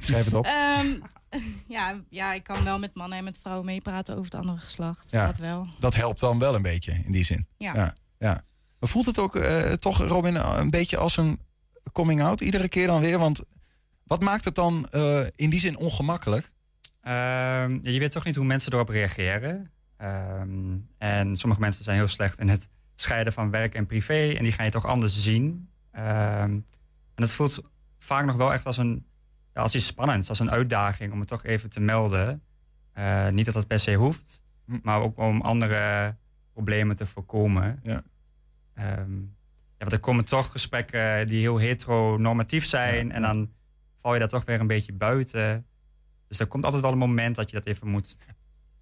Schrijf 0.00 0.24
het 0.24 0.34
op. 0.34 0.46
um, 0.82 1.02
ja, 1.68 2.00
ja, 2.08 2.32
ik 2.32 2.42
kan 2.42 2.64
wel 2.64 2.78
met 2.78 2.94
mannen 2.94 3.18
en 3.18 3.24
met 3.24 3.38
vrouwen 3.38 3.66
meepraten 3.66 4.14
over 4.14 4.24
het 4.24 4.40
andere 4.40 4.58
geslacht. 4.58 5.10
Ja, 5.10 5.26
dat 5.26 5.38
wel. 5.38 5.66
Dat 5.80 5.94
helpt 5.94 6.20
dan 6.20 6.38
wel 6.38 6.54
een 6.54 6.62
beetje 6.62 6.92
in 7.04 7.12
die 7.12 7.24
zin. 7.24 7.46
Ja. 7.56 7.74
ja, 7.74 7.94
ja. 8.18 8.44
Maar 8.78 8.88
voelt 8.88 9.06
het 9.06 9.18
ook 9.18 9.36
uh, 9.36 9.72
toch, 9.72 9.98
Robin, 9.98 10.34
een 10.34 10.70
beetje 10.70 10.96
als 10.96 11.16
een 11.16 11.40
coming 11.92 12.22
out 12.22 12.40
iedere 12.40 12.68
keer 12.68 12.86
dan 12.86 13.00
weer? 13.00 13.18
Want 13.18 13.42
wat 14.04 14.20
maakt 14.20 14.44
het 14.44 14.54
dan 14.54 14.88
uh, 14.92 15.26
in 15.34 15.50
die 15.50 15.60
zin 15.60 15.76
ongemakkelijk? 15.76 16.52
Uh, 17.02 17.12
je 17.82 17.98
weet 17.98 18.12
toch 18.12 18.24
niet 18.24 18.36
hoe 18.36 18.44
mensen 18.44 18.72
erop 18.72 18.88
reageren. 18.88 19.70
Um, 19.98 20.88
en 20.98 21.36
sommige 21.36 21.60
mensen 21.60 21.84
zijn 21.84 21.96
heel 21.96 22.08
slecht 22.08 22.38
in 22.38 22.48
het 22.48 22.68
scheiden 22.94 23.32
van 23.32 23.50
werk 23.50 23.74
en 23.74 23.86
privé. 23.86 24.32
En 24.36 24.42
die 24.42 24.52
ga 24.52 24.62
je 24.62 24.70
toch 24.70 24.86
anders 24.86 25.22
zien. 25.22 25.68
Um, 25.96 26.66
en 27.14 27.22
het 27.22 27.30
voelt 27.30 27.60
vaak 27.98 28.24
nog 28.24 28.36
wel 28.36 28.52
echt 28.52 28.66
als, 28.66 28.76
een, 28.76 29.06
ja, 29.54 29.62
als 29.62 29.74
iets 29.74 29.86
spannends, 29.86 30.28
als 30.28 30.38
een 30.38 30.50
uitdaging 30.50 31.12
om 31.12 31.18
het 31.18 31.28
toch 31.28 31.44
even 31.44 31.70
te 31.70 31.80
melden. 31.80 32.42
Uh, 32.98 33.28
niet 33.28 33.44
dat 33.44 33.54
dat 33.54 33.66
per 33.66 33.78
se 33.78 33.94
hoeft, 33.94 34.44
hm. 34.66 34.78
maar 34.82 35.00
ook 35.00 35.18
om 35.18 35.40
andere 35.40 36.16
problemen 36.52 36.96
te 36.96 37.06
voorkomen. 37.06 37.80
Ja. 37.82 38.02
Um, 38.98 39.36
ja, 39.82 39.88
want 39.88 39.92
er 39.92 40.00
komen 40.00 40.24
toch 40.24 40.52
gesprekken 40.52 41.26
die 41.26 41.40
heel 41.40 41.56
heteronormatief 41.56 42.66
zijn. 42.66 43.08
Ja, 43.08 43.14
en 43.14 43.22
dan 43.22 43.50
val 43.96 44.12
je 44.12 44.18
daar 44.18 44.28
toch 44.28 44.44
weer 44.44 44.60
een 44.60 44.66
beetje 44.66 44.92
buiten. 44.92 45.66
Dus 46.28 46.40
er 46.40 46.46
komt 46.46 46.64
altijd 46.64 46.82
wel 46.82 46.92
een 46.92 46.98
moment 46.98 47.36
dat 47.36 47.50
je 47.50 47.56
dat 47.56 47.66
even 47.66 47.88
moet 47.88 48.18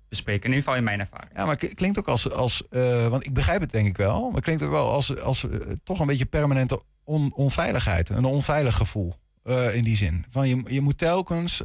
bespreken. 0.08 0.42
In 0.42 0.48
ieder 0.48 0.62
geval 0.62 0.78
in 0.78 0.84
mijn 0.84 1.00
ervaring. 1.00 1.30
Ja, 1.34 1.44
maar 1.44 1.56
het 1.56 1.74
klinkt 1.74 1.98
ook 1.98 2.08
als, 2.08 2.30
als 2.30 2.62
uh, 2.70 3.06
want 3.08 3.26
ik 3.26 3.34
begrijp 3.34 3.60
het 3.60 3.70
denk 3.70 3.86
ik 3.86 3.96
wel, 3.96 4.24
maar 4.24 4.34
het 4.34 4.44
klinkt 4.44 4.62
ook 4.62 4.70
wel 4.70 4.90
als, 4.90 5.18
als 5.18 5.44
uh, 5.44 5.60
toch 5.82 6.00
een 6.00 6.06
beetje 6.06 6.26
permanente 6.26 6.82
on, 7.04 7.32
onveiligheid, 7.34 8.08
een 8.08 8.24
onveilig 8.24 8.76
gevoel. 8.76 9.14
Uh, 9.44 9.74
in 9.74 9.84
die 9.84 9.96
zin. 9.96 10.24
Van 10.30 10.48
je, 10.48 10.62
je 10.66 10.80
moet 10.80 10.98
telkens 10.98 11.62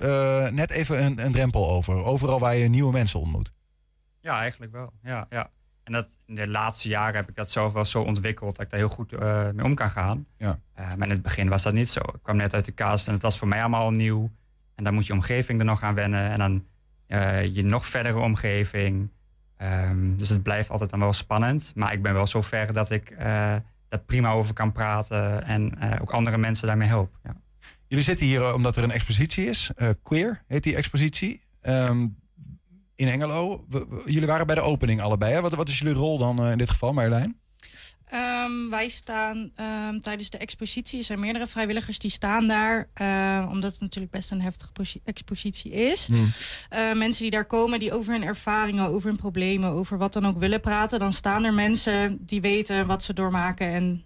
net 0.51 0.69
even 0.69 1.03
een, 1.03 1.25
een 1.25 1.31
drempel 1.31 1.69
over. 1.69 2.03
Overal 2.03 2.39
waar 2.39 2.55
je 2.55 2.67
nieuwe 2.67 2.91
mensen 2.91 3.19
ontmoet. 3.19 3.53
Ja, 4.19 4.39
eigenlijk 4.39 4.71
wel. 4.71 4.93
Ja, 5.01 5.25
ja. 5.29 5.49
En 5.83 5.93
dat, 5.93 6.17
in 6.25 6.35
de 6.35 6.47
laatste 6.47 6.88
jaren 6.88 7.15
heb 7.15 7.29
ik 7.29 7.35
dat 7.35 7.51
zelf 7.51 7.73
wel 7.73 7.85
zo 7.85 8.01
ontwikkeld 8.01 8.55
dat 8.55 8.65
ik 8.65 8.71
daar 8.71 8.79
heel 8.79 8.89
goed 8.89 9.11
uh, 9.11 9.49
mee 9.51 9.65
om 9.65 9.75
kan 9.75 9.89
gaan. 9.89 10.25
Ja. 10.38 10.59
Maar 10.75 11.01
in 11.01 11.09
het 11.09 11.21
begin 11.21 11.49
was 11.49 11.63
dat 11.63 11.73
niet 11.73 11.89
zo. 11.89 11.99
Ik 11.99 12.23
kwam 12.23 12.35
net 12.35 12.53
uit 12.53 12.65
de 12.65 12.71
kast 12.71 13.07
en 13.07 13.13
het 13.13 13.21
was 13.21 13.38
voor 13.38 13.47
mij 13.47 13.59
allemaal 13.59 13.91
nieuw. 13.91 14.31
En 14.75 14.83
dan 14.83 14.93
moet 14.93 15.05
je 15.05 15.13
omgeving 15.13 15.59
er 15.59 15.65
nog 15.65 15.83
aan 15.83 15.95
wennen. 15.95 16.29
En 16.29 16.39
dan 16.39 16.65
je 17.53 17.63
nog 17.63 17.85
verdere 17.85 18.19
omgeving. 18.19 19.11
Um, 19.57 20.17
dus 20.17 20.29
het 20.29 20.43
blijft 20.43 20.69
altijd 20.69 20.89
dan 20.89 20.99
wel 20.99 21.13
spannend. 21.13 21.71
Maar 21.75 21.93
ik 21.93 22.01
ben 22.01 22.13
wel 22.13 22.27
zo 22.27 22.41
ver 22.41 22.73
dat 22.73 22.89
ik 22.89 23.15
daar 23.88 23.99
prima 24.05 24.31
over 24.31 24.53
kan 24.53 24.71
praten. 24.71 25.43
En 25.43 25.77
ook 26.01 26.11
andere 26.11 26.38
mensen 26.38 26.67
daarmee 26.67 26.88
help. 26.88 27.19
Ja. 27.23 27.35
Jullie 27.87 28.03
zitten 28.03 28.25
hier 28.25 28.53
omdat 28.53 28.75
er 28.75 28.83
een 28.83 28.91
expositie 28.91 29.45
is. 29.45 29.69
Queer 30.03 30.43
heet 30.47 30.63
die 30.63 30.75
expositie. 30.75 31.41
Um, 31.63 32.17
in. 32.95 33.19
We, 33.19 33.65
we, 33.69 34.01
jullie 34.05 34.27
waren 34.27 34.45
bij 34.45 34.55
de 34.55 34.61
opening 34.61 35.01
allebei. 35.01 35.33
Hè? 35.33 35.41
Wat, 35.41 35.53
wat 35.53 35.67
is 35.67 35.79
jullie 35.79 35.93
rol 35.93 36.17
dan 36.17 36.45
uh, 36.45 36.51
in 36.51 36.57
dit 36.57 36.69
geval, 36.69 36.93
Marjolein? 36.93 37.39
Um, 38.13 38.69
wij 38.69 38.89
staan 38.89 39.51
um, 39.59 39.99
tijdens 39.99 40.29
de 40.29 40.37
expositie. 40.37 40.99
Er 40.99 41.05
zijn 41.05 41.19
meerdere 41.19 41.47
vrijwilligers 41.47 41.99
die 41.99 42.11
staan 42.11 42.47
daar. 42.47 42.89
Uh, 43.01 43.47
omdat 43.51 43.71
het 43.71 43.81
natuurlijk 43.81 44.11
best 44.13 44.31
een 44.31 44.41
heftige 44.41 44.71
expositie 45.03 45.71
is. 45.71 46.07
Hmm. 46.07 46.31
Uh, 46.73 46.93
mensen 46.93 47.21
die 47.21 47.31
daar 47.31 47.45
komen, 47.45 47.79
die 47.79 47.93
over 47.93 48.13
hun 48.13 48.23
ervaringen, 48.23 48.87
over 48.87 49.09
hun 49.09 49.17
problemen, 49.17 49.69
over 49.69 49.97
wat 49.97 50.13
dan 50.13 50.27
ook 50.27 50.37
willen 50.37 50.61
praten. 50.61 50.99
Dan 50.99 51.13
staan 51.13 51.43
er 51.43 51.53
mensen 51.53 52.17
die 52.25 52.41
weten 52.41 52.87
wat 52.87 53.03
ze 53.03 53.13
doormaken 53.13 53.67
en 53.67 54.04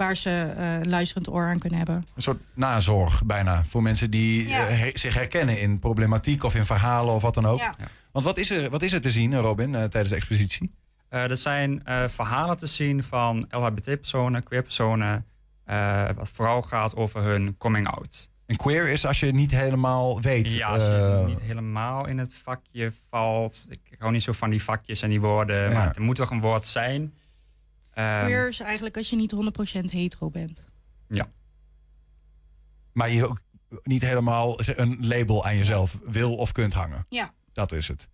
waar 0.00 0.16
ze 0.16 0.54
uh, 0.56 0.72
een 0.74 0.88
luisterend 0.88 1.28
oor 1.30 1.44
aan 1.46 1.58
kunnen 1.58 1.78
hebben. 1.78 1.96
Een 2.14 2.22
soort 2.22 2.40
nazorg 2.54 3.24
bijna 3.24 3.64
voor 3.68 3.82
mensen 3.82 4.10
die 4.10 4.48
Ja. 4.48 4.64
her- 4.64 4.98
zich 4.98 5.14
herkennen 5.14 5.60
in 5.60 5.78
problematiek 5.78 6.44
of 6.44 6.54
in 6.54 6.64
verhalen 6.66 7.14
of 7.14 7.22
wat 7.22 7.34
dan 7.34 7.46
ook. 7.46 7.58
Ja. 7.58 7.74
Want 8.12 8.24
wat 8.24 8.38
is, 8.38 8.50
er, 8.50 8.70
wat 8.70 8.82
is 8.82 8.92
er 8.92 9.00
te 9.00 9.10
zien, 9.10 9.36
Robin, 9.40 9.74
eh, 9.74 9.80
tijdens 9.84 10.08
de 10.08 10.16
expositie? 10.16 10.74
Uh, 11.10 11.30
er 11.30 11.36
zijn 11.36 11.82
uh, 11.88 12.08
verhalen 12.08 12.56
te 12.56 12.66
zien 12.66 13.02
van 13.02 13.46
LHBT-personen, 13.50 14.42
queer-personen. 14.42 15.24
Uh, 15.70 16.02
wat 16.16 16.28
vooral 16.28 16.62
gaat 16.62 16.96
over 16.96 17.22
hun 17.22 17.56
coming-out. 17.56 18.30
En 18.46 18.56
queer 18.56 18.88
is 18.88 19.06
als 19.06 19.20
je 19.20 19.32
niet 19.32 19.50
helemaal 19.50 20.20
weet. 20.20 20.52
Ja, 20.52 20.68
als 20.68 20.82
je 20.82 21.18
eh, 21.20 21.26
niet 21.26 21.40
helemaal 21.42 22.06
in 22.06 22.18
het 22.18 22.34
vakje 22.34 22.92
valt. 23.10 23.66
Ik, 23.70 23.80
ik 23.90 23.98
hou 23.98 24.12
niet 24.12 24.22
zo 24.22 24.32
van 24.32 24.50
die 24.50 24.62
vakjes 24.62 25.02
en 25.02 25.08
die 25.10 25.20
woorden. 25.20 25.62
Ja. 25.70 25.78
Maar 25.78 25.94
er 25.94 26.02
moet 26.02 26.16
toch 26.16 26.30
een 26.30 26.40
woord 26.40 26.66
zijn. 26.66 27.14
Um, 28.00 28.24
Queer 28.24 28.48
is 28.48 28.60
eigenlijk 28.60 28.96
als 28.96 29.10
je 29.10 29.16
niet 29.16 29.34
100% 29.34 29.84
hetero 29.84 30.30
bent. 30.30 30.68
maar 32.92 33.10
je 33.10 33.28
ook 33.28 33.40
niet 33.82 34.02
helemaal 34.02 34.60
een 34.64 35.06
label 35.06 35.44
aan 35.44 35.56
jezelf 35.56 35.98
wil 36.04 36.34
of 36.34 36.52
kunt 36.52 36.72
hangen. 36.72 37.06
Ja. 37.08 37.32
Dat 37.52 37.72
is 37.72 37.88
het. 37.88 38.08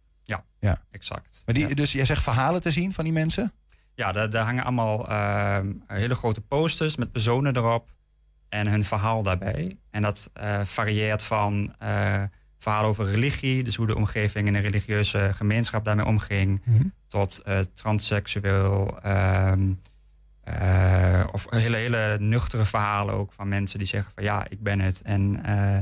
exact. 0.91 1.43
Maar 1.45 1.55
die, 1.55 1.69
Ja. 1.69 1.75
Dus 1.75 1.93
jij 1.93 2.05
zegt 2.05 2.23
verhalen 2.23 2.61
te 2.61 2.71
zien 2.71 2.93
van 2.93 3.05
die 3.05 3.13
mensen? 3.13 3.53
Ja, 3.95 4.13
daar, 4.13 4.31
daar 4.31 4.45
hangen 4.45 4.65
allemaal 4.65 5.09
ehm, 5.09 5.73
hele 5.87 6.15
grote 6.15 6.41
posters 6.41 6.97
met 6.97 7.13
personen 7.13 7.57
erop 7.57 7.91
en 8.49 8.69
hun 8.69 8.85
verhaal 8.85 9.23
daarbij. 9.23 9.79
En 9.91 10.03
dat 10.03 10.31
eh, 10.33 10.65
varieert 10.65 11.23
van 11.23 11.75
eh 11.79 12.23
verhalen 12.59 12.89
over 12.89 13.05
religie, 13.05 13.63
dus 13.63 13.77
hoe 13.77 13.87
de 13.87 13.97
omgeving 13.97 14.49
in 14.49 14.55
een 14.55 14.61
religieuze 14.61 15.31
gemeenschap 15.35 15.85
daarmee 15.85 16.07
omging, 16.07 16.63
tot 17.09 17.39
eh, 17.45 17.59
transseksueel. 17.75 18.99
ehm, 19.03 19.73
eh, 20.41 21.25
of 21.33 21.47
hele, 21.51 21.77
hele 21.77 22.17
nuchtere 22.21 22.65
verhalen 22.65 23.15
ook 23.15 23.33
van 23.33 23.49
mensen 23.49 23.79
die 23.79 23.89
zeggen 23.89 24.13
van 24.13 24.23
ja, 24.23 24.47
ik 24.49 24.63
ben 24.63 24.81
het 24.81 25.03
en 25.03 25.45
eh, 25.45 25.79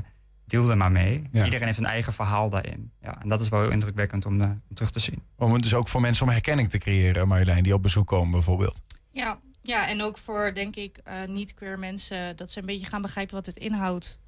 deel 0.47 0.71
er 0.71 0.77
maar 0.77 0.93
mee. 0.93 1.29
Ja. 1.33 1.45
Iedereen 1.45 1.67
heeft 1.67 1.79
een 1.79 1.85
eigen 1.87 2.13
verhaal 2.13 2.51
daarin. 2.51 2.93
Ja, 3.01 3.23
en 3.23 3.29
dat 3.29 3.41
is 3.41 3.49
wel 3.49 3.61
heel 3.61 3.71
indrukwekkend 3.71 4.27
om, 4.27 4.41
eh, 4.41 4.49
om 4.49 4.75
terug 4.75 4.91
te 4.91 4.99
zien. 4.99 5.23
Om 5.37 5.53
het 5.53 5.63
dus 5.63 5.75
ook 5.75 5.89
voor 5.89 6.01
mensen 6.01 6.27
om 6.27 6.33
herkenning 6.33 6.71
te 6.71 6.79
creëren, 6.79 7.29
Marjolein, 7.29 7.63
die 7.63 7.75
op 7.75 7.83
bezoek 7.83 8.07
komen 8.07 8.31
bijvoorbeeld. 8.31 8.81
Ja, 9.11 9.39
ja 9.63 9.89
en 9.89 10.03
ook 10.03 10.19
voor, 10.19 10.55
denk 10.55 10.77
ik, 10.77 10.99
eh, 11.05 11.25
niet-queer 11.25 11.79
mensen... 11.79 12.37
dat 12.37 12.51
ze 12.51 12.59
een 12.59 12.67
beetje 12.67 12.87
gaan 12.87 13.03
begrijpen 13.03 13.35
wat 13.35 13.47
het 13.47 13.57
inhoudt. 13.57 14.19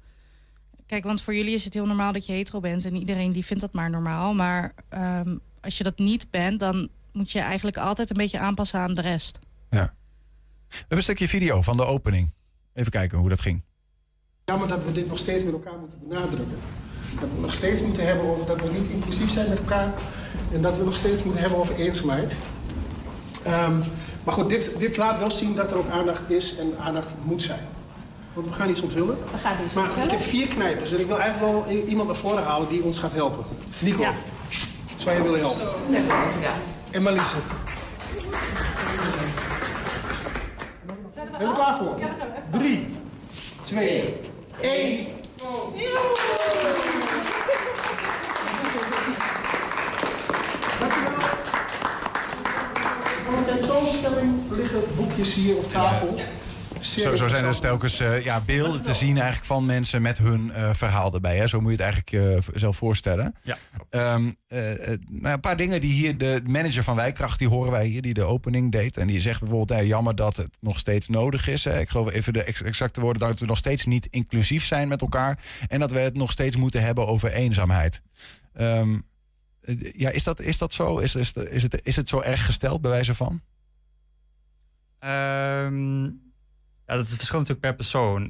Kijk, 0.87 1.03
want 1.03 1.21
voor 1.21 1.35
jullie 1.35 1.53
is 1.53 1.63
het 1.63 1.73
heel 1.73 1.85
normaal 1.85 2.11
dat 2.11 2.25
je 2.25 2.33
hetero 2.33 2.59
bent... 2.59 2.85
en 2.85 2.95
iedereen 2.95 3.31
die 3.31 3.45
vindt 3.45 3.61
dat 3.61 3.73
maar 3.73 3.89
normaal. 3.89 4.33
Maar 4.33 4.73
ehm, 4.89 5.35
als 5.61 5.77
je 5.77 5.83
dat 5.83 5.97
niet 5.97 6.27
bent, 6.29 6.59
dan 6.59 6.89
moet 7.11 7.31
je 7.31 7.39
eigenlijk 7.39 7.77
altijd 7.77 8.09
een 8.09 8.17
beetje 8.17 8.39
aanpassen 8.39 8.79
aan 8.79 8.93
de 8.93 9.01
rest. 9.01 9.39
We 10.67 10.75
hebben 10.77 10.97
een 10.97 11.03
stukje 11.03 11.27
video 11.27 11.61
van 11.61 11.77
de 11.77 11.85
opening. 11.85 12.33
Even 12.73 12.91
kijken 12.91 13.17
hoe 13.17 13.29
dat 13.29 13.41
ging. 13.41 13.63
Jammer 14.45 14.67
dat 14.67 14.83
we 14.83 14.91
dit 14.91 15.07
nog 15.07 15.17
steeds 15.17 15.43
met 15.43 15.53
elkaar 15.53 15.77
moeten 15.79 15.99
benadrukken. 16.07 16.57
Dat 17.19 17.29
we 17.35 17.41
nog 17.41 17.53
steeds 17.53 17.81
moeten 17.81 18.07
hebben 18.07 18.25
over 18.25 18.45
dat 18.45 18.61
we 18.61 18.71
niet 18.71 18.89
inclusief 18.89 19.29
zijn 19.29 19.49
met 19.49 19.59
elkaar. 19.59 19.93
En 20.53 20.61
dat 20.61 20.77
we 20.77 20.83
nog 20.83 20.95
steeds 20.95 21.23
moeten 21.23 21.41
hebben 21.41 21.59
over 21.59 21.75
eenzaamheid. 21.75 22.37
Ehm, 23.43 23.77
maar 24.23 24.33
goed, 24.33 24.49
dit, 24.49 24.79
dit 24.79 24.97
laat 24.97 25.19
wel 25.19 25.31
zien 25.31 25.55
dat 25.55 25.71
er 25.71 25.77
ook 25.77 25.89
aandacht 25.89 26.29
is 26.29 26.55
en 26.55 26.77
aandacht 26.79 27.13
moet 27.23 27.41
zijn. 27.41 27.65
Want 28.37 28.49
we 28.49 28.55
gaan 28.55 28.69
iets 28.69 28.81
onthullen. 28.81 29.17
We 29.31 29.37
gaan 29.37 29.55
iets 29.65 29.73
Maar 29.73 29.83
ik 29.83 29.89
onthullen. 29.89 30.09
heb 30.17 30.21
vier 30.27 30.47
knijpers 30.47 30.91
en 30.91 30.99
ik 30.99 31.07
wil 31.07 31.19
eigenlijk 31.19 31.53
wel 31.53 31.69
iemand 31.87 32.07
naar 32.07 32.17
voren 32.17 32.43
halen 32.43 32.67
die 32.67 32.83
ons 32.83 32.97
gaat 32.97 33.13
helpen. 33.13 33.45
Nico, 33.79 34.01
Ja. 34.01 34.13
zou 34.97 35.15
jij 35.15 35.23
willen 35.23 35.39
helpen? 35.39 35.67
Ja. 36.41 36.53
en 36.91 37.01
Marliese. 37.01 37.35
Ben 41.15 41.39
je 41.39 41.45
er 41.47 41.53
klaar 41.53 41.77
voor? 41.77 41.95
3, 42.51 42.87
2, 43.63 44.15
1. 44.61 45.07
Voor 53.25 53.43
de 53.43 53.57
tentoonstelling 53.57 54.33
liggen 54.49 54.81
boekjes 54.95 55.33
hier 55.33 55.55
op 55.57 55.69
tafel. 55.69 56.15
Zo, 56.81 57.15
zo 57.15 57.27
zijn 57.27 57.45
er 57.45 57.59
telkens 57.59 58.01
uh, 58.01 58.23
ja, 58.23 58.41
beelden 58.45 58.81
te 58.81 58.93
zien 58.93 59.15
eigenlijk 59.15 59.45
van 59.45 59.65
mensen 59.65 60.01
met 60.01 60.17
hun 60.17 60.47
uh, 60.47 60.73
verhaal 60.73 61.13
erbij. 61.13 61.37
Hè? 61.37 61.47
Zo 61.47 61.61
moet 61.61 61.71
je 61.71 61.83
het 61.83 61.93
eigenlijk 61.93 62.11
uh, 62.11 62.55
zelf 62.55 62.77
voorstellen. 62.77 63.35
Ja. 63.43 63.57
Um, 64.13 64.35
nou, 65.09 65.33
een 65.33 65.39
paar 65.39 65.57
dingen 65.57 65.81
die 65.81 65.91
hier 65.91 66.17
de 66.17 66.41
manager 66.45 66.83
van 66.83 66.95
Wijkracht, 66.95 67.39
die 67.39 67.47
horen 67.47 67.71
wij 67.71 67.85
hier, 67.85 68.01
die 68.01 68.13
de 68.13 68.23
opening 68.23 68.71
deed. 68.71 68.97
En 68.97 69.07
die 69.07 69.19
zegt 69.19 69.39
bijvoorbeeld, 69.39 69.79
hey, 69.79 69.87
jammer 69.87 70.15
dat 70.15 70.37
het 70.37 70.57
nog 70.59 70.79
steeds 70.79 71.07
nodig 71.07 71.47
is. 71.47 71.63
Hè? 71.63 71.79
Ik 71.79 71.89
geloof 71.89 72.11
even 72.11 72.33
de 72.33 72.43
exacte 72.43 73.01
woorden, 73.01 73.27
dat 73.27 73.39
we 73.39 73.45
nog 73.45 73.57
steeds 73.57 73.85
niet 73.85 74.07
inclusief 74.09 74.65
zijn 74.65 74.87
met 74.87 75.01
elkaar. 75.01 75.39
En 75.67 75.79
dat 75.79 75.91
we 75.91 75.99
het 75.99 76.15
nog 76.15 76.31
steeds 76.31 76.55
moeten 76.55 76.81
hebben 76.81 77.07
over 77.07 77.31
eenzaamheid. 77.31 78.01
Um, 78.59 79.03
ja, 79.93 80.09
is 80.09 80.23
dat, 80.23 80.39
is 80.39 80.57
dat 80.57 80.73
zo? 80.73 80.97
Is, 80.97 81.15
is, 81.15 81.33
is, 81.33 81.63
het, 81.63 81.79
is 81.83 81.95
het 81.95 82.09
zo 82.09 82.21
erg 82.21 82.45
gesteld, 82.45 82.81
bij 82.81 82.91
wijze 82.91 83.15
van? 83.15 83.41
Um 85.05 86.25
ja, 86.87 86.95
dat 86.95 87.07
verschilt 87.07 87.47
natuurlijk 87.47 87.59
per 87.59 87.75
persoon. 87.75 88.29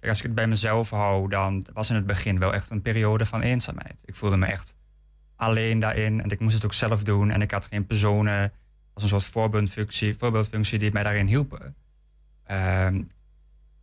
Kijk, 0.00 0.08
als 0.08 0.18
ik 0.18 0.22
het 0.22 0.34
bij 0.34 0.46
mezelf 0.46 0.90
hou, 0.90 1.28
dan 1.28 1.66
was 1.72 1.90
in 1.90 1.96
het 1.96 2.06
begin 2.06 2.38
wel 2.38 2.54
echt 2.54 2.70
een 2.70 2.82
periode 2.82 3.26
van 3.26 3.40
eenzaamheid. 3.40 4.02
Ik 4.04 4.14
voelde 4.14 4.36
me 4.36 4.46
echt 4.46 4.76
alleen 5.36 5.78
daarin 5.78 6.22
en 6.22 6.30
ik 6.30 6.40
moest 6.40 6.54
het 6.54 6.64
ook 6.64 6.72
zelf 6.72 7.02
doen. 7.02 7.30
En 7.30 7.42
ik 7.42 7.50
had 7.50 7.66
geen 7.66 7.86
personen 7.86 8.52
als 8.92 9.02
een 9.02 9.08
soort 9.08 9.24
voorbeeldfunctie, 9.24 10.16
voorbeeldfunctie 10.16 10.78
die 10.78 10.92
mij 10.92 11.02
daarin 11.02 11.26
hielpen. 11.26 11.76
Um, 12.50 13.08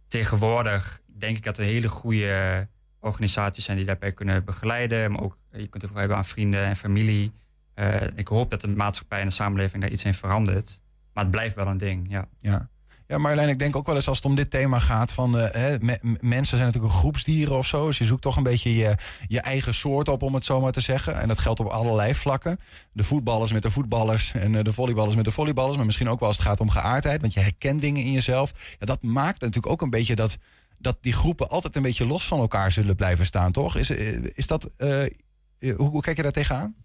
tegenwoordig 0.08 1.02
denk 1.06 1.38
ik 1.38 1.44
dat 1.44 1.58
er 1.58 1.64
hele 1.64 1.90
goede 1.90 2.68
organisaties 3.00 3.66
zijn 3.66 3.78
die 3.78 3.86
daarbij 3.86 4.12
kunnen 4.12 4.46
begeleiden. 4.46 5.12
Maar 5.12 5.22
ook, 5.22 5.38
je 5.52 5.68
kunt 5.68 5.82
het 5.82 5.92
ook 5.92 5.98
hebben 5.98 6.18
aan 6.18 6.26
vrienden 6.26 6.64
en 6.64 6.76
familie. 6.76 7.34
Uh, 7.76 8.02
ik 8.16 8.28
hoop 8.28 8.50
dat 8.50 8.62
de 8.62 8.68
maatschappij 8.68 9.20
en 9.20 9.28
de 9.28 9.34
samenleving 9.34 9.82
daar 9.82 9.92
iets 9.92 10.04
in 10.04 10.14
verandert. 10.14 10.82
Maar 11.14 11.24
het 11.24 11.32
blijft 11.32 11.56
wel 11.56 11.68
een 11.68 11.78
ding, 11.78 12.06
ja. 12.10 12.28
ja. 12.40 12.70
Ja, 13.14 13.20
Marjolein, 13.20 13.50
ik 13.50 13.60
denk 13.60 13.76
ook 13.76 13.86
wel 13.86 13.96
eens 13.96 14.08
als 14.08 14.18
het 14.18 14.26
om 14.26 14.36
dit 14.36 14.50
thema 14.50 14.80
gaat 14.80 15.12
van 15.12 15.34
hè, 15.34 15.78
mensen 16.20 16.58
zijn 16.58 16.70
natuurlijk 16.70 16.94
groepsdieren 16.94 17.58
of 17.58 17.68
zo. 17.68 17.86
Dus 17.86 17.98
je 17.98 18.04
zoekt 18.04 18.22
toch 18.22 18.38
een 18.38 18.44
beetje 18.44 18.76
je, 18.76 18.96
je 19.28 19.42
eigen 19.42 19.74
soort 19.74 20.10
op, 20.10 20.22
om 20.22 20.34
het 20.34 20.46
zo 20.46 20.62
maar 20.62 20.72
te 20.72 20.80
zeggen. 20.80 21.22
En 21.22 21.28
dat 21.28 21.40
geldt 21.40 21.60
op 21.60 21.68
allerlei 21.68 22.16
vlakken. 22.16 22.60
De 22.92 23.04
voetballers 23.04 23.52
met 23.52 23.62
de 23.62 23.72
voetballers 23.72 24.34
en 24.34 24.54
uh, 24.54 24.64
de 24.64 24.74
volleyballers 24.74 25.16
met 25.16 25.26
de 25.26 25.32
volleyballers. 25.32 25.76
Maar 25.76 25.86
misschien 25.86 26.10
ook 26.10 26.20
wel 26.20 26.28
als 26.28 26.38
het 26.38 26.46
gaat 26.46 26.60
om 26.60 26.70
geaardheid, 26.70 27.22
want 27.22 27.34
je 27.34 27.40
herkent 27.40 27.82
dingen 27.82 28.04
in 28.04 28.12
jezelf. 28.12 28.52
Ja, 28.80 28.86
dat 28.86 29.02
maakt 29.02 29.42
natuurlijk 29.42 29.74
ook 29.74 29.82
een 29.82 29.90
beetje 29.90 30.16
dat, 30.16 30.38
dat 30.80 30.98
die 31.02 31.14
groepen 31.14 31.50
altijd 31.50 31.76
een 31.76 31.82
beetje 31.82 32.06
los 32.06 32.26
van 32.26 32.40
elkaar 32.40 32.72
zullen 32.72 32.96
blijven 32.96 33.26
staan, 33.26 33.52
toch? 33.52 33.76
Is, 33.76 33.90
eh, 33.90 34.24
is 34.34 34.48
dat, 34.48 34.70
hoe, 34.78 35.74
hoe 35.76 36.02
kijk 36.02 36.18
je 36.18 36.24
daar 36.24 36.32
tegenaan? 36.32 36.76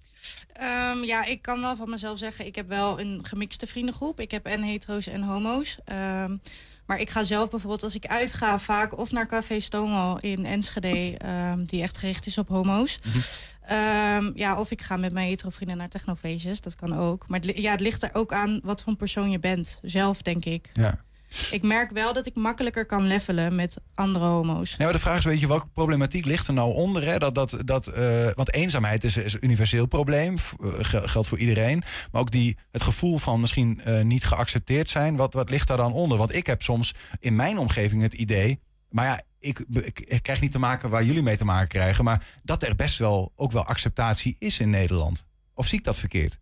Um, 0.61 1.05
ja, 1.05 1.25
ik 1.25 1.43
kan 1.43 1.61
wel 1.61 1.77
van 1.77 1.91
mezelf 1.91 2.19
zeggen, 2.19 2.47
ik 2.47 2.55
heb 2.55 2.69
wel 2.69 3.01
een 3.01 3.21
gemixte 3.23 3.67
vriendengroep. 3.67 4.21
Ik 4.21 4.31
heb 4.31 4.47
en 4.47 4.63
hetero's 4.63 5.07
en 5.07 5.23
homo's. 5.23 5.79
Um, 5.93 6.41
maar 6.87 7.01
ik 7.01 7.11
ga 7.11 7.23
zelf 7.23 7.51
bijvoorbeeld 7.51 7.83
als 7.83 7.95
ik 7.95 8.07
uitga 8.07 8.59
vaak 8.59 8.99
of 8.99 9.13
naar 9.13 9.27
Café 9.27 9.61
Stonewall 9.61 10.19
in 10.21 10.47
Enschede, 10.47 11.19
um, 11.27 11.65
die 11.65 11.83
echt 11.83 11.99
gericht 11.99 12.27
is 12.27 12.39
op 12.39 12.49
homo's. 12.49 12.99
Mm 13.05 13.13
-hmm. 13.13 14.31
ja, 14.35 14.61
of 14.61 14.71
ik 14.71 14.83
ga 14.83 14.97
met 14.97 15.13
mijn 15.13 15.29
hetero 15.29 15.51
vrienden 15.51 15.77
naar 15.77 15.89
technofeestjes, 15.89 16.61
dat 16.61 16.75
kan 16.75 16.99
ook. 16.99 17.29
Maar 17.29 17.41
het, 17.41 17.57
ja, 17.57 17.71
het 17.71 17.81
ligt 17.81 18.03
er 18.03 18.11
ook 18.13 18.33
aan 18.33 18.61
wat 18.63 18.81
voor 18.81 18.93
een 18.93 18.99
persoon 18.99 19.31
je 19.31 19.39
bent, 19.39 19.79
zelf 19.83 20.23
denk 20.23 20.45
ik. 20.45 20.71
Ja. 20.73 21.05
Ik 21.51 21.63
merk 21.63 21.91
wel 21.91 22.13
dat 22.13 22.27
ik 22.27 22.35
makkelijker 22.35 22.87
kan 22.87 23.07
levelen 23.07 23.55
met 23.55 23.81
andere 23.95 24.25
homo's. 24.25 24.77
Maar 24.77 24.93
de 24.93 24.99
vraag 24.99 25.19
is, 25.19 25.25
weet 25.25 25.41
je, 25.41 25.47
welke 25.47 25.69
problematiek 25.69 26.25
ligt 26.25 26.47
er 26.47 26.55
nou 26.55 26.75
onder? 26.75 27.07
Hè? 27.07 27.19
Dat, 27.19 27.35
dat, 27.35 27.57
dat, 27.65 27.89
uh, 27.89 28.29
want 28.35 28.53
eenzaamheid 28.53 29.05
is, 29.05 29.17
een 29.17 29.45
universeel 29.45 29.87
probleem, 29.87 30.37
uh, 30.61 30.73
geldt 30.81 31.29
voor 31.29 31.39
iedereen. 31.39 31.83
Maar 32.13 32.21
ook 32.21 32.31
die, 32.31 32.59
het 32.71 32.83
gevoel 32.83 33.19
van 33.19 33.41
misschien 33.41 33.81
uh, 33.87 34.03
niet 34.03 34.25
geaccepteerd 34.25 34.91
zijn, 34.91 35.17
wat, 35.17 35.35
wat 35.35 35.51
ligt 35.51 35.69
daar 35.69 35.77
dan 35.77 35.93
onder? 35.93 36.19
Want 36.19 36.35
ik 36.35 36.47
heb 36.47 36.63
soms 36.63 36.95
in 37.21 37.37
mijn 37.37 37.59
omgeving 37.59 38.03
het 38.03 38.15
idee, 38.15 38.61
maar 38.91 39.05
ja, 39.05 39.23
ik, 39.39 39.65
ik, 39.71 40.01
ik 40.01 40.23
krijg 40.23 40.41
niet 40.41 40.53
te 40.53 40.59
maken 40.59 40.91
waar 40.91 41.05
jullie 41.05 41.23
mee 41.23 41.37
te 41.37 41.45
maken 41.45 41.69
krijgen, 41.69 42.05
maar 42.05 42.27
dat 42.43 42.63
er 42.63 42.77
best 42.77 42.99
wel 42.99 43.33
ook 43.37 43.53
wel 43.53 43.65
acceptatie 43.65 44.37
is 44.39 44.61
in 44.61 44.71
Nederland. 44.71 45.25
Of 45.55 45.67
zie 45.67 45.79
ik 45.79 45.85
dat 45.85 45.97
verkeerd? 45.97 46.39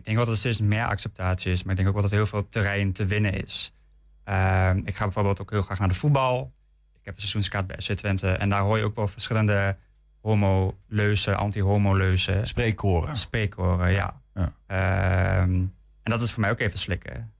Ik 0.00 0.06
denk 0.06 0.16
wel 0.16 0.26
dat 0.26 0.34
er 0.34 0.40
steeds 0.40 0.60
meer 0.60 0.84
acceptatie 0.84 1.52
is, 1.52 1.62
maar 1.62 1.70
ik 1.70 1.76
denk 1.76 1.88
ook 1.88 1.94
wel 1.94 2.02
dat 2.02 2.12
heel 2.12 2.26
veel 2.26 2.48
terrein 2.48 2.92
te 2.92 3.06
winnen 3.06 3.42
is. 3.42 3.72
Uh, 4.28 4.70
ik 4.84 4.96
ga 4.96 5.04
bijvoorbeeld 5.04 5.40
ook 5.40 5.50
heel 5.50 5.62
graag 5.62 5.78
naar 5.78 5.88
de 5.88 5.94
voetbal. 5.94 6.52
Ik 6.92 7.04
heb 7.04 7.14
een 7.14 7.20
seizoenskaart 7.20 7.66
bij 7.66 7.76
Twente 7.76 8.30
en 8.30 8.48
daar 8.48 8.60
hoor 8.60 8.78
je 8.78 8.84
ook 8.84 8.94
wel 8.94 9.08
verschillende 9.08 9.76
homo-leuzen, 10.20 11.36
anti-homo-leuzen. 11.36 12.46
Spreekkoren. 12.46 13.16
Spreekkoren, 13.16 13.92
ja. 13.92 14.20
ja. 14.34 14.52
Uh, 14.70 15.38
en 15.38 15.72
dat 16.02 16.20
is 16.20 16.32
voor 16.32 16.40
mij 16.40 16.50
ook 16.50 16.60
even 16.60 16.78
slikken. 16.78 17.32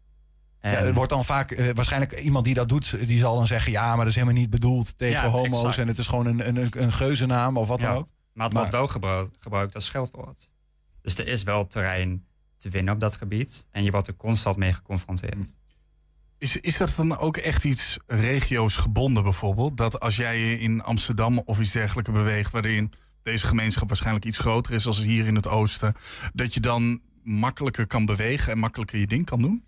En... 0.60 0.72
Ja, 0.72 0.78
er 0.78 0.94
wordt 0.94 1.10
dan 1.10 1.24
vaak, 1.24 1.50
uh, 1.50 1.70
waarschijnlijk 1.74 2.20
iemand 2.20 2.44
die 2.44 2.54
dat 2.54 2.68
doet, 2.68 3.08
die 3.08 3.18
zal 3.18 3.36
dan 3.36 3.46
zeggen: 3.46 3.72
ja, 3.72 3.86
maar 3.86 3.96
dat 3.96 4.06
is 4.06 4.14
helemaal 4.14 4.40
niet 4.40 4.50
bedoeld 4.50 4.98
tegen 4.98 5.24
ja, 5.24 5.28
homo's 5.28 5.58
exact. 5.58 5.78
en 5.78 5.86
het 5.86 5.98
is 5.98 6.06
gewoon 6.06 6.26
een, 6.26 6.48
een, 6.48 6.68
een 6.76 6.92
geuzennaam 6.92 7.56
of 7.56 7.68
wat 7.68 7.80
ja. 7.80 7.88
dan 7.88 7.96
ook. 7.96 8.08
Maar 8.32 8.46
het 8.46 8.54
wordt 8.54 8.70
wel 8.70 8.86
gebruikt, 8.86 9.30
gebruikt 9.38 9.74
als 9.74 9.84
scheldwoord. 9.84 10.52
Dus 11.02 11.18
er 11.18 11.26
is 11.26 11.42
wel 11.42 11.66
terrein 11.66 12.24
te 12.60 12.68
winnen 12.68 12.94
op 12.94 13.00
dat 13.00 13.16
gebied. 13.16 13.66
En 13.70 13.84
je 13.84 13.90
wordt 13.90 14.08
er 14.08 14.16
constant 14.16 14.56
mee 14.56 14.72
geconfronteerd. 14.72 15.56
Is, 16.38 16.56
is 16.56 16.76
dat 16.76 16.92
dan 16.96 17.18
ook 17.18 17.36
echt 17.36 17.64
iets 17.64 17.98
regio's 18.06 18.76
gebonden 18.76 19.22
bijvoorbeeld? 19.22 19.76
Dat 19.76 20.00
als 20.00 20.16
jij 20.16 20.38
je 20.38 20.58
in 20.58 20.82
Amsterdam 20.82 21.38
of 21.38 21.60
iets 21.60 21.72
dergelijks 21.72 22.10
beweegt... 22.10 22.52
waarin 22.52 22.92
deze 23.22 23.46
gemeenschap 23.46 23.88
waarschijnlijk 23.88 24.24
iets 24.24 24.38
groter 24.38 24.74
is 24.74 24.86
als 24.86 24.98
hier 24.98 25.26
in 25.26 25.34
het 25.34 25.48
oosten... 25.48 25.94
dat 26.34 26.54
je 26.54 26.60
dan 26.60 27.00
makkelijker 27.22 27.86
kan 27.86 28.04
bewegen 28.04 28.52
en 28.52 28.58
makkelijker 28.58 28.98
je 28.98 29.06
ding 29.06 29.24
kan 29.24 29.42
doen? 29.42 29.64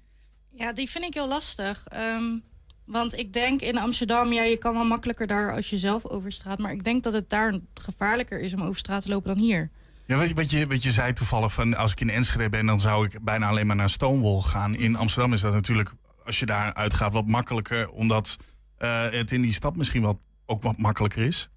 Ja, 0.50 0.72
die 0.72 0.90
vind 0.90 1.04
ik 1.04 1.14
heel 1.14 1.28
lastig. 1.28 1.86
Um, 2.16 2.42
want 2.84 3.18
ik 3.18 3.32
denk 3.32 3.60
in 3.60 3.78
Amsterdam, 3.78 4.32
ja, 4.32 4.42
je 4.42 4.56
kan 4.56 4.74
wel 4.74 4.84
makkelijker 4.84 5.26
daar 5.26 5.54
als 5.54 5.70
je 5.70 5.78
zelf 5.78 6.06
over 6.06 6.32
straat... 6.32 6.58
maar 6.58 6.72
ik 6.72 6.84
denk 6.84 7.02
dat 7.02 7.12
het 7.12 7.30
daar 7.30 7.58
gevaarlijker 7.74 8.40
is 8.40 8.54
om 8.54 8.62
over 8.62 8.78
straat 8.78 9.02
te 9.02 9.08
lopen 9.08 9.34
dan 9.34 9.44
hier. 9.44 9.70
Ja, 10.06 10.16
wat, 10.16 10.32
wat, 10.32 10.50
je, 10.50 10.66
wat 10.66 10.82
je 10.82 10.90
zei 10.90 11.12
toevallig, 11.12 11.52
van 11.52 11.76
als 11.76 11.92
ik 11.92 12.00
in 12.00 12.10
Enschede 12.10 12.48
ben... 12.48 12.66
dan 12.66 12.80
zou 12.80 13.06
ik 13.06 13.24
bijna 13.24 13.48
alleen 13.48 13.66
maar 13.66 13.76
naar 13.76 13.90
Stonewall 13.90 14.40
gaan. 14.40 14.74
In 14.74 14.96
Amsterdam 14.96 15.32
is 15.32 15.40
dat 15.40 15.52
natuurlijk, 15.52 15.92
als 16.24 16.38
je 16.38 16.46
daar 16.46 16.74
uitgaat, 16.74 17.12
wat 17.12 17.26
makkelijker... 17.26 17.88
omdat 17.88 18.36
uh, 18.78 19.10
het 19.10 19.32
in 19.32 19.42
die 19.42 19.52
stad 19.52 19.76
misschien 19.76 20.02
wat, 20.02 20.18
ook 20.46 20.62
wat 20.62 20.78
makkelijker 20.78 21.26
is. 21.26 21.50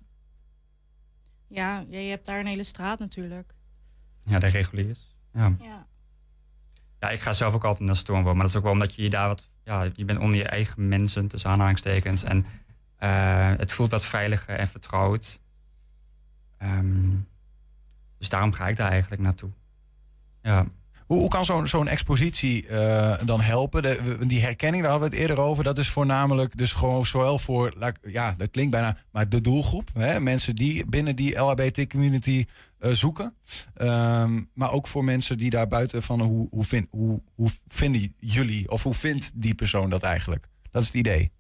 Ja, 1.48 1.86
je 1.90 1.98
hebt 1.98 2.26
daar 2.26 2.40
een 2.40 2.46
hele 2.46 2.64
straat 2.64 3.00
natuurlijk. 3.00 3.54
Ja, 4.24 4.40
de 4.40 4.48
reguliers. 4.48 5.16
Ja. 5.34 5.56
ja. 5.60 5.88
Ja, 7.00 7.10
ik 7.10 7.22
ga 7.22 7.34
zelf 7.34 7.54
ook 7.54 7.64
altijd 7.64 7.88
naar 7.88 7.96
Stonewall. 7.96 8.34
Maar 8.34 8.42
dat 8.42 8.50
is 8.50 8.56
ook 8.56 8.64
wel 8.64 8.72
omdat 8.72 8.96
je 8.96 9.02
je 9.02 9.10
daar 9.10 9.28
wat... 9.28 9.50
Ja, 9.64 9.90
je 9.94 10.06
bent 10.06 10.20
onder 10.20 10.38
je 10.38 10.48
eigen 10.48 10.88
mensen, 10.88 11.28
tussen 11.28 11.50
aanhalingstekens. 11.50 12.24
En 12.24 12.46
uh, 13.00 13.54
het 13.58 13.72
voelt 13.72 13.92
wat 13.92 14.06
veiliger 14.06 14.56
en 14.56 14.68
vertrouwd. 14.68 15.42
Um, 16.64 17.28
dus 18.26 18.34
daarom 18.34 18.54
ga 18.54 18.68
ik 18.68 18.76
daar 18.76 18.92
eigenlijk 18.92 19.22
naartoe. 19.22 19.50
Ja. 20.42 20.66
Hoe, 21.06 21.20
hoe 21.20 21.30
kan 21.30 21.46
zo'n 21.46 21.68
zo'n 21.68 21.88
expositie 21.88 22.68
uh, 22.68 23.14
dan 23.26 23.42
helpen? 23.42 23.82
De, 23.82 24.18
die 24.28 24.42
herkenning, 24.42 24.84
daar 24.84 24.92
hadden 24.92 25.10
we 25.10 25.16
het 25.16 25.26
eerder 25.28 25.44
over. 25.44 25.64
Dat 25.64 25.78
is 25.78 25.90
voornamelijk 25.90 26.58
dus 26.58 26.74
gewoon 26.74 27.06
zowel 27.06 27.40
voor, 27.40 27.94
ja, 28.02 28.34
dat 28.38 28.52
klinkt 28.52 28.72
bijna, 28.72 28.98
maar 29.12 29.30
de 29.30 29.42
doelgroep. 29.42 29.90
Hè? 29.94 30.20
Mensen 30.20 30.56
die 30.56 30.86
binnen 30.86 31.16
die 31.16 31.36
LHBT-community 31.36 32.46
uh, 32.80 32.92
zoeken. 32.92 33.34
Um, 33.82 34.50
maar 34.54 34.72
ook 34.72 34.88
voor 34.88 35.04
mensen 35.04 35.38
die 35.38 35.50
daar 35.50 35.68
buiten 35.68 36.04
van, 36.04 36.22
hoe, 36.22 36.48
hoe, 36.50 36.64
vind, 36.64 36.88
hoe, 36.90 37.22
hoe 37.36 37.50
vinden 37.68 38.16
jullie 38.20 38.72
of 38.72 38.84
hoe 38.84 38.94
vindt 38.94 39.32
die 39.42 39.56
persoon 39.56 39.90
dat 39.90 40.04
eigenlijk? 40.04 40.48
Dat 40.72 40.82
is 40.82 40.88
het 40.88 40.98
idee. 40.98 41.32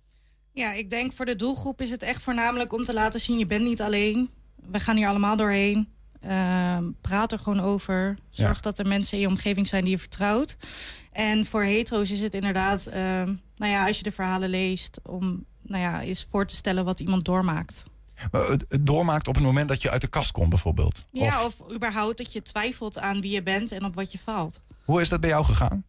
Ja, 0.51 0.73
ik 0.73 0.89
denk 0.89 1.13
voor 1.13 1.25
de 1.25 1.35
doelgroep 1.35 1.81
is 1.81 1.89
het 1.89 2.03
echt 2.03 2.21
voornamelijk 2.21 2.73
om 2.73 2.83
te 2.83 2.93
laten 2.93 3.19
zien, 3.19 3.37
je 3.37 3.45
bent 3.45 3.63
niet 3.63 3.81
alleen. 3.81 4.29
We 4.71 4.79
gaan 4.79 4.95
hier 4.95 5.07
allemaal 5.07 5.35
doorheen. 5.35 5.94
Uh, 6.27 6.77
praat 7.01 7.31
er 7.31 7.39
gewoon 7.39 7.59
over. 7.59 8.17
Zorg 8.29 8.55
ja. 8.55 8.61
dat 8.61 8.79
er 8.79 8.87
mensen 8.87 9.17
in 9.17 9.23
je 9.23 9.29
omgeving 9.29 9.67
zijn 9.67 9.83
die 9.83 9.91
je 9.91 9.99
vertrouwt. 9.99 10.57
En 11.11 11.45
voor 11.45 11.63
hetero's 11.63 12.11
is 12.11 12.19
het 12.19 12.33
inderdaad, 12.33 12.87
uh, 12.87 12.93
nou 13.55 13.71
ja, 13.71 13.87
als 13.87 13.97
je 13.97 14.03
de 14.03 14.11
verhalen 14.11 14.49
leest, 14.49 14.99
om 15.03 15.45
nou 15.61 15.81
ja, 15.81 16.01
eens 16.01 16.23
voor 16.23 16.47
te 16.47 16.55
stellen 16.55 16.85
wat 16.85 16.99
iemand 16.99 17.25
doormaakt. 17.25 17.83
Het 18.31 18.85
doormaakt 18.85 19.27
op 19.27 19.35
het 19.35 19.43
moment 19.43 19.69
dat 19.69 19.81
je 19.81 19.89
uit 19.89 20.01
de 20.01 20.07
kast 20.07 20.31
komt, 20.31 20.49
bijvoorbeeld. 20.49 21.01
Ja, 21.11 21.45
of, 21.45 21.61
of 21.61 21.73
überhaupt 21.73 22.17
dat 22.17 22.33
je 22.33 22.41
twijfelt 22.41 22.99
aan 22.99 23.21
wie 23.21 23.31
je 23.31 23.43
bent 23.43 23.71
en 23.71 23.85
op 23.85 23.95
wat 23.95 24.11
je 24.11 24.19
valt. 24.19 24.61
Hoe 24.85 25.01
is 25.01 25.09
dat 25.09 25.19
bij 25.19 25.29
jou 25.29 25.45
gegaan? 25.45 25.83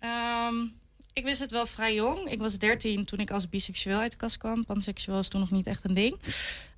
Um, 0.00 0.72
ik 1.14 1.24
wist 1.24 1.40
het 1.40 1.50
wel 1.50 1.66
vrij 1.66 1.94
jong. 1.94 2.28
Ik 2.30 2.38
was 2.38 2.58
13 2.58 3.04
toen 3.04 3.18
ik 3.18 3.30
als 3.30 3.48
biseksueel 3.48 3.98
uit 3.98 4.10
de 4.10 4.16
kast 4.16 4.36
kwam. 4.36 4.64
Panseksueel 4.64 5.18
is 5.18 5.28
toen 5.28 5.40
nog 5.40 5.50
niet 5.50 5.66
echt 5.66 5.84
een 5.84 5.94
ding. 5.94 6.20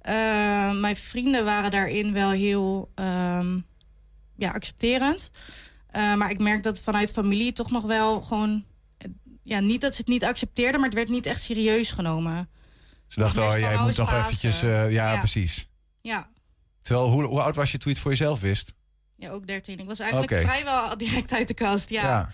Uh, 0.08 0.80
mijn 0.80 0.96
vrienden 0.96 1.44
waren 1.44 1.70
daarin 1.70 2.12
wel 2.12 2.30
heel. 2.30 2.92
Um, 2.94 3.66
ja, 4.36 4.50
accepterend. 4.50 5.30
Uh, 5.96 6.14
maar 6.14 6.30
ik 6.30 6.38
merk 6.38 6.62
dat 6.62 6.80
vanuit 6.80 7.12
familie 7.12 7.52
toch 7.52 7.70
nog 7.70 7.84
wel 7.84 8.22
gewoon... 8.22 8.64
Ja, 9.42 9.60
niet 9.60 9.80
dat 9.80 9.94
ze 9.94 10.00
het 10.00 10.08
niet 10.08 10.24
accepteerden, 10.24 10.80
maar 10.80 10.88
het 10.88 10.98
werd 10.98 11.08
niet 11.08 11.26
echt 11.26 11.40
serieus 11.40 11.90
genomen. 11.90 12.48
Ze 13.08 13.20
dachten, 13.20 13.42
oh, 13.42 13.58
jij 13.58 13.78
moet 13.78 13.96
nog 13.96 14.12
eventjes... 14.12 14.62
Uh, 14.62 14.92
ja, 14.92 15.12
ja, 15.12 15.18
precies. 15.18 15.68
Ja. 16.00 16.28
Terwijl, 16.82 17.10
hoe, 17.10 17.24
hoe, 17.24 17.42
oud 17.42 17.56
was 17.56 17.72
je 17.72 17.78
toen 17.78 17.88
je 17.88 17.94
het 17.94 18.02
voor 18.02 18.10
jezelf 18.10 18.40
wist? 18.40 18.72
Ja, 19.16 19.30
ook 19.30 19.46
13. 19.46 19.78
Ik 19.78 19.86
was 19.86 19.98
eigenlijk 19.98 20.32
vrijwel 20.42 20.98
direct 20.98 21.32
uit 21.32 21.48
de 21.48 21.54
kast, 21.54 21.90
ja. 21.90 22.02
ja. 22.02 22.30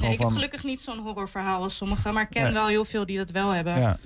Nee, 0.00 0.12
ik 0.12 0.18
heb 0.18 0.28
gelukkig 0.28 0.64
niet 0.64 0.80
zo'n 0.80 0.98
horrorverhaal 0.98 1.62
als 1.62 1.76
sommigen, 1.76 2.14
maar 2.14 2.22
ik 2.22 2.30
ken 2.30 2.52
wel 2.52 2.66
heel 2.66 2.84
veel 2.84 3.06
die 3.06 3.18
dat 3.18 3.30
wel 3.30 3.50
hebben. 3.50 3.78
Ja. 3.78 3.96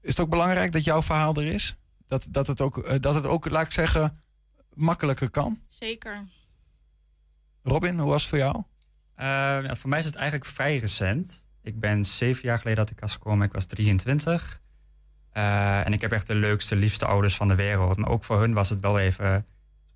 Is 0.00 0.10
het 0.10 0.20
ook 0.20 0.28
belangrijk 0.28 0.72
dat 0.72 0.84
jouw 0.84 1.02
verhaal 1.02 1.34
er 1.34 1.46
is? 1.46 1.76
Dat, 2.08 2.26
dat, 2.28 2.46
het 2.46 2.60
ook, 2.60 2.78
eh, 2.78 3.00
dat 3.00 3.14
het 3.14 3.26
ook, 3.26 3.50
laat 3.50 3.64
ik 3.64 3.72
zeggen, 3.72 4.20
makkelijker 4.74 5.30
kan? 5.30 5.58
Zeker. 5.68 6.24
Robin, 7.62 7.98
hoe 7.98 8.10
was 8.10 8.20
het 8.20 8.30
voor 8.30 8.38
jou? 8.38 8.62
Uh, 9.18 9.74
voor 9.74 9.90
mij 9.90 9.98
is 9.98 10.04
het 10.04 10.14
eigenlijk 10.14 10.46
vrij 10.50 10.78
recent. 10.78 11.46
Ik 11.62 11.80
ben 11.80 12.04
zeven 12.04 12.48
jaar 12.48 12.58
geleden 12.58 12.78
uit 12.78 12.88
de 12.88 12.94
kast 12.94 13.14
gekomen. 13.14 13.46
Ik 13.46 13.52
was 13.52 13.66
23. 13.66 14.60
Uh, 15.36 15.86
en 15.86 15.92
ik 15.92 16.00
heb 16.00 16.12
echt 16.12 16.26
de 16.26 16.34
leukste, 16.34 16.76
liefste 16.76 17.06
ouders 17.06 17.36
van 17.36 17.48
de 17.48 17.54
wereld. 17.54 17.96
Maar 17.96 18.10
ook 18.10 18.24
voor 18.24 18.40
hun 18.40 18.54
was 18.54 18.68
het 18.68 18.80
wel 18.80 18.98
even... 18.98 19.26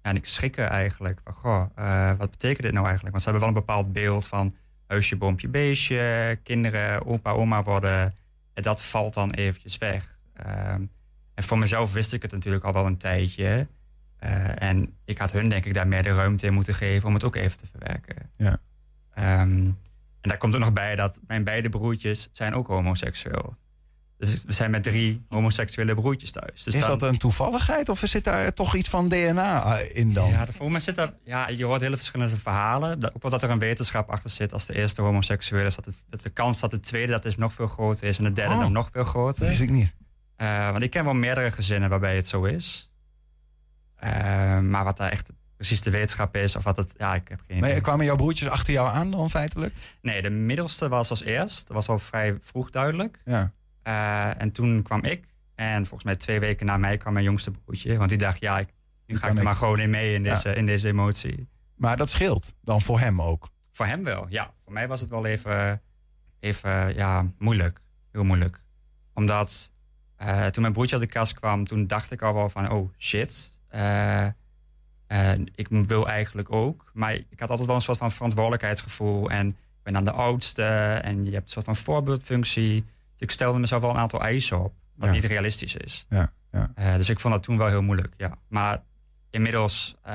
Ja, 0.02 0.10
en 0.10 0.16
ik 0.16 0.24
schrikken 0.24 0.68
eigenlijk. 0.68 1.20
Van, 1.24 1.34
goh, 1.34 1.64
uh, 1.78 2.12
wat 2.18 2.30
betekent 2.30 2.62
dit 2.62 2.72
nou 2.72 2.86
eigenlijk? 2.86 3.10
Want 3.10 3.22
ze 3.22 3.30
hebben 3.30 3.48
wel 3.48 3.48
een 3.48 3.66
bepaald 3.66 3.92
beeld 3.92 4.26
van... 4.26 4.54
huisje, 4.88 5.16
boompje, 5.16 5.48
beestje, 5.48 6.38
kinderen, 6.42 7.06
opa, 7.06 7.30
oma 7.30 7.62
worden. 7.62 8.14
En 8.54 8.62
dat 8.62 8.82
valt 8.82 9.14
dan 9.14 9.30
eventjes 9.30 9.78
weg. 9.78 10.18
Ehm, 10.34 10.82
en 11.34 11.42
voor 11.42 11.58
mezelf 11.58 11.92
wist 11.92 12.12
ik 12.12 12.22
het 12.22 12.32
natuurlijk 12.32 12.64
al 12.64 12.72
wel 12.72 12.86
een 12.86 12.98
tijdje. 12.98 13.68
Uh, 14.24 14.62
en 14.62 14.94
ik 15.04 15.18
had 15.18 15.32
hun 15.32 15.48
denk 15.48 15.64
ik 15.64 15.74
daar 15.74 15.88
meer 15.88 16.02
de 16.02 16.12
ruimte 16.12 16.46
in 16.46 16.52
moeten 16.52 16.74
geven 16.74 17.08
om 17.08 17.14
het 17.14 17.24
ook 17.24 17.36
even 17.36 17.58
te 17.58 17.66
verwerken. 17.66 18.30
Ja. 18.36 18.60
Um, 19.40 19.78
en 20.20 20.28
daar 20.28 20.38
komt 20.38 20.54
ook 20.54 20.60
nog 20.60 20.72
bij 20.72 20.96
dat 20.96 21.20
mijn 21.26 21.44
beide 21.44 21.68
broertjes 21.68 22.28
zijn 22.32 22.54
ook 22.54 22.66
homoseksueel. 22.66 23.56
Dus 24.18 24.44
we 24.44 24.52
zijn 24.52 24.70
met 24.70 24.82
drie 24.82 25.24
homoseksuele 25.28 25.94
broertjes 25.94 26.30
thuis. 26.30 26.62
Dus 26.62 26.74
is 26.74 26.86
dat 26.86 27.02
een 27.02 27.18
toevalligheid 27.18 27.88
of 27.88 28.02
zit 28.04 28.24
daar 28.24 28.52
toch 28.52 28.74
iets 28.74 28.88
van 28.88 29.08
DNA 29.08 29.78
in 29.78 30.12
dan? 30.12 30.30
Ja, 30.30 30.46
voor 30.46 30.70
mij 30.70 30.80
zit 30.80 30.94
daar, 30.94 31.12
ja, 31.24 31.48
je 31.48 31.64
hoort 31.64 31.80
hele 31.80 31.96
verschillende 31.96 32.36
verhalen. 32.36 33.14
Ook 33.14 33.22
wel 33.22 33.30
dat 33.30 33.42
er 33.42 33.50
een 33.50 33.58
wetenschap 33.58 34.10
achter 34.10 34.30
zit 34.30 34.52
als 34.52 34.66
de 34.66 34.74
eerste 34.74 35.02
homoseksueel 35.02 35.66
is. 35.66 35.74
Dat, 35.74 35.84
het, 35.84 36.04
dat 36.08 36.22
de 36.22 36.30
kans 36.30 36.60
dat 36.60 36.70
de 36.70 36.80
tweede 36.80 37.12
dat 37.12 37.24
is 37.24 37.36
nog 37.36 37.52
veel 37.52 37.66
groter 37.66 38.08
is 38.08 38.18
en 38.18 38.24
de 38.24 38.32
derde 38.32 38.54
oh, 38.54 38.66
nog 38.66 38.88
veel 38.92 39.04
groter. 39.04 39.40
Dat 39.40 39.48
wist 39.48 39.60
ik 39.60 39.70
niet. 39.70 39.92
Uh, 40.36 40.70
want 40.70 40.82
ik 40.82 40.90
ken 40.90 41.04
wel 41.04 41.14
meerdere 41.14 41.50
gezinnen 41.50 41.90
waarbij 41.90 42.16
het 42.16 42.26
zo 42.26 42.44
is. 42.44 42.92
Uh, 44.04 44.58
maar 44.58 44.84
wat 44.84 44.96
daar 44.96 45.10
echt 45.10 45.32
precies 45.56 45.80
de 45.80 45.90
wetenschap 45.90 46.36
is 46.36 46.56
of 46.56 46.64
wat 46.64 46.76
het... 46.76 46.94
Ja, 46.96 47.14
ik 47.14 47.28
heb 47.28 47.40
geen 47.46 47.60
Maar 47.60 47.80
kwamen 47.80 48.04
jouw 48.04 48.16
broertjes 48.16 48.48
achter 48.48 48.72
jou 48.72 48.88
aan 48.88 49.10
dan 49.10 49.30
feitelijk? 49.30 49.74
Nee, 50.02 50.22
de 50.22 50.30
middelste 50.30 50.88
was 50.88 51.10
als 51.10 51.22
eerst. 51.22 51.66
Dat 51.66 51.76
was 51.76 51.88
al 51.88 51.98
vrij 51.98 52.38
vroeg 52.40 52.70
duidelijk. 52.70 53.20
Ja. 53.24 53.52
Uh, 53.88 54.40
en 54.40 54.50
toen 54.50 54.82
kwam 54.82 55.04
ik. 55.04 55.24
En 55.54 55.86
volgens 55.86 56.04
mij 56.04 56.16
twee 56.16 56.40
weken 56.40 56.66
na 56.66 56.76
mij 56.76 56.96
kwam 56.96 57.12
mijn 57.12 57.24
jongste 57.24 57.50
broertje. 57.50 57.96
Want 57.96 58.08
die 58.08 58.18
dacht, 58.18 58.40
ja, 58.40 58.58
ik, 58.58 58.68
nu 59.06 59.18
ga 59.18 59.28
ik 59.28 59.38
er 59.38 59.44
maar 59.44 59.56
gewoon 59.56 59.78
in 59.78 59.90
mee 59.90 60.14
in 60.14 60.22
deze, 60.22 60.54
in 60.54 60.66
deze 60.66 60.88
emotie. 60.88 61.48
Maar 61.74 61.96
dat 61.96 62.10
scheelt 62.10 62.52
dan 62.62 62.82
voor 62.82 63.00
hem 63.00 63.22
ook? 63.22 63.48
Voor 63.72 63.86
hem 63.86 64.04
wel, 64.04 64.26
ja. 64.28 64.54
Voor 64.64 64.72
mij 64.72 64.88
was 64.88 65.00
het 65.00 65.10
wel 65.10 65.26
even, 65.26 65.82
even 66.40 66.94
ja, 66.94 67.32
moeilijk. 67.38 67.80
Heel 68.12 68.24
moeilijk. 68.24 68.62
Omdat 69.14 69.72
uh, 70.22 70.46
toen 70.46 70.62
mijn 70.62 70.74
broertje 70.74 70.96
uit 70.96 71.04
de 71.04 71.10
kast 71.10 71.34
kwam, 71.34 71.66
toen 71.66 71.86
dacht 71.86 72.10
ik 72.10 72.22
al 72.22 72.34
wel 72.34 72.50
van, 72.50 72.70
oh 72.70 72.92
shit. 72.98 73.60
Uh, 73.74 74.26
ik 75.54 75.68
wil 75.68 76.08
eigenlijk 76.08 76.52
ook. 76.52 76.90
Maar 76.94 77.14
ik 77.14 77.40
had 77.40 77.50
altijd 77.50 77.66
wel 77.66 77.76
een 77.76 77.82
soort 77.82 77.98
van 77.98 78.12
verantwoordelijkheidsgevoel. 78.12 79.30
En 79.30 79.48
ik 79.48 79.82
ben 79.82 79.92
dan 79.92 80.04
de 80.04 80.12
oudste. 80.12 80.64
En 81.02 81.24
je 81.24 81.30
hebt 81.30 81.44
een 81.44 81.52
soort 81.52 81.64
van 81.64 81.76
voorbeeldfunctie. 81.76 82.84
Ik 83.18 83.30
stelde 83.30 83.58
mezelf 83.58 83.82
wel 83.82 83.90
een 83.90 83.96
aantal 83.96 84.20
eisen 84.20 84.64
op, 84.64 84.74
wat 84.94 85.10
niet 85.10 85.24
realistisch 85.24 85.74
is. 85.74 86.06
Ja, 86.08 86.32
ja. 86.52 86.72
Uh, 86.78 86.94
dus 86.94 87.08
ik 87.08 87.20
vond 87.20 87.34
dat 87.34 87.42
toen 87.42 87.58
wel 87.58 87.66
heel 87.66 87.82
moeilijk, 87.82 88.14
ja. 88.16 88.38
Maar 88.48 88.82
inmiddels, 89.30 89.96
uh, 90.06 90.12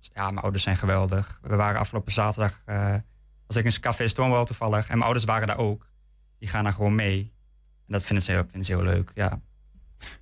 ja, 0.00 0.30
mijn 0.30 0.38
ouders 0.38 0.62
zijn 0.62 0.76
geweldig. 0.76 1.38
We 1.42 1.56
waren 1.56 1.80
afgelopen 1.80 2.12
zaterdag, 2.12 2.62
uh, 2.66 2.94
was 3.46 3.56
ik 3.56 3.64
in 3.64 3.72
een 3.74 3.80
café 3.80 4.08
Stonewall 4.08 4.44
toevallig. 4.44 4.84
En 4.84 4.92
mijn 4.92 5.02
ouders 5.02 5.24
waren 5.24 5.46
daar 5.46 5.58
ook. 5.58 5.90
Die 6.38 6.48
gaan 6.48 6.64
daar 6.64 6.72
gewoon 6.72 6.94
mee. 6.94 7.32
En 7.86 7.92
dat 7.92 8.04
vinden 8.04 8.24
ze 8.24 8.32
heel, 8.32 8.42
vinden 8.42 8.64
ze 8.64 8.72
heel 8.72 8.82
leuk, 8.82 9.10
ja. 9.14 9.40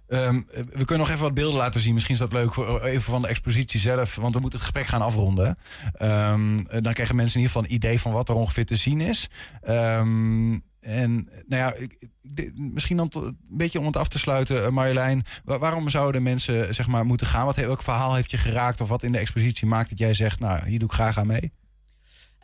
Um, 0.06 0.46
we 0.50 0.84
kunnen 0.84 0.98
nog 0.98 1.08
even 1.08 1.22
wat 1.22 1.34
beelden 1.34 1.58
laten 1.58 1.80
zien. 1.80 1.94
Misschien 1.94 2.14
is 2.14 2.20
dat 2.20 2.32
leuk 2.32 2.54
voor 2.54 2.82
even 2.82 3.02
van 3.02 3.22
de 3.22 3.28
expositie 3.28 3.80
zelf. 3.80 4.14
Want 4.14 4.34
we 4.34 4.40
moeten 4.40 4.58
het 4.58 4.68
gesprek 4.68 4.88
gaan 4.90 5.02
afronden. 5.02 5.58
Um, 6.02 6.66
dan 6.80 6.92
krijgen 6.92 7.16
mensen 7.16 7.40
in 7.40 7.46
ieder 7.46 7.56
geval 7.56 7.62
een 7.62 7.74
idee 7.74 8.00
van 8.00 8.12
wat 8.12 8.28
er 8.28 8.34
ongeveer 8.34 8.66
te 8.66 8.76
zien 8.76 9.00
is. 9.00 9.30
Um, 9.68 10.62
en 10.82 11.14
nou 11.46 11.62
ja, 11.62 11.74
ik, 11.74 12.08
misschien 12.54 12.96
dan 12.96 13.10
een 13.14 13.38
beetje 13.48 13.78
om 13.78 13.86
het 13.86 13.96
af 13.96 14.08
te 14.08 14.18
sluiten, 14.18 14.64
eh, 14.64 14.70
Marjolein. 14.70 15.24
waarom 15.44 15.88
zouden 15.88 16.22
mensen 16.22 16.74
zeg 16.74 16.86
maar, 16.86 17.06
moeten 17.06 17.26
gaan? 17.26 17.46
Wat, 17.46 17.56
welk 17.56 17.82
verhaal 17.82 18.14
heeft 18.14 18.30
je 18.30 18.36
geraakt 18.36 18.80
of 18.80 18.88
wat 18.88 19.02
in 19.02 19.12
de 19.12 19.18
expositie 19.18 19.66
maakt 19.66 19.88
dat 19.88 19.98
jij 19.98 20.14
zegt, 20.14 20.40
nou, 20.40 20.68
hier 20.68 20.78
doe 20.78 20.88
ik 20.88 20.94
graag 20.94 21.18
aan 21.18 21.26
mee? 21.26 21.52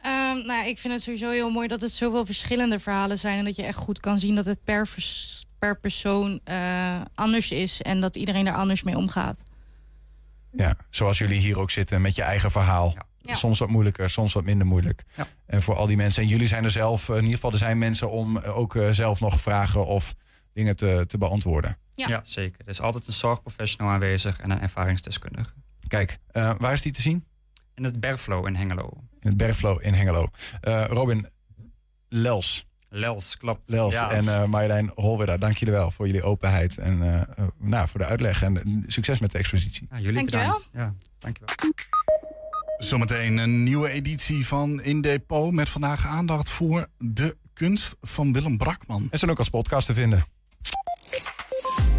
Um, 0.06 0.46
nou, 0.46 0.68
ik 0.68 0.78
vind 0.78 0.92
het 0.92 1.02
sowieso 1.02 1.30
heel 1.30 1.50
mooi 1.50 1.68
dat 1.68 1.80
het 1.80 1.90
zoveel 1.90 2.26
verschillende 2.26 2.80
verhalen 2.80 3.18
zijn. 3.18 3.38
En 3.38 3.44
dat 3.44 3.56
je 3.56 3.64
echt 3.64 3.78
goed 3.78 4.00
kan 4.00 4.18
zien 4.18 4.34
dat 4.34 4.44
het 4.44 4.64
per, 4.64 4.88
per 5.58 5.80
persoon 5.80 6.40
uh, 6.44 7.00
anders 7.14 7.50
is. 7.50 7.82
En 7.82 8.00
dat 8.00 8.16
iedereen 8.16 8.46
er 8.46 8.54
anders 8.54 8.82
mee 8.82 8.96
omgaat. 8.96 9.42
Ja, 10.52 10.76
zoals 10.90 11.18
jullie 11.18 11.38
hier 11.38 11.58
ook 11.58 11.70
zitten 11.70 12.00
met 12.00 12.14
je 12.14 12.22
eigen 12.22 12.50
verhaal. 12.50 12.92
Ja. 12.94 13.07
Soms 13.36 13.58
wat 13.58 13.68
moeilijker, 13.68 14.10
soms 14.10 14.32
wat 14.32 14.44
minder 14.44 14.66
moeilijk. 14.66 15.04
Ja. 15.16 15.26
En 15.46 15.62
voor 15.62 15.76
al 15.76 15.86
die 15.86 15.96
mensen. 15.96 16.22
En 16.22 16.28
jullie 16.28 16.46
zijn 16.46 16.64
er 16.64 16.70
zelf, 16.70 17.08
in 17.08 17.14
ieder 17.14 17.30
geval, 17.30 17.52
er 17.52 17.58
zijn 17.58 17.78
mensen 17.78 18.10
om 18.10 18.38
eh, 18.38 18.58
ook 18.58 18.74
uh, 18.74 18.90
zelf 18.90 19.20
nog 19.20 19.40
vragen 19.40 19.86
of 19.86 20.14
dingen 20.52 20.76
te, 20.76 21.04
te 21.06 21.18
beantwoorden. 21.18 21.78
Ja. 21.94 22.08
ja. 22.08 22.20
zeker. 22.22 22.60
Er 22.60 22.68
is 22.68 22.80
altijd 22.80 23.06
een 23.06 23.12
zorgprofessional 23.12 23.92
aanwezig 23.92 24.40
en 24.40 24.50
een 24.50 24.60
ervaringsdeskundige. 24.60 25.52
Kijk, 25.86 26.18
uh, 26.32 26.54
waar 26.58 26.72
is 26.72 26.82
die 26.82 26.92
te 26.92 27.02
zien? 27.02 27.24
In 27.74 27.84
het 27.84 28.00
Bergflow 28.00 28.46
in 28.46 28.56
Hengelo. 28.56 28.90
In 29.20 29.28
het 29.28 29.36
Bergflow 29.36 29.84
in 29.84 29.94
Hengelo. 29.94 30.28
Robin 30.88 31.28
Lels. 32.08 32.66
Lels, 32.90 33.36
klopt. 33.36 33.68
Lels 33.70 33.94
ja. 33.94 34.10
en 34.10 34.24
uh, 34.24 34.44
Marjolein 34.44 34.90
Holwerda, 34.94 35.36
dank 35.36 35.56
jullie 35.56 35.74
wel 35.74 35.90
voor 35.90 36.06
jullie 36.06 36.22
openheid 36.22 36.78
en 36.78 37.02
uh, 37.02 37.46
nou, 37.58 37.88
voor 37.88 38.00
de 38.00 38.06
uitleg. 38.06 38.42
En 38.42 38.84
succes 38.86 39.18
met 39.18 39.32
de 39.32 39.38
expositie. 39.38 39.86
Ja, 39.90 39.98
jullie 39.98 40.14
dankjewel. 40.14 40.44
bedankt. 40.44 40.68
Ja, 40.72 40.94
dankjewel. 41.18 41.54
Zometeen 42.78 43.38
een 43.38 43.62
nieuwe 43.62 43.88
editie 43.88 44.46
van 44.46 44.82
In 44.82 45.00
Depot 45.00 45.52
met 45.52 45.68
vandaag 45.68 46.06
aandacht 46.06 46.50
voor 46.50 46.86
de 46.98 47.36
kunst 47.52 47.96
van 48.00 48.32
Willem 48.32 48.56
Brakman. 48.56 49.08
En 49.10 49.18
zijn 49.18 49.30
ook 49.30 49.38
als 49.38 49.48
podcast 49.48 49.86
te 49.86 49.94
vinden. 49.94 50.24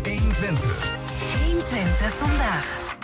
120. 0.03 0.97
120 1.45 2.13
vandaag. 2.13 2.97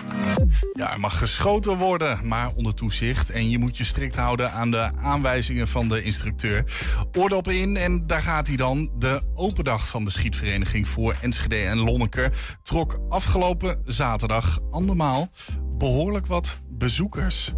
Ja, 0.74 0.94
er 0.94 1.00
mag 1.00 1.18
geschoten 1.18 1.78
worden, 1.78 2.28
maar 2.28 2.54
onder 2.56 2.74
toezicht. 2.74 3.30
En 3.30 3.50
je 3.50 3.58
moet 3.58 3.78
je 3.78 3.84
strikt 3.84 4.16
houden 4.16 4.52
aan 4.52 4.72
de 4.72 4.92
aanwijzingen 5.02 5.68
van 5.68 5.88
de 5.88 6.04
instructeur. 6.04 6.64
Oordeel 7.12 7.38
op 7.38 7.48
in 7.48 7.78
en 7.78 8.08
daar 8.08 8.22
gaat 8.22 8.48
hij 8.48 8.56
dan. 8.56 8.92
De 8.98 9.22
open 9.34 9.64
dag 9.64 9.88
van 9.88 10.04
de 10.04 10.12
schietvereniging 10.12 10.88
voor 10.88 11.16
Enschede 11.22 11.56
en 11.56 11.78
Lonneker 11.78 12.58
trok 12.64 13.00
afgelopen 13.10 13.82
zaterdag 13.86 14.60
andermaal 14.72 15.30
behoorlijk 15.78 16.26
wat 16.26 16.62
bezoekers. 16.70 17.54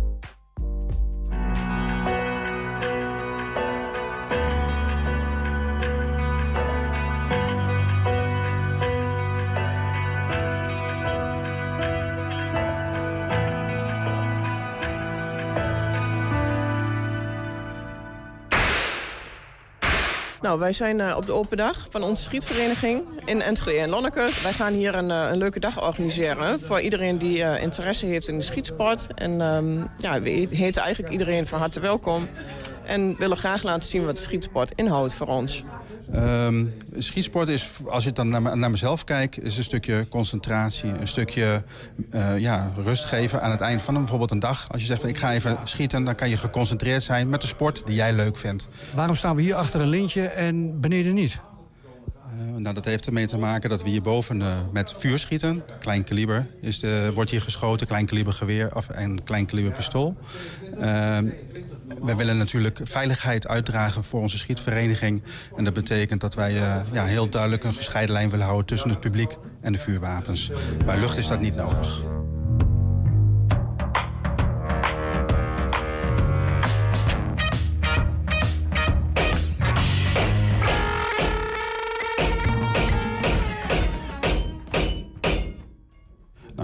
Nou, 20.42 20.60
wij 20.60 20.72
zijn 20.72 21.00
uh, 21.00 21.14
op 21.18 21.26
de 21.26 21.32
open 21.32 21.58
dag 21.58 21.88
van 21.90 22.04
onze 22.04 22.22
schietvereniging 22.22 23.04
in 23.26 23.42
Enschede 23.42 23.80
en 23.80 23.90
Lonneke. 23.90 24.30
Wij 24.44 24.54
gaan 24.54 24.74
hier 24.74 24.96
een, 24.96 25.10
uh, 25.10 25.28
een, 25.32 25.38
leuke 25.38 25.60
dag 25.60 25.82
organiseren 25.82 26.60
voor 26.60 26.82
iedereen 26.82 27.18
die 27.18 27.38
uh, 27.38 27.62
interesse 27.62 28.06
heeft 28.06 28.28
in 28.28 28.38
de 28.38 28.44
schietsport. 28.44 29.08
En 29.16 29.42
um, 29.42 29.88
ja, 29.98 30.22
we 30.22 30.30
heten 30.30 30.82
eigenlijk 30.82 31.14
iedereen 31.14 31.48
van 31.48 31.60
harte 31.60 31.80
welkom. 31.80 32.28
En 32.86 33.16
willen 33.18 33.38
graag 33.38 33.64
laten 33.64 33.90
zien 33.90 34.06
wat 34.06 34.16
de 34.16 34.22
schietsport 34.22 34.72
inhoudt 34.76 35.14
voor 35.14 35.28
ons. 35.28 35.64
Um, 36.16 36.74
schietsport 36.98 37.50
is, 37.50 37.72
als 37.88 38.04
je 38.04 38.12
dan 38.12 38.28
naar, 38.28 38.58
naar, 38.58 38.70
mezelf 38.70 39.04
kijkt, 39.04 39.44
is 39.44 39.58
een 39.58 39.64
stukje 39.64 40.08
concentratie. 40.10 40.90
Een 40.90 41.08
stukje 41.08 41.64
uh, 42.14 42.38
ja, 42.38 42.72
rust 42.76 43.04
geven 43.04 43.42
aan 43.42 43.52
het 43.52 43.62
eind 43.62 43.82
van 43.82 43.94
een, 43.94 44.00
bijvoorbeeld 44.00 44.32
een 44.32 44.40
dag. 44.40 44.68
Als 44.72 44.82
je 44.82 44.88
zegt, 44.88 45.00
van, 45.00 45.10
ik 45.10 45.18
ga 45.18 45.34
even 45.34 45.58
schieten, 45.64 46.04
dan 46.04 46.16
kan 46.16 46.30
je 46.30 46.38
geconcentreerd 46.38 47.04
zijn 47.04 47.30
met 47.30 47.42
de 47.42 47.48
sport 47.48 47.82
die 47.86 47.96
jij 47.96 48.14
leuk 48.14 48.38
vindt. 48.38 48.68
Waarom 48.94 49.16
staan 49.16 49.36
we 49.36 49.42
hier 49.42 49.56
achter 49.56 49.82
een 49.82 49.88
lintje 49.88 50.28
en 50.28 50.80
beneden 50.80 51.14
niet? 51.14 51.40
nou, 52.56 52.74
dat 52.74 52.86
heeft 52.86 53.06
ermee 53.06 53.28
te 53.28 53.38
maken 53.38 53.70
dat 53.70 53.84
we 53.84 53.90
hierboven 53.90 54.40
uh, 54.40 54.48
met 54.72 54.94
vuur 54.98 55.20
schieten. 55.20 55.64
Klein 55.80 56.04
kaliber 56.04 56.48
is 56.62 56.80
de, 56.80 57.12
wordt 57.14 57.32
hier 57.32 57.42
geschoten, 57.42 57.88
klein 57.88 58.06
kaliber 58.06 58.34
geweer 58.34 58.76
of, 58.76 58.90
en 58.90 59.24
klein 59.24 59.46
kaliber 59.46 59.72
pistool. 59.72 60.18
Uh, 60.80 61.18
wij 62.02 62.16
willen 62.16 62.38
natuurlijk 62.38 62.80
veiligheid 62.84 63.48
uitdragen 63.48 64.04
voor 64.04 64.22
onze 64.22 64.38
schietvereniging. 64.38 65.24
En 65.56 65.64
dat 65.64 65.74
betekent 65.74 66.22
dat 66.22 66.36
wij 66.36 66.54
uh, 66.54 66.76
ja, 66.92 67.06
heel 67.06 67.30
duidelijk 67.30 67.64
een 67.64 67.74
gescheiden 67.74 68.14
lijn 68.14 68.30
willen 68.30 68.46
houden 68.46 68.66
tussen 68.66 68.90
het 68.90 69.00
publiek 69.00 69.38
en 69.62 69.72
de 69.72 69.80
vuurwapens. 69.80 70.52
Bij 70.86 71.00
lucht 71.00 71.18
is 71.18 71.28
dat 71.28 71.40
niet 71.40 71.56
nodig. 71.56 72.04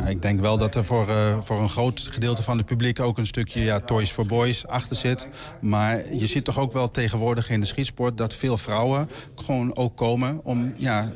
Ik 0.08 0.22
denk 0.22 0.40
wel 0.40 0.58
dat 0.58 0.76
er 0.76 0.86
voor, 0.86 1.08
uh, 1.10 1.38
voor 1.44 1.60
een 1.60 1.70
groot 1.70 2.08
gedeelte 2.12 2.42
van 2.42 2.58
het 2.58 2.66
publiek 2.66 3.00
ook 3.00 3.18
een 3.18 3.28
stukje 3.28 3.62
ja, 3.62 3.80
Toys 3.80 4.12
for 4.12 4.26
Boys 4.26 4.68
achter 4.68 4.96
zit. 4.96 5.28
Maar 5.62 6.14
je 6.14 6.28
ziet 6.28 6.46
toch 6.46 6.60
ook 6.60 6.72
wel 6.72 6.92
tegenwoordig 6.92 7.50
in 7.50 7.60
de 7.60 7.66
schietsport 7.66 8.18
dat 8.18 8.34
veel 8.34 8.58
vrouwen 8.58 9.10
gewoon 9.36 9.76
ook 9.76 9.96
komen 9.96 10.40
om 10.44 10.74
ja, 10.78 11.12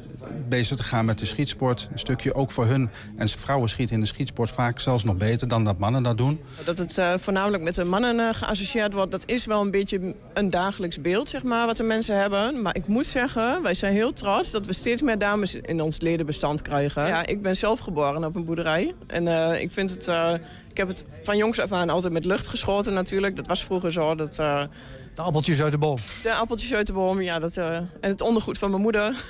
bezig 0.49 0.77
te 0.77 0.83
gaan 0.83 1.05
met 1.05 1.19
de 1.19 1.25
schietsport. 1.25 1.87
Een 1.91 1.99
stukje 1.99 2.33
ook 2.33 2.51
voor 2.51 2.65
hun. 2.65 2.89
En 3.17 3.29
vrouwen 3.29 3.69
schieten 3.69 3.95
in 3.95 4.01
de 4.01 4.07
schietsport 4.07 4.49
vaak 4.49 4.79
zelfs 4.79 5.03
nog 5.03 5.15
beter 5.15 5.47
dan 5.47 5.63
dat 5.63 5.77
mannen 5.77 6.03
dat 6.03 6.17
doen. 6.17 6.39
Dat 6.63 6.77
het 6.77 6.97
uh, 6.97 7.13
voornamelijk 7.17 7.63
met 7.63 7.75
de 7.75 7.83
mannen 7.83 8.15
uh, 8.15 8.29
geassocieerd 8.31 8.93
wordt, 8.93 9.11
dat 9.11 9.23
is 9.25 9.45
wel 9.45 9.61
een 9.61 9.71
beetje 9.71 10.15
een 10.33 10.49
dagelijks 10.49 11.01
beeld, 11.01 11.29
zeg 11.29 11.43
maar, 11.43 11.65
wat 11.65 11.77
de 11.77 11.83
mensen 11.83 12.19
hebben. 12.19 12.61
Maar 12.61 12.75
ik 12.75 12.87
moet 12.87 13.07
zeggen, 13.07 13.61
wij 13.63 13.73
zijn 13.73 13.93
heel 13.93 14.13
trots 14.13 14.51
dat 14.51 14.65
we 14.65 14.73
steeds 14.73 15.01
meer 15.01 15.17
dames 15.17 15.55
in 15.55 15.81
ons 15.81 15.99
ledenbestand 15.99 16.61
krijgen. 16.61 17.07
Ja, 17.07 17.25
ik 17.25 17.41
ben 17.41 17.57
zelf 17.57 17.79
geboren 17.79 18.23
op 18.23 18.35
een 18.35 18.45
boerderij. 18.45 18.76
En 19.07 19.25
uh, 19.25 19.61
ik 19.61 19.71
vind 19.71 19.91
het... 19.91 20.07
Uh, 20.07 20.33
ik 20.69 20.77
heb 20.77 20.87
het 20.87 21.05
van 21.23 21.37
jongs 21.37 21.59
af 21.59 21.71
aan 21.71 21.89
altijd 21.89 22.13
met 22.13 22.25
lucht 22.25 22.47
geschoten 22.47 22.93
natuurlijk. 22.93 23.35
Dat 23.35 23.47
was 23.47 23.63
vroeger 23.63 23.91
zo. 23.91 24.15
Dat, 24.15 24.37
uh, 24.39 24.63
de 25.15 25.21
appeltjes 25.21 25.61
uit 25.61 25.71
de 25.71 25.77
boom. 25.77 25.97
De 26.23 26.33
appeltjes 26.33 26.73
uit 26.73 26.87
de 26.87 26.93
boom, 26.93 27.21
ja. 27.21 27.39
Dat, 27.39 27.57
en 27.57 27.89
het 28.01 28.21
ondergoed 28.21 28.57
van 28.57 28.69
mijn 28.69 28.81
moeder. 28.81 29.23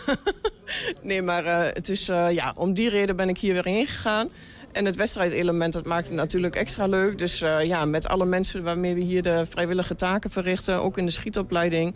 nee, 1.02 1.22
maar 1.22 1.45
het 1.74 1.89
is, 1.89 2.06
ja, 2.06 2.54
om 2.56 2.74
die 2.74 2.89
reden 2.89 3.16
ben 3.16 3.30
ik 3.30 3.38
hier 3.38 3.54
weer 3.54 3.66
heen 3.66 3.88
gegaan. 3.88 4.30
En 4.72 4.86
het 4.86 4.95
wedstrijdelement, 4.95 5.74
dat 5.74 5.86
maakt 5.86 6.08
het 6.08 6.16
natuurlijk 6.16 6.56
extra 6.56 6.86
leuk. 6.86 7.18
Dus 7.18 7.39
ja, 7.64 7.86
met 7.86 8.08
alle 8.08 8.26
mensen 8.26 8.64
waarmee 8.64 8.93
we 8.93 9.02
hier 9.02 9.24
de 9.24 9.45
vrijwillige 9.50 9.95
taken 9.95 10.30
verrichten... 10.30 10.82
ook 10.82 10.98
in 10.98 11.06
de 11.06 11.12
schietopleiding... 11.12 11.95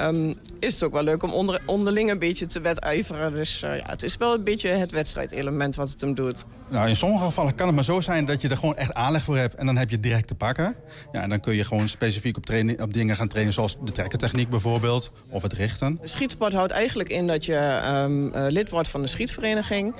Um, 0.00 0.34
is 0.58 0.74
het 0.74 0.82
ook 0.82 0.92
wel 0.92 1.02
leuk 1.02 1.22
om 1.22 1.32
onder, 1.32 1.60
onderling 1.66 2.10
een 2.10 2.18
beetje 2.18 2.46
te 2.46 2.60
wedijveren. 2.60 3.32
Dus 3.32 3.62
uh, 3.62 3.76
ja, 3.76 3.84
het 3.86 4.02
is 4.02 4.16
wel 4.16 4.34
een 4.34 4.44
beetje 4.44 4.68
het 4.68 4.92
wedstrijdelement 4.92 5.76
wat 5.76 5.90
het 5.90 6.00
hem 6.00 6.14
doet. 6.14 6.44
Nou, 6.68 6.88
in 6.88 6.96
sommige 6.96 7.24
gevallen 7.24 7.54
kan 7.54 7.66
het 7.66 7.74
maar 7.74 7.84
zo 7.84 8.00
zijn 8.00 8.24
dat 8.24 8.42
je 8.42 8.48
er 8.48 8.56
gewoon 8.56 8.76
echt 8.76 8.94
aanleg 8.94 9.22
voor 9.22 9.36
hebt. 9.36 9.54
En 9.54 9.66
dan 9.66 9.76
heb 9.76 9.88
je 9.88 9.94
het 9.94 10.04
direct 10.04 10.28
te 10.28 10.34
pakken. 10.34 10.76
Ja, 11.12 11.22
en 11.22 11.28
dan 11.28 11.40
kun 11.40 11.54
je 11.54 11.64
gewoon 11.64 11.88
specifiek 11.88 12.36
op, 12.36 12.46
trainen, 12.46 12.82
op 12.82 12.92
dingen 12.92 13.16
gaan 13.16 13.28
trainen 13.28 13.52
zoals 13.52 13.76
de 13.84 13.92
trekkertechniek 13.92 14.50
bijvoorbeeld. 14.50 15.12
Of 15.30 15.42
het 15.42 15.52
richten. 15.52 15.98
Schietsport 16.02 16.52
houdt 16.52 16.72
eigenlijk 16.72 17.08
in 17.08 17.26
dat 17.26 17.44
je 17.44 17.80
um, 18.04 18.26
uh, 18.26 18.44
lid 18.48 18.70
wordt 18.70 18.88
van 18.88 19.02
de 19.02 19.08
schietvereniging. 19.08 19.94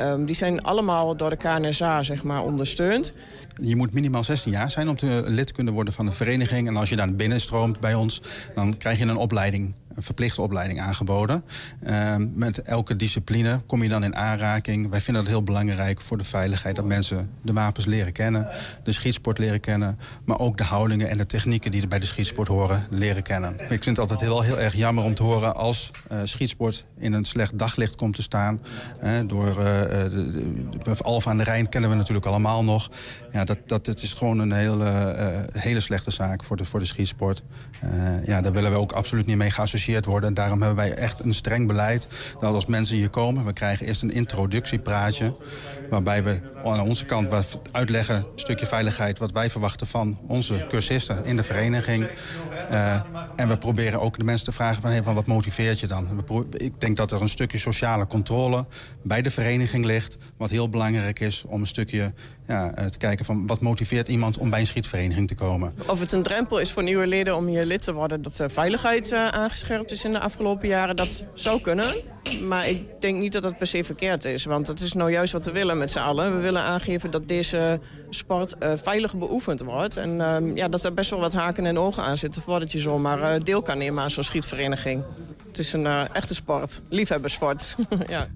Um, 0.00 0.26
die 0.26 0.34
zijn 0.34 0.62
allemaal 0.62 1.16
door 1.16 1.30
de 1.30 1.36
KNSA 1.36 2.02
zeg 2.02 2.22
maar, 2.22 2.42
ondersteund. 2.42 3.12
Je 3.60 3.76
moet 3.76 3.92
minimaal 3.92 4.24
16 4.24 4.52
jaar 4.52 4.70
zijn 4.70 4.88
om 4.88 4.96
te 4.96 5.22
lid 5.26 5.46
te 5.46 5.52
kunnen 5.52 5.72
worden 5.74 5.94
van 5.94 6.06
een 6.06 6.12
vereniging. 6.12 6.68
En 6.68 6.76
als 6.76 6.88
je 6.88 6.96
dan 6.96 7.16
binnenstroomt 7.16 7.80
bij 7.80 7.94
ons, 7.94 8.22
dan 8.54 8.76
krijg 8.76 8.98
je 8.98 9.04
een 9.04 9.16
opleiding 9.16 9.74
een 9.94 10.02
verplichte 10.02 10.42
opleiding 10.42 10.80
aangeboden. 10.80 11.44
Uh, 11.86 12.14
met 12.34 12.62
elke 12.62 12.96
discipline 12.96 13.60
kom 13.66 13.82
je 13.82 13.88
dan 13.88 14.04
in 14.04 14.16
aanraking. 14.16 14.90
Wij 14.90 15.00
vinden 15.00 15.22
het 15.22 15.32
heel 15.32 15.42
belangrijk 15.42 16.00
voor 16.00 16.18
de 16.18 16.24
veiligheid 16.24 16.76
dat 16.76 16.84
mensen 16.84 17.30
de 17.42 17.52
wapens 17.52 17.86
leren 17.86 18.12
kennen, 18.12 18.48
de 18.82 18.92
schietsport 18.92 19.38
leren 19.38 19.60
kennen, 19.60 19.98
maar 20.24 20.38
ook 20.38 20.56
de 20.56 20.64
houdingen 20.64 21.10
en 21.10 21.18
de 21.18 21.26
technieken 21.26 21.70
die 21.70 21.82
er 21.82 21.88
bij 21.88 21.98
de 21.98 22.06
schietsport 22.06 22.48
horen 22.48 22.86
leren 22.90 23.22
kennen. 23.22 23.52
Ik 23.52 23.68
vind 23.82 23.84
het 23.84 23.98
altijd 23.98 24.20
heel, 24.20 24.42
heel 24.42 24.58
erg 24.58 24.74
jammer 24.74 25.04
om 25.04 25.14
te 25.14 25.22
horen 25.22 25.54
als 25.54 25.90
uh, 26.12 26.18
schietsport 26.24 26.84
in 26.98 27.12
een 27.12 27.24
slecht 27.24 27.58
daglicht 27.58 27.96
komt 27.96 28.16
te 28.16 28.22
staan. 28.22 28.60
Uh, 29.02 29.10
door 29.26 29.48
uh, 29.48 29.54
de, 29.54 30.96
Alfa 31.02 31.30
aan 31.30 31.36
de 31.36 31.44
Rijn 31.44 31.68
kennen 31.68 31.90
we 31.90 31.96
natuurlijk 31.96 32.26
allemaal 32.26 32.64
nog. 32.64 32.90
Ja, 33.32 33.44
dat, 33.44 33.58
dat 33.66 33.86
het 33.86 34.02
is 34.02 34.12
gewoon 34.12 34.38
een 34.38 34.52
hele, 34.52 35.48
hele 35.52 35.80
slechte 35.80 36.10
zaak 36.10 36.44
voor 36.44 36.56
de, 36.56 36.64
voor 36.64 36.78
de 36.78 36.86
schietsport. 36.86 37.42
ja, 38.26 38.40
daar 38.40 38.52
willen 38.52 38.70
we 38.70 38.76
ook 38.76 38.92
absoluut 38.92 39.26
niet 39.26 39.36
mee 39.36 39.50
gaan 39.50 39.68
worden. 40.04 40.28
En 40.28 40.34
daarom 40.34 40.62
hebben 40.62 40.84
wij 40.84 40.94
echt 40.94 41.24
een 41.24 41.34
streng 41.34 41.66
beleid 41.66 42.06
dat 42.40 42.54
als 42.54 42.66
mensen 42.66 42.96
hier 42.96 43.10
komen... 43.10 43.44
we 43.44 43.52
krijgen 43.52 43.86
eerst 43.86 44.02
een 44.02 44.12
introductiepraatje... 44.12 45.34
waarbij 45.90 46.22
we 46.22 46.40
aan 46.64 46.80
onze 46.80 47.04
kant 47.04 47.58
uitleggen, 47.72 48.16
een 48.16 48.24
stukje 48.34 48.66
veiligheid... 48.66 49.18
wat 49.18 49.32
wij 49.32 49.50
verwachten 49.50 49.86
van 49.86 50.18
onze 50.26 50.66
cursisten 50.68 51.24
in 51.24 51.36
de 51.36 51.42
vereniging. 51.42 52.06
Uh, 52.70 53.00
en 53.36 53.48
we 53.48 53.58
proberen 53.58 54.00
ook 54.00 54.18
de 54.18 54.24
mensen 54.24 54.46
te 54.46 54.52
vragen 54.52 54.82
van, 54.82 55.04
van 55.04 55.14
wat 55.14 55.26
motiveert 55.26 55.80
je 55.80 55.86
dan? 55.86 56.24
Ik 56.50 56.80
denk 56.80 56.96
dat 56.96 57.12
er 57.12 57.22
een 57.22 57.28
stukje 57.28 57.58
sociale 57.58 58.06
controle 58.06 58.66
bij 59.02 59.22
de 59.22 59.30
vereniging 59.30 59.84
ligt... 59.84 60.18
wat 60.36 60.50
heel 60.50 60.68
belangrijk 60.68 61.20
is 61.20 61.44
om 61.46 61.60
een 61.60 61.66
stukje 61.66 62.12
ja, 62.46 62.72
te 62.72 62.98
kijken 62.98 63.24
van 63.24 63.46
wat 63.46 63.60
motiveert 63.60 64.08
iemand 64.08 64.38
om 64.38 64.50
bij 64.50 64.60
een 64.60 64.66
schietvereniging 64.66 65.28
te 65.28 65.34
komen. 65.34 65.74
Of 65.86 66.00
het 66.00 66.12
een 66.12 66.22
drempel 66.22 66.58
is 66.58 66.72
voor 66.72 66.82
nieuwe 66.82 67.06
leden 67.06 67.36
om 67.36 67.46
hier 67.46 67.64
lid 67.64 67.82
te 67.82 67.92
worden... 67.92 68.22
dat 68.22 68.36
de 68.36 68.48
veiligheid 68.48 69.12
uh, 69.12 69.28
aangescherpt 69.28 69.71
is 69.90 70.04
in 70.04 70.12
de 70.12 70.20
afgelopen 70.20 70.68
jaren, 70.68 70.96
dat 70.96 71.24
zou 71.34 71.60
kunnen. 71.60 71.94
Maar 72.48 72.68
ik 72.68 73.00
denk 73.00 73.18
niet 73.18 73.32
dat 73.32 73.42
dat 73.42 73.58
per 73.58 73.66
se 73.66 73.84
verkeerd 73.84 74.24
is. 74.24 74.44
Want 74.44 74.66
dat 74.66 74.80
is 74.80 74.92
nou 74.92 75.10
juist 75.10 75.32
wat 75.32 75.44
we 75.44 75.52
willen 75.52 75.78
met 75.78 75.90
z'n 75.90 75.98
allen. 75.98 76.36
We 76.36 76.42
willen 76.42 76.62
aangeven 76.62 77.10
dat 77.10 77.28
deze 77.28 77.80
sport 78.10 78.54
uh, 78.62 78.72
veilig 78.82 79.16
beoefend 79.16 79.60
wordt. 79.60 79.96
En 79.96 80.10
uh, 80.10 80.56
ja, 80.56 80.68
dat 80.68 80.84
er 80.84 80.94
best 80.94 81.10
wel 81.10 81.20
wat 81.20 81.32
haken 81.32 81.66
en 81.66 81.78
ogen 81.78 82.02
aan 82.02 82.16
zitten... 82.16 82.42
voordat 82.42 82.72
je 82.72 82.78
zomaar 82.78 83.34
uh, 83.34 83.44
deel 83.44 83.62
kan 83.62 83.78
nemen 83.78 84.02
aan 84.02 84.10
zo'n 84.10 84.24
schietvereniging. 84.24 85.04
Het 85.46 85.58
is 85.58 85.72
een 85.72 85.86
echte 85.86 86.34
sport, 86.34 86.82
liefhebbersport. 86.88 87.76
ja. 88.08 88.28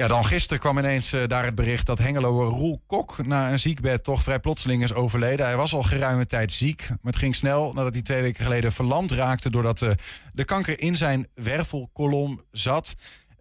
Ja, 0.00 0.08
dan 0.08 0.24
gisteren 0.24 0.60
kwam 0.60 0.78
ineens 0.78 1.12
uh, 1.12 1.26
daar 1.26 1.44
het 1.44 1.54
bericht 1.54 1.86
dat 1.86 1.98
Hengeloer 1.98 2.44
Roel 2.44 2.82
Kok 2.86 3.26
na 3.26 3.50
een 3.50 3.58
ziekbed 3.58 4.04
toch 4.04 4.22
vrij 4.22 4.40
plotseling 4.40 4.82
is 4.82 4.92
overleden. 4.92 5.46
Hij 5.46 5.56
was 5.56 5.74
al 5.74 5.82
geruime 5.82 6.26
tijd 6.26 6.52
ziek, 6.52 6.88
maar 6.88 6.98
het 7.02 7.16
ging 7.16 7.34
snel 7.34 7.72
nadat 7.72 7.92
hij 7.92 8.02
twee 8.02 8.22
weken 8.22 8.44
geleden 8.44 8.72
verlamd 8.72 9.10
raakte 9.10 9.50
doordat 9.50 9.80
uh, 9.80 9.90
de 10.32 10.44
kanker 10.44 10.80
in 10.80 10.96
zijn 10.96 11.26
wervelkolom 11.34 12.42
zat. 12.50 12.94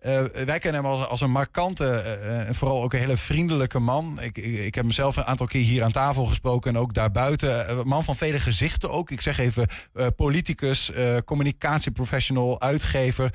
Uh, 0.06 0.22
wij 0.45 0.60
kennen 0.60 0.84
hem 0.84 0.91
als, 0.91 1.22
een 1.22 1.32
markante 1.32 1.86
en 1.88 2.47
uh, 2.47 2.54
vooral 2.54 2.84
ook 2.84 2.93
een 2.93 3.00
hele 3.00 3.18
vriendelijke 3.18 3.80
man. 3.80 4.18
Ik, 4.22 4.38
ik, 4.38 4.76
heb 4.76 4.84
hem 4.84 4.93
zelf 4.93 5.16
een 5.16 5.26
aantal 5.26 5.45
keer 5.45 5.64
hier 5.64 5.84
aan 5.84 5.91
tafel 5.91 6.26
gesproken 6.26 6.76
en 6.76 6.82
ook 6.82 6.93
daarbuiten. 6.93 7.88
Man 7.88 8.04
van 8.04 8.16
vele 8.16 8.39
gezichten 8.39 8.91
ook. 8.91 9.12
Ik 9.12 9.22
zeg 9.22 9.38
even 9.38 9.68
politicus, 10.16 10.91
communicatieprofessional, 11.26 12.62
uitgever, 12.62 13.34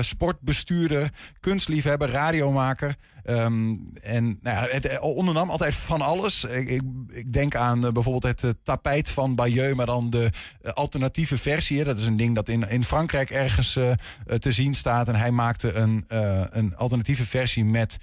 sportbestuurder, 0.00 1.10
kunstliefhebber, 1.40 2.10
radiomaker. 2.10 2.94
Um, 3.26 3.90
en 4.02 4.38
nou 4.42 4.70
het 4.70 4.98
ondernam 4.98 5.50
altijd 5.50 5.74
van 5.74 6.00
alles. 6.00 6.44
Ik, 6.44 6.68
ik, 7.08 7.32
denk 7.32 7.54
aan 7.54 7.84
uh, 7.84 7.90
bijvoorbeeld 7.90 8.22
het 8.22 8.42
uh, 8.42 8.50
tapijt 8.62 9.08
van 9.08 9.34
Bayeux, 9.34 9.74
maar 9.74 9.86
dan 9.86 10.10
de 10.10 10.30
alternatieve 10.62 11.38
versie. 11.38 11.84
Dat 11.84 11.98
is 11.98 12.06
een 12.06 12.16
ding 12.16 12.34
dat 12.34 12.48
in, 12.48 12.68
in 12.68 12.84
Frankrijk 12.84 13.30
ergens 13.30 13.72
te 14.38 14.52
zien 14.52 14.74
staat. 14.74 15.08
En 15.08 15.14
hij 15.14 15.30
maakte 15.30 15.72
een, 15.72 16.04
een 16.50 16.76
alternatieve 16.76 17.26
versie 17.26 17.64
met 17.64 17.96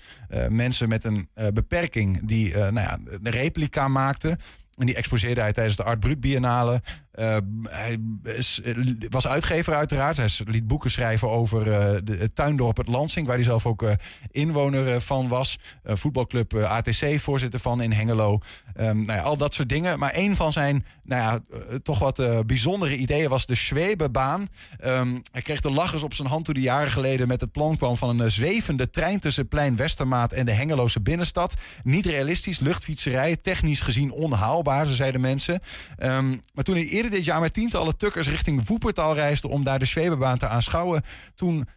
mensen 0.49 0.89
met 0.89 1.03
een 1.03 1.29
beperking 1.53 2.27
die 2.27 2.55
nou 2.55 2.73
ja, 2.73 2.99
een 3.05 3.29
replica 3.29 3.87
maakten. 3.87 4.39
En 4.77 4.85
die 4.85 4.95
exposeerde 4.95 5.41
hij 5.41 5.53
tijdens 5.53 5.75
de 5.75 5.83
Art 5.83 5.99
Brut 5.99 6.19
Biennale. 6.19 6.81
Uh, 7.15 7.37
hij 7.63 7.97
is, 8.23 8.61
was 9.09 9.27
uitgever 9.27 9.73
uiteraard. 9.73 10.17
Hij 10.17 10.29
liet 10.45 10.67
boeken 10.67 10.91
schrijven 10.91 11.29
over 11.29 11.63
de, 11.63 12.15
het 12.19 12.35
tuindorp 12.35 12.77
het 12.77 12.87
Lansing... 12.87 13.27
waar 13.27 13.35
hij 13.35 13.43
zelf 13.43 13.65
ook 13.65 13.83
uh, 13.83 13.91
inwoner 14.31 15.01
van 15.01 15.27
was. 15.27 15.57
voetbalclub 15.83 16.55
ATC, 16.55 17.19
voorzitter 17.19 17.59
van 17.59 17.81
in 17.81 17.91
Hengelo. 17.91 18.39
Um, 18.79 19.05
nou 19.05 19.19
ja, 19.19 19.21
al 19.21 19.37
dat 19.37 19.53
soort 19.53 19.69
dingen. 19.69 19.99
Maar 19.99 20.11
een 20.15 20.35
van 20.35 20.51
zijn 20.51 20.85
nou 21.03 21.21
ja, 21.21 21.59
toch 21.83 21.99
wat 21.99 22.45
bijzondere 22.45 22.95
ideeën 22.95 23.29
was 23.29 23.45
de 23.45 23.55
Zwebebaan. 23.55 24.47
Um, 24.83 25.21
hij 25.31 25.41
kreeg 25.41 25.61
de 25.61 25.71
lachers 25.71 26.03
op 26.03 26.13
zijn 26.13 26.27
hand 26.27 26.45
toen 26.45 26.55
hij 26.55 26.63
jaren 26.63 26.91
geleden... 26.91 27.27
met 27.27 27.41
het 27.41 27.51
plan 27.51 27.77
kwam 27.77 27.97
van 27.97 28.19
een 28.19 28.31
zwevende 28.31 28.89
trein 28.89 29.19
tussen 29.19 29.47
Plein 29.47 29.75
Westermaat... 29.75 30.33
en 30.33 30.45
de 30.45 30.51
Hengeloze 30.51 31.01
binnenstad. 31.01 31.53
Niet 31.83 32.05
realistisch, 32.05 32.59
luchtfietserij, 32.59 33.35
technisch 33.35 33.81
gezien 33.81 34.11
onhaalbaar, 34.11 34.85
zo 34.85 34.93
zeiden 34.93 35.21
mensen. 35.21 35.59
Um, 35.99 36.41
maar 36.53 36.63
toen 36.63 36.75
hij 36.75 36.83
eerder 37.01 37.17
dit 37.17 37.25
jaar 37.25 37.41
met 37.41 37.53
tientallen 37.53 37.97
tukkers 37.97 38.27
richting 38.27 38.67
Woepertal 38.67 39.13
reisden 39.13 39.49
om 39.49 39.63
daar 39.63 39.79
de 39.79 39.85
zweebebaan 39.85 40.37
te 40.37 40.47
aanschouwen. 40.47 41.03
Toen 41.35 41.67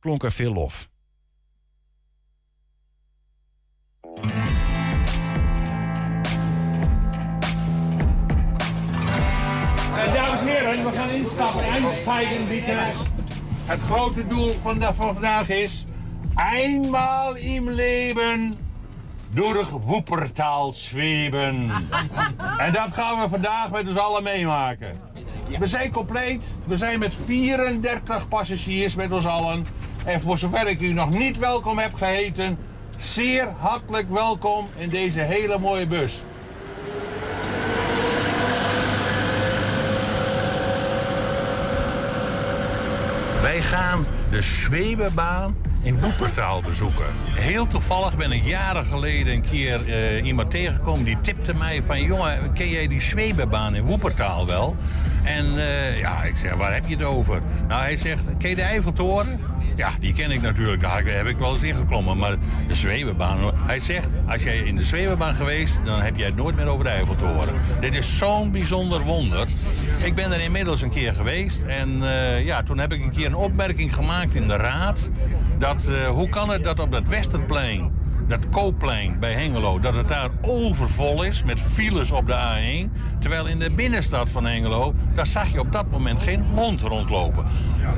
klonk 0.00 0.22
er 0.22 0.32
veel 0.32 0.52
lof. 0.52 0.88
Dames 10.14 10.40
en 10.40 10.46
heren, 10.46 10.84
we 10.84 10.96
gaan 10.96 11.10
instappen. 11.10 11.62
Einsteigen, 11.62 12.48
bitte. 12.48 12.78
Het 13.64 13.80
grote 13.80 14.26
doel 14.26 14.52
van, 14.62 14.82
van 14.82 14.94
vandaag 14.94 15.48
is... 15.48 15.84
eenmaal 16.52 17.36
im 17.36 17.70
leven 17.70 18.58
door 19.34 19.66
woepertaal 19.86 20.72
zweven. 20.72 21.70
en 22.58 22.72
dat 22.72 22.92
gaan 22.92 23.20
we 23.20 23.28
vandaag 23.28 23.70
met 23.70 23.88
ons 23.88 23.96
allen 23.96 24.22
meemaken. 24.22 25.00
We 25.58 25.66
zijn 25.66 25.90
compleet. 25.90 26.44
We 26.66 26.76
zijn 26.76 26.98
met 26.98 27.14
34 27.24 28.28
passagiers 28.28 28.94
met 28.94 29.12
ons 29.12 29.26
allen. 29.26 29.66
En 30.04 30.20
voor 30.20 30.38
zover 30.38 30.68
ik 30.68 30.80
u 30.80 30.92
nog 30.92 31.10
niet 31.10 31.38
welkom 31.38 31.78
heb 31.78 31.94
geheten... 31.94 32.58
zeer 32.96 33.48
hartelijk 33.58 34.10
welkom 34.10 34.66
in 34.76 34.88
deze 34.88 35.20
hele 35.20 35.58
mooie 35.58 35.86
bus. 35.86 36.22
Wij 43.42 43.62
gaan 43.62 44.04
de 44.30 44.42
Zwebebaan 44.42 45.56
in 45.82 46.00
Woepertaal 46.00 46.60
bezoeken. 46.60 47.06
Heel 47.30 47.66
toevallig 47.66 48.16
ben 48.16 48.32
ik 48.32 48.44
jaren 48.44 48.84
geleden 48.84 49.32
een 49.32 49.42
keer 49.50 49.80
uh, 49.86 50.26
iemand 50.26 50.50
tegengekomen 50.50 51.04
die 51.04 51.20
tipte 51.20 51.54
mij 51.54 51.82
van... 51.82 52.02
jongen, 52.02 52.52
ken 52.52 52.68
jij 52.68 52.88
die 52.88 53.00
Zwebebaan 53.00 53.74
in 53.74 53.82
Woepertaal 53.82 54.46
wel? 54.46 54.76
En 55.24 55.46
uh, 55.54 55.98
ja, 55.98 56.22
ik 56.22 56.36
zeg, 56.36 56.54
waar 56.54 56.72
heb 56.72 56.86
je 56.86 56.96
het 56.96 57.04
over? 57.04 57.42
Nou, 57.68 57.82
hij 57.82 57.96
zegt, 57.96 58.28
ken 58.38 58.50
je 58.50 58.56
de 58.56 58.62
Eiffeltoren? 58.62 59.40
Ja, 59.76 59.90
die 60.00 60.12
ken 60.12 60.30
ik 60.30 60.40
natuurlijk. 60.40 60.82
Daar 60.82 61.04
heb 61.04 61.26
ik 61.26 61.36
wel 61.36 61.52
eens 61.52 61.62
ingeklommen. 61.62 62.16
Maar 62.16 62.36
de 62.68 62.74
Zwebebaan... 62.74 63.38
Hij 63.54 63.80
zegt, 63.80 64.08
als 64.26 64.42
jij 64.42 64.58
in 64.58 64.76
de 64.76 64.84
Zwebebaan 64.84 65.34
geweest... 65.34 65.80
dan 65.84 66.00
heb 66.00 66.16
jij 66.16 66.26
het 66.26 66.36
nooit 66.36 66.56
meer 66.56 66.66
over 66.66 66.84
de 66.84 66.90
Eiffeltoren. 66.90 67.54
Dit 67.80 67.94
is 67.94 68.18
zo'n 68.18 68.50
bijzonder 68.50 69.00
wonder. 69.00 69.46
Ik 70.02 70.14
ben 70.14 70.32
er 70.32 70.40
inmiddels 70.40 70.82
een 70.82 70.90
keer 70.90 71.14
geweest. 71.14 71.62
En 71.62 72.02
uh, 72.02 72.44
ja, 72.44 72.62
toen 72.62 72.78
heb 72.78 72.92
ik 72.92 73.02
een 73.02 73.10
keer 73.10 73.26
een 73.26 73.34
opmerking 73.34 73.94
gemaakt 73.94 74.34
in 74.34 74.48
de 74.48 74.56
raad. 74.56 75.10
Dat, 75.58 75.88
uh, 75.90 76.06
hoe 76.06 76.28
kan 76.28 76.50
het 76.50 76.64
dat 76.64 76.78
op 76.78 76.92
dat 76.92 77.08
Westerplein 77.08 77.90
dat 78.30 78.48
Koopplein 78.50 79.18
bij 79.18 79.32
Hengelo, 79.32 79.80
dat 79.80 79.94
het 79.94 80.08
daar 80.08 80.28
overvol 80.40 81.22
is 81.22 81.42
met 81.42 81.60
files 81.60 82.10
op 82.10 82.26
de 82.26 82.34
A1. 82.34 82.90
Terwijl 83.18 83.46
in 83.46 83.58
de 83.58 83.70
binnenstad 83.70 84.30
van 84.30 84.46
Hengelo, 84.46 84.94
daar 85.14 85.26
zag 85.26 85.52
je 85.52 85.60
op 85.60 85.72
dat 85.72 85.90
moment 85.90 86.22
geen 86.22 86.44
hond 86.54 86.80
rondlopen. 86.80 87.44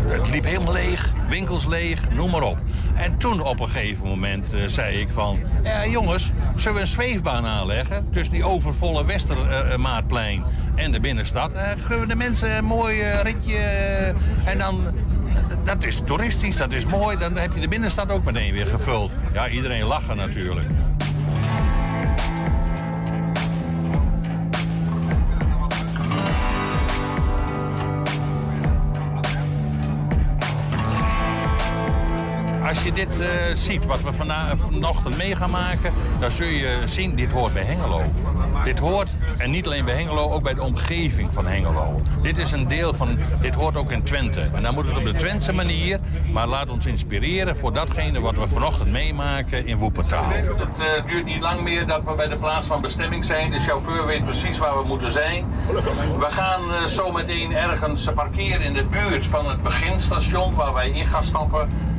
Het 0.07 0.31
liep 0.31 0.45
helemaal 0.45 0.73
leeg, 0.73 1.13
winkels 1.29 1.67
leeg, 1.67 2.11
noem 2.11 2.31
maar 2.31 2.43
op. 2.43 2.59
En 2.95 3.19
toen 3.19 3.41
op 3.41 3.61
een 3.61 3.69
gegeven 3.69 4.07
moment 4.07 4.55
uh, 4.55 4.61
zei 4.67 5.01
ik 5.01 5.13
van... 5.13 5.39
Ja, 5.63 5.87
jongens, 5.87 6.31
zullen 6.57 6.75
we 6.75 6.81
een 6.81 6.87
zweefbaan 6.87 7.47
aanleggen 7.47 8.07
tussen 8.11 8.35
die 8.35 8.45
overvolle 8.45 9.05
Westermaatplein 9.05 10.45
en 10.75 10.93
de 10.93 11.01
binnenstad? 11.01 11.55
Uh, 11.55 11.63
kunnen 11.87 12.01
we 12.01 12.07
de 12.07 12.15
mensen 12.15 12.57
een 12.57 12.65
mooi 12.65 13.01
uh, 13.01 13.21
ritje 13.21 13.59
en 14.45 14.59
dan 14.59 14.95
dat 15.65 15.85
is 15.85 16.01
toeristisch, 16.05 16.57
dat 16.57 16.73
is 16.73 16.85
mooi. 16.85 17.17
Dan 17.17 17.37
heb 17.37 17.55
je 17.55 17.61
de 17.61 17.69
binnenstad 17.69 18.11
ook 18.11 18.25
meteen 18.25 18.53
weer 18.53 18.67
gevuld. 18.67 19.13
Ja, 19.33 19.49
iedereen 19.49 19.85
lachen 19.85 20.17
natuurlijk. 20.17 20.67
Als 32.73 32.83
je 32.83 32.93
dit 32.93 33.21
uh, 33.21 33.29
ziet, 33.55 33.87
wat 33.87 34.03
we 34.03 34.13
vana 34.13 34.57
vanochtend 34.57 35.17
mee 35.17 35.37
gaan 35.37 35.51
maken... 35.51 35.93
dan 36.21 36.31
zul 36.31 36.47
je 36.47 36.83
zien, 36.85 37.15
dit 37.17 37.33
hoort 37.33 37.53
bij 37.53 37.63
Hengelo. 37.63 38.01
Dit 38.65 38.79
hoort, 38.79 39.15
en 39.39 39.51
niet 39.51 39.67
alleen 39.67 39.85
bij 39.85 39.95
Hengelo, 39.95 40.31
ook 40.31 40.43
bij 40.43 40.55
de 40.55 40.63
omgeving 40.63 41.33
van 41.33 41.47
Hengelo. 41.47 42.03
Dit 42.23 42.39
is 42.39 42.53
een 42.53 42.69
deel 42.69 42.95
van, 42.95 43.19
dit 43.41 43.55
hoort 43.55 43.77
ook 43.77 43.91
in 43.91 44.03
Twente. 44.03 44.49
En 44.55 44.63
dan 44.63 44.75
moet 44.75 44.87
het 44.87 44.97
op 44.97 45.05
de 45.05 45.13
Twentse 45.13 45.53
manier, 45.53 45.99
maar 46.33 46.47
laat 46.47 46.71
ons 46.71 46.87
inspireren... 46.87 47.57
voor 47.57 47.73
datgene 47.73 48.21
wat 48.21 48.37
we 48.37 48.49
vanochtend 48.49 48.91
meemaken 48.91 49.67
in 49.67 49.77
Woepertaal. 49.77 50.29
Het 50.31 50.47
uh, 50.79 51.11
duurt 51.11 51.25
niet 51.25 51.41
lang 51.41 51.61
meer 51.61 51.87
dat 51.87 52.05
we 52.05 52.15
bij 52.15 52.27
de 52.27 52.37
plaats 52.37 52.67
van 52.67 52.81
bestemming 52.81 53.25
zijn. 53.25 53.51
De 53.51 53.61
chauffeur 53.61 54.07
weet 54.07 54.25
precies 54.25 54.59
waar 54.59 54.79
we 54.79 54.87
moeten 54.87 55.13
zijn. 55.13 55.45
We 56.19 56.27
gaan 56.31 56.89
zo 56.89 57.13
meteen 57.13 57.53
ergens 57.53 58.11
parkeren 58.15 58.63
in 58.63 58.73
de 58.73 58.85
buurt 58.85 59.27
van 59.27 59.49
het 59.51 59.63
beginstation... 59.63 60.55
waar 60.55 60.73
wij 60.73 60.91
in 60.91 61.07
gaan 61.07 61.25
stappen... 61.25 61.91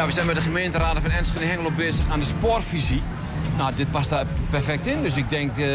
Ja, 0.00 0.06
we 0.06 0.12
zijn 0.12 0.26
met 0.26 0.34
de 0.34 0.42
gemeenteraden 0.42 1.02
van 1.02 1.10
Enschede 1.10 1.44
en 1.44 1.50
Hengelo 1.50 1.70
bezig 1.70 2.10
aan 2.10 2.20
de 2.20 2.26
spoorvisie. 2.26 3.02
Nou, 3.56 3.74
dit 3.74 3.90
past 3.90 4.10
daar 4.10 4.24
perfect 4.50 4.86
in. 4.86 5.02
Dus 5.02 5.16
ik 5.16 5.28
denk, 5.30 5.58
uh, 5.58 5.66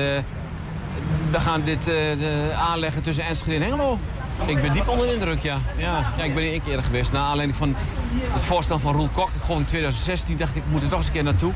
we 1.35 1.41
gaan 1.41 1.61
dit 1.63 1.87
uh, 1.87 2.59
aanleggen 2.59 3.01
tussen 3.01 3.25
Enschede 3.25 3.55
en 3.55 3.61
Hengelo. 3.61 3.99
Ik 4.45 4.61
ben 4.61 4.71
diep 4.71 4.87
onder 4.87 5.07
de 5.07 5.13
indruk, 5.13 5.39
ja. 5.39 5.57
ja. 5.77 6.13
ja 6.17 6.23
ik 6.23 6.33
ben 6.33 6.43
hier 6.43 6.51
één 6.51 6.61
keer 6.61 6.69
eerder 6.69 6.85
geweest. 6.85 7.11
Naar 7.11 7.21
aanleiding 7.21 7.57
van 7.57 7.75
het 8.31 8.41
voorstel 8.41 8.79
van 8.79 8.93
Roel 8.93 9.09
Kok. 9.09 9.29
Ik 9.29 9.41
geloof 9.41 9.59
in 9.59 9.65
2016 9.65 10.37
dacht 10.37 10.55
ik, 10.55 10.63
ik 10.63 10.71
moet 10.71 10.81
er 10.81 10.87
toch 10.87 10.97
eens 10.97 11.07
een 11.07 11.13
keer 11.13 11.23
naartoe. 11.23 11.53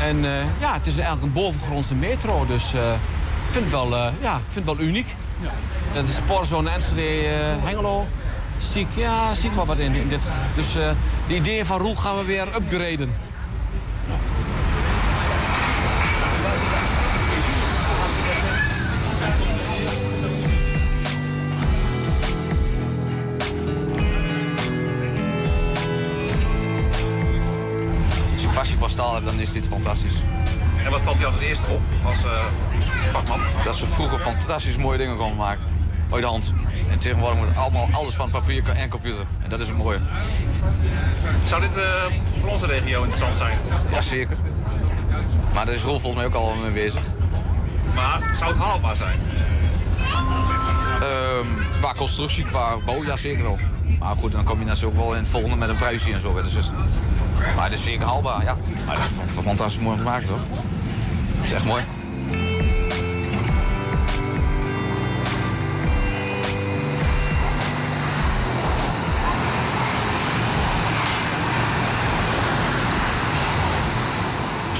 En 0.00 0.16
uh, 0.16 0.30
ja, 0.60 0.72
het 0.72 0.86
is 0.86 0.96
eigenlijk 0.96 1.26
een 1.26 1.32
bovengrondse 1.42 1.94
metro. 1.94 2.46
Dus 2.46 2.72
ik 2.72 3.50
vind 3.50 3.64
het 3.64 3.72
wel, 3.72 3.96
ja, 4.20 4.40
vind 4.50 4.68
het 4.68 4.76
wel 4.76 4.86
uniek. 4.86 5.16
Ja. 5.40 6.02
De 6.02 6.12
spoorzone 6.12 6.70
Enschede-Hengelo 6.70 8.06
zie 8.58 8.80
ik, 8.80 8.96
ja, 8.96 9.34
zie 9.34 9.48
ik 9.48 9.54
wel 9.54 9.66
wat 9.66 9.78
in, 9.78 9.94
in 9.94 10.08
dit. 10.08 10.28
Dus 10.54 10.76
uh, 10.76 10.88
de 11.28 11.34
ideeën 11.34 11.66
van 11.66 11.78
Roel 11.78 11.96
gaan 11.96 12.16
we 12.16 12.24
weer 12.24 12.48
upgraden. 12.54 13.12
Dan 29.24 29.40
is 29.40 29.52
dit 29.52 29.66
fantastisch. 29.68 30.14
En 30.84 30.90
wat 30.90 31.02
valt 31.02 31.18
jou 31.18 31.32
het 31.32 31.42
eerste 31.42 31.66
op 31.66 31.80
als 32.04 32.24
uh, 32.24 32.30
vakman? 33.12 33.40
Dat 33.64 33.76
ze 33.76 33.86
vroeger 33.86 34.18
fantastisch 34.18 34.76
mooie 34.76 34.98
dingen 34.98 35.16
konden 35.16 35.36
maken. 35.36 35.62
Ooit 36.10 36.22
de 36.22 36.28
hand. 36.28 36.54
En 36.90 36.98
tegenwoordig 36.98 37.38
moet 37.38 37.56
allemaal 37.56 37.88
alles 37.92 38.14
van 38.14 38.30
papier 38.30 38.68
en 38.68 38.88
computer. 38.88 39.24
En 39.42 39.50
dat 39.50 39.60
is 39.60 39.68
het 39.68 39.76
mooie. 39.76 39.98
Zou 41.44 41.60
dit 41.60 41.76
uh, 41.76 41.84
voor 42.40 42.50
onze 42.50 42.66
regio 42.66 42.98
interessant 42.98 43.38
zijn? 43.38 43.58
Jazeker. 43.90 44.36
Maar 45.54 45.64
daar 45.64 45.74
is 45.74 45.82
Rolf 45.82 46.00
volgens 46.00 46.14
mij 46.14 46.24
ook 46.24 46.34
al 46.34 46.54
mee 46.54 46.70
bezig. 46.70 47.02
Maar 47.94 48.34
zou 48.36 48.52
het 48.52 48.62
haalbaar 48.62 48.96
zijn? 48.96 49.18
Um, 51.02 51.46
qua 51.78 51.94
constructie, 51.94 52.44
qua 52.44 52.76
bouw, 52.84 53.04
ja 53.04 53.16
zeker 53.16 53.42
wel. 53.42 53.58
Maar 53.98 54.16
goed, 54.16 54.32
dan 54.32 54.44
kom 54.44 54.58
je 54.58 54.64
natuurlijk 54.64 54.96
ook 54.96 55.04
wel 55.04 55.14
in 55.14 55.22
het 55.22 55.30
volgende 55.30 55.56
met 55.56 55.68
een 55.68 55.76
prijsje 55.76 56.12
en 56.12 56.20
zo. 56.20 56.42
Dus, 56.42 56.70
maar 57.56 57.64
het 57.64 57.72
is 57.72 57.84
zeker 57.84 58.06
haalbaar, 58.06 58.44
ja. 58.44 58.56
Maar 58.86 58.96
het 58.96 59.10
is 59.36 59.42
fantastisch 59.42 59.82
mooi 59.82 59.92
om 59.92 59.98
te 59.98 60.10
maken, 60.10 60.26
toch? 60.26 60.40
Het 61.36 61.44
is 61.44 61.52
echt 61.52 61.64
mooi. 61.64 61.82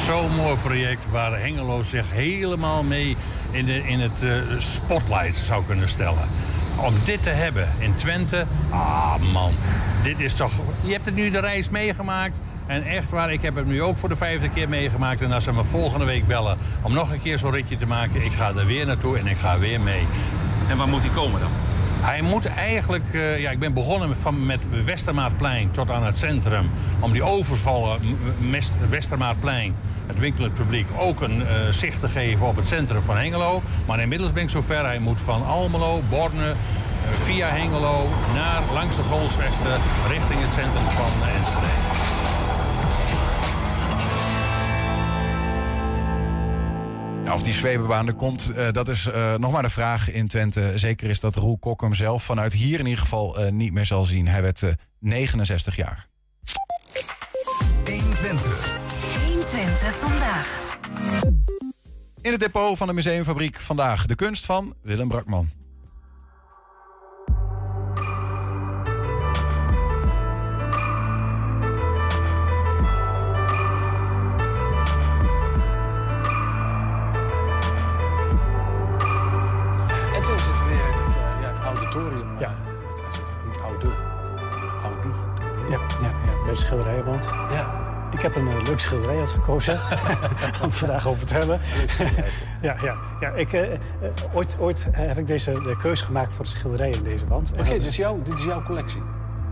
Zo'n 0.07 0.35
mooi 0.35 0.57
project 0.57 1.11
waar 1.11 1.41
Hengelo 1.41 1.83
zich 1.83 2.11
helemaal 2.11 2.83
mee 2.83 3.17
in, 3.51 3.65
de, 3.65 3.87
in 3.87 4.01
het 4.01 4.23
uh, 4.23 4.59
spotlight 4.59 5.37
zou 5.37 5.65
kunnen 5.65 5.89
stellen. 5.89 6.29
Om 6.77 6.95
dit 7.05 7.23
te 7.23 7.31
hebben 7.31 7.69
in 7.79 7.95
Twente, 7.95 8.47
ah 8.71 9.17
man, 9.33 9.55
dit 10.03 10.21
is 10.21 10.33
toch... 10.33 10.53
Je 10.83 10.93
hebt 10.93 11.05
het 11.05 11.15
nu 11.15 11.31
de 11.31 11.39
reis 11.39 11.71
meegemaakt 11.71 12.39
en 12.67 12.85
echt 12.85 13.11
waar, 13.11 13.33
ik 13.33 13.43
heb 13.43 13.57
het 13.57 13.67
nu 13.67 13.83
ook 13.83 13.97
voor 13.97 14.09
de 14.09 14.17
vijfde 14.17 14.49
keer 14.49 14.69
meegemaakt. 14.69 15.21
En 15.21 15.33
als 15.33 15.45
ze 15.45 15.53
me 15.53 15.65
volgende 15.65 16.05
week 16.05 16.27
bellen 16.27 16.59
om 16.83 16.93
nog 16.93 17.12
een 17.12 17.23
keer 17.23 17.39
zo'n 17.39 17.51
ritje 17.51 17.77
te 17.77 17.87
maken, 17.87 18.25
ik 18.25 18.33
ga 18.33 18.53
er 18.55 18.67
weer 18.67 18.87
naartoe 18.87 19.19
en 19.19 19.27
ik 19.27 19.39
ga 19.39 19.59
weer 19.59 19.81
mee. 19.81 20.07
En 20.69 20.77
waar 20.77 20.89
moet 20.89 21.03
die 21.03 21.11
komen 21.11 21.41
dan? 21.41 21.51
Hij 22.05 22.23
moet 22.23 22.47
eigenlijk, 22.47 23.05
eh, 23.12 23.41
ja, 23.41 23.51
ik 23.51 23.59
ben 23.59 23.73
begonnen 23.73 24.09
met, 24.09 24.19
van, 24.19 24.47
met 24.47 24.61
Westermaatplein 24.85 25.71
tot 25.71 25.91
aan 25.91 26.05
het 26.05 26.19
centrum. 26.19 26.71
Om 27.01 27.12
die 27.12 27.23
overvallen 27.23 28.01
Westermaatplein, 28.89 29.75
het 30.07 30.19
winkelend 30.19 30.55
publiek, 30.55 30.89
ook 30.99 31.21
een 31.21 31.47
eh, 31.47 31.55
zicht 31.71 32.01
te 32.01 32.09
geven 32.09 32.47
op 32.47 32.57
het 32.57 32.67
centrum 32.67 33.03
van 33.03 33.17
Hengelo. 33.17 33.62
Maar 33.87 34.01
inmiddels 34.01 34.33
ben 34.33 34.43
ik 34.43 34.51
zover, 34.51 34.85
hij 34.85 34.99
moet 34.99 35.21
van 35.21 35.47
Almelo, 35.47 36.03
Borne, 36.09 36.51
eh, 36.51 36.57
via 37.19 37.49
Hengelo, 37.49 38.09
naar 38.35 38.62
langs 38.73 38.97
de 38.97 39.03
Grolsvesten, 39.03 39.81
richting 40.09 40.41
het 40.41 40.53
centrum 40.53 40.91
van 40.91 41.29
Enschede. 41.37 42.14
Of 47.35 47.43
die 47.43 47.53
zwevenbaan 47.53 48.07
er 48.07 48.14
komt, 48.14 48.51
eh, 48.51 48.70
dat 48.70 48.89
is 48.89 49.07
eh, 49.07 49.35
nog 49.35 49.53
maar 49.53 49.62
de 49.62 49.70
vraag 49.70 50.11
in 50.11 50.28
Twente. 50.28 50.72
Zeker 50.74 51.11
is 51.11 51.20
dat 51.20 51.35
Roel 51.35 51.59
Kok 51.59 51.80
hem 51.80 51.95
zelf 51.95 52.22
vanuit 52.22 52.53
hier 52.53 52.78
in 52.78 52.87
ieder 52.87 53.01
geval 53.01 53.39
eh, 53.39 53.53
niet 53.53 53.72
meer 53.72 53.87
zal 53.87 54.05
zien. 54.05 54.28
Hij 54.28 54.43
werd 54.43 54.62
eh, 54.62 54.70
69 54.99 55.76
jaar. 55.76 56.09
120. 57.85 58.78
120 59.26 59.95
vandaag. 59.95 60.76
In 62.20 62.30
het 62.30 62.41
depot 62.41 62.76
van 62.76 62.87
de 62.87 62.93
Museumfabriek 62.93 63.61
vandaag 63.61 64.07
de 64.07 64.14
kunst 64.14 64.47
van 64.47 64.74
Willem 64.82 65.09
Brakman. 65.09 65.64
Heb 88.25 88.37
een 88.37 88.49
eh, 88.49 88.62
leuk 88.66 88.81
schilderij 88.81 89.18
uitgekozen 89.18 89.75
om 90.62 90.68
het 90.68 90.77
vandaag 90.77 91.09
over 91.09 91.27
te 91.27 91.35
hebben. 91.35 91.61
ja, 92.68 92.77
ja, 92.83 92.97
ja, 93.20 93.31
ik, 93.31 93.53
eh, 93.53 93.72
eh, 93.72 93.79
ooit 94.33 94.57
ooit 94.59 94.87
heb 94.91 95.18
ik 95.18 95.27
deze 95.27 95.51
de 95.51 95.77
keuze 95.83 96.05
gemaakt 96.05 96.33
voor 96.33 96.45
de 96.45 96.51
schilderij 96.51 96.91
in 96.91 97.03
deze 97.03 97.27
wand. 97.27 97.51
Oké, 97.53 97.62
dit, 97.70 97.87
is 97.87 97.97
jouw- 97.97 98.22
dit 98.22 98.35
is 98.39 98.45
jouw 98.45 98.62
collectie. 98.62 99.03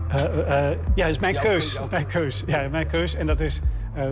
Eh, 0.09 0.69
eh, 0.71 0.77
ja, 0.95 1.05
het 1.05 1.15
is 1.15 1.19
mijn 1.19 1.33
Jouw 1.33 1.43
keus. 1.43 1.73
jouw 1.73 1.87
mijn 1.89 2.05
keus. 2.07 2.43
Ja, 2.45 2.67
mijn 2.71 2.87
keus. 2.87 3.15
En 3.15 3.27
dat 3.27 3.39
is 3.39 3.61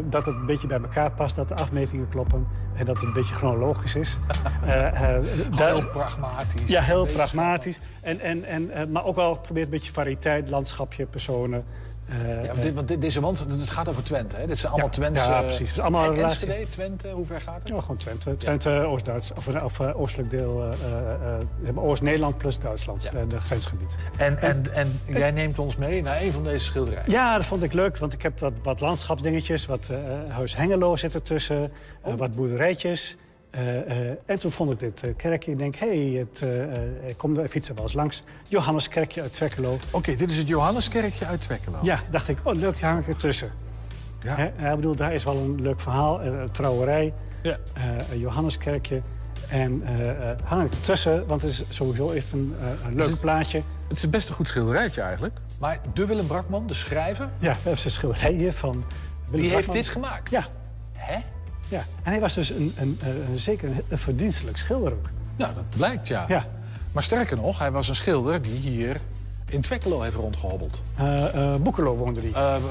dat 0.09 0.26
het 0.26 0.36
een 0.36 0.45
beetje 0.45 0.68
bij 0.68 0.80
elkaar 0.82 1.12
past, 1.12 1.36
dat 1.36 1.47
de 1.47 1.55
afmetingen 1.55 2.09
kloppen 2.09 2.47
en 2.76 2.86
dat 2.86 2.95
het 2.95 3.03
een 3.03 3.14
beetje 3.14 3.36
chronologisch 3.36 3.95
is. 3.95 4.18
Heel 5.55 5.88
pragmatisch. 5.88 6.62
Ja, 6.70 6.82
heel 6.82 7.05
pragmatisch. 7.05 7.80
En, 8.01 8.20
en, 8.20 8.43
en, 8.45 8.91
maar 8.91 9.05
ook 9.05 9.16
wel 9.16 9.38
probeert 9.38 9.66
een 9.66 9.72
beetje 9.72 9.91
variëteit, 9.91 10.49
landschapje, 10.49 11.05
personen. 11.05 11.66
Eh, 12.12 12.43
Ja, 12.43 12.47
want 12.47 12.62
dit, 12.62 12.74
want 12.74 12.88
dit- 12.88 13.01
deze 13.01 13.22
wand, 13.22 13.39
het 13.39 13.70
gaat 13.70 13.88
over 13.89 14.03
Twente. 14.03 14.36
Hè? 14.36 14.45
Dit 14.47 14.57
zijn 14.57 14.72
allemaal 14.72 14.89
Ja, 14.91 14.95
Twentse... 14.95 15.24
ja, 15.30 15.41
precies. 15.41 15.59
Het 15.68 15.78
is 15.78 15.80
allemaal 15.80 16.03
en 16.05 16.14
relatie- 16.16 16.47
Enschede, 16.47 16.70
Twente, 16.70 17.09
hoe 17.09 17.26
ver 17.26 17.41
gaat 17.41 17.59
het? 17.59 17.68
Ja, 17.68 17.80
gewoon 17.82 17.97
Twente. 17.97 18.38
Twente, 18.38 18.70
Oost-Duits, 18.70 19.34
of, 19.34 19.47
of 19.64 19.80
eh, 19.80 19.99
oostelijk 19.99 20.30
deel, 20.30 20.62
eh, 20.62 20.68
eh, 20.68 21.12
eh, 21.14 21.39
zeg 21.64 21.74
maar 21.74 21.84
Oost-Nederland 21.84 22.38
plus 22.38 22.59
Duitsland, 22.59 23.05
eh, 23.05 23.12
de 23.30 23.39
grensgebied. 23.39 23.97
En, 24.18 24.38
en, 24.38 24.74
en 24.74 24.99
jij 25.05 25.32
neemt 25.32 25.59
ons 25.59 25.76
mee 25.76 26.01
naar 26.01 26.22
een 26.22 26.32
van 26.32 26.43
deze 26.43 26.66
schilderijen. 26.66 27.12
Ja, 27.12 27.36
dat 27.38 27.45
vond 27.45 27.64
ik 27.64 27.74
leuk, 27.74 27.97
want 27.97 28.14
ik 28.14 28.22
heb 28.22 28.39
wat, 28.39 28.53
wat 28.64 28.80
landschapsdingetjes, 28.80 29.66
wat 29.66 29.89
eh, 29.91 29.97
Huis 30.34 30.55
Hengelo 30.55 30.95
zit 30.95 31.14
ertussen, 31.14 31.72
Oh. 32.01 32.12
eh, 32.14 32.18
wat 32.20 32.36
boerderijtjes. 32.36 33.18
Eh, 33.52 34.10
eh, 34.10 34.18
en 34.26 34.39
toen 34.39 34.52
vond 34.52 34.72
ik 34.72 34.80
dit 34.80 35.02
eh, 35.04 35.16
kerkje. 35.16 35.52
Ik 35.52 35.58
denk, 35.58 35.76
hé, 35.76 36.14
hey, 36.14 36.28
ik 37.08 37.18
kom 37.18 37.34
de 37.34 37.49
fietsen 37.49 37.76
wel 37.76 37.84
eens 37.84 37.93
langs. 37.93 38.24
Johanneskerkje 38.47 39.22
uit 39.22 39.34
Twekkelo. 39.34 39.78
Oké, 39.91 40.16
dit 40.16 40.30
is 40.30 40.38
het 40.38 40.47
Johanneskerkje 40.47 41.26
uit 41.26 41.41
Twekkelo. 41.41 41.78
Ja, 41.82 41.99
dacht 42.10 42.28
ik, 42.28 42.38
oh 42.43 42.56
leuk, 42.56 42.76
die 42.76 42.86
hang 42.86 42.99
ik 42.99 43.08
ertussen. 43.08 43.52
Ja. 44.24 44.38
Ik 44.38 44.76
bedoel, 44.76 44.95
daar 44.95 45.14
is 45.14 45.24
wel 45.24 45.36
een 45.36 45.62
leuk 45.62 45.80
verhaal. 45.80 46.22
Een 46.22 46.52
trouwerij, 46.52 47.14
Ja. 47.43 47.58
een 48.12 48.20
Johanneskerkje. 48.20 49.02
En 49.49 49.84
hang 50.43 50.66
ik 50.66 50.72
ertussen, 50.72 51.28
want 51.28 51.41
het 51.41 51.52
is 51.52 51.64
sowieso 51.70 52.10
echt 52.10 52.32
een, 52.32 52.56
een 52.86 52.95
leuk 52.95 53.20
plaatje. 53.20 53.62
Het 53.88 53.97
is 53.97 54.10
best 54.10 54.30
een 54.30 54.36
goed 54.36 54.47
schilderijtje 54.47 55.02
eigenlijk. 55.02 55.38
Maar 55.60 55.80
de 55.93 56.06
Willem 56.06 56.28
Brakman, 56.28 56.68
de 56.68 56.74
schrijver, 56.74 57.30
Ja, 57.39 57.52
we 57.52 57.60
hebben 57.64 57.84
een 57.84 57.91
schilderij 57.91 58.34
hier 58.34 58.54
van 58.54 58.84
Willem 59.26 59.45
die 59.45 59.56
heeft 59.56 59.72
dit 59.72 59.88
gemaakt. 59.88 60.30
Ja. 60.30 60.45
Hè? 60.97 61.20
Ja, 61.72 61.84
en 62.03 62.11
hij 62.11 62.19
was 62.19 62.34
dus 62.34 62.49
een, 62.49 62.74
een, 62.78 62.99
een, 63.30 63.39
zeker 63.39 63.69
een, 63.88 63.97
verdienstelijk 63.97 64.57
schilder 64.57 64.91
ook. 64.91 65.09
Nou, 65.36 65.53
dat 65.53 65.63
blijkt, 65.78 66.07
ja. 66.07 66.26
Ja. 66.28 66.45
Maar 66.91 67.03
sterker 67.03 67.38
nog, 67.38 67.59
hij 67.59 67.72
was 67.72 67.89
een 67.89 67.95
schilder 67.95 68.41
die 68.41 68.59
hier 68.59 69.01
in 69.49 69.61
Twekkelo 69.61 70.01
heeft 70.01 70.15
rondgehobbeld. 70.15 70.82
Eh 70.97 71.53
eh 71.53 71.61
Boekelo 71.61 71.95
woonde 71.95 72.22
hij. 72.22 72.32
Eh 72.34 72.55
eh, 72.55 72.61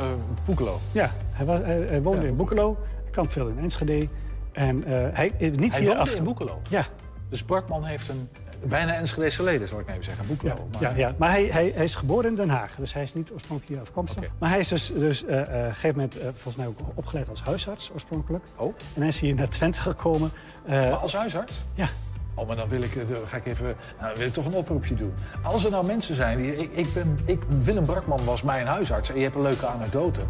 Boekelo. 0.44 0.80
Ja, 0.92 1.11
hij, 1.30 1.46
was, 1.46 1.61
hij, 1.62 1.80
hij 1.88 2.03
woonde 2.03 2.22
Ja. 2.22 2.28
in 2.28 2.36
Boekelo. 2.36 2.76
Hij 3.03 3.11
kwam 3.11 3.30
veel 3.30 3.48
in 3.48 3.59
Enschede. 3.59 4.09
En 4.53 4.82
hij 5.12 5.30
is 5.38 5.51
niet 5.51 5.72
Hij 5.72 5.80
hier 5.80 5.88
woonde 5.88 6.03
af... 6.03 6.14
in 6.14 6.24
Boekelo. 6.24 6.61
Ja, 6.68 6.86
Dus 7.28 7.42
Brakman 7.42 7.84
heeft 7.84 8.09
een 8.09 8.28
bijna 8.69 8.95
Enschedese 8.95 9.43
leden, 9.43 9.69
zal 9.69 9.81
ik 9.81 9.89
even 9.89 10.05
zeggen. 10.05 10.27
Boekelo. 10.27 10.55
ja, 10.55 10.79
Maar- 10.81 10.91
ja, 10.91 10.97
ja. 11.07 11.15
maar 11.19 11.31
hij, 11.31 11.45
hij, 11.53 11.73
hij 11.75 11.85
is 11.85 11.95
geboren 11.95 12.31
in 12.31 12.37
Den 12.37 12.49
Haag. 12.49 12.75
Dus 12.79 12.93
hij 12.95 13.03
is 13.03 13.15
niet 13.15 13.31
oorspronkelijk 13.33 13.73
hier 13.75 13.81
afkomstig. 13.89 14.25
Maar 14.39 14.51
hij 14.51 14.59
is 14.59 14.69
dus, 14.69 14.93
dus 14.95 15.25
eh, 15.25 15.41
eh, 15.41 15.47
op 15.49 15.55
een 15.55 15.75
gegeven 15.75 15.97
moment 15.97 16.19
eh, 16.19 16.25
volgens 16.25 16.57
mij 16.57 16.67
ook 16.67 16.79
opgeleid 16.95 17.29
als 17.29 17.43
huisarts 17.43 17.91
oorspronkelijk. 17.93 18.45
Oh. 18.57 18.75
En 18.95 19.01
hij 19.01 19.09
is 19.09 19.21
hier 19.21 19.35
naar 19.35 19.49
Twente 19.49 19.81
gekomen. 19.81 20.31
Eh, 20.67 20.73
Maar 20.73 20.93
als 20.95 21.13
huisarts? 21.15 21.53
Ja. 21.75 21.89
Oh, 22.35 22.47
maar 22.47 22.57
dan 22.57 22.69
wil 22.69 22.83
ik, 22.83 22.91
ga 23.27 23.37
ik 23.37 23.47
even, 23.47 23.75
nou, 24.01 24.17
wil 24.19 24.27
ik 24.27 24.33
toch 24.33 24.45
een 24.47 24.55
oproepje 24.55 24.95
doen. 24.95 25.13
Als 25.43 25.65
er 25.65 25.71
nou 25.71 25.87
mensen 25.87 26.15
zijn 26.15 26.39
die. 26.39 26.57
Ik, 26.57 26.73
ik 26.73 26.95
ben, 26.95 27.19
ik, 27.25 27.43
Willem 27.63 27.85
Brakman 27.85 28.25
was 28.25 28.43
mijn 28.43 28.67
huisarts 28.67 29.09
en 29.11 29.17
je 29.17 29.23
hebt 29.23 29.35
een 29.35 29.43
leuke 29.43 29.67
anekdote. 29.67 30.21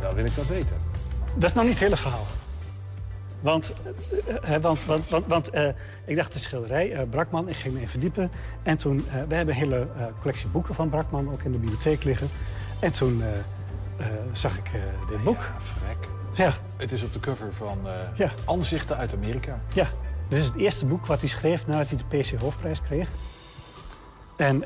dan 0.00 0.14
wil 0.14 0.24
ik 0.24 0.34
dat 0.36 0.46
weten. 0.46 0.76
Dat 1.34 1.48
is 1.50 1.52
nog 1.54 1.64
niet 1.64 1.72
het 1.72 1.82
hele 1.82 1.96
verhaal. 1.96 2.24
Want, 3.44 3.72
eh, 4.26 4.54
eh, 4.54 4.62
want, 4.62 4.84
want, 4.84 5.08
want, 5.08 5.26
want 5.26 5.50
eh, 5.50 5.68
ik 6.04 6.16
dacht 6.16 6.32
de 6.32 6.38
schilderij, 6.38 6.92
eh, 6.92 7.08
Brakman, 7.10 7.48
ik 7.48 7.56
ging 7.56 7.74
me 7.74 7.78
even 7.80 7.90
verdiepen. 7.90 8.30
En 8.62 8.76
toen, 8.76 8.96
we 9.28 9.34
hebben 9.34 9.48
een 9.48 9.60
hele 9.60 9.88
collectie 10.20 10.48
boeken 10.48 10.74
van 10.74 10.88
Brakman 10.88 11.32
ook 11.32 11.42
in 11.42 11.52
de 11.52 11.58
bibliotheek 11.58 12.04
liggen. 12.04 12.28
En 12.80 12.92
toen 12.92 13.22
zag 14.32 14.58
ik 14.58 14.70
dit 15.08 15.22
boek. 15.22 15.50
Vrek. 15.58 15.96
Ja, 16.32 16.52
Het 16.76 16.92
is 16.92 17.02
op 17.02 17.12
de 17.12 17.20
cover 17.20 17.52
van 17.54 17.78
Ja. 18.14 18.30
Anzichten 18.44 18.96
uit 18.96 19.14
Amerika. 19.14 19.60
ja. 19.72 19.86
Dit 20.28 20.38
is 20.38 20.46
het 20.46 20.56
eerste 20.56 20.86
boek 20.86 21.06
wat 21.06 21.20
hij 21.20 21.28
schreef 21.28 21.66
nadat 21.66 21.88
hij 21.88 21.98
de 22.08 22.18
PC 22.18 22.40
Hoofdprijs 22.40 22.82
kreeg. 22.82 23.08
En 24.36 24.64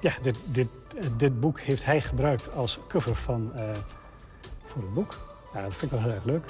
ja, 0.00 0.12
dit, 0.22 0.36
dit, 0.44 0.68
dit 1.16 1.40
boek 1.40 1.60
heeft 1.60 1.84
hij 1.84 2.00
gebruikt 2.00 2.54
als 2.54 2.78
cover 2.88 3.14
van, 3.14 3.52
voor 4.66 4.82
het 4.82 4.94
boek. 4.94 5.14
Ja, 5.54 5.62
dat 5.62 5.74
vind 5.74 5.92
ik 5.92 5.98
wel 5.98 6.06
heel 6.06 6.14
erg 6.14 6.24
leuk. 6.24 6.44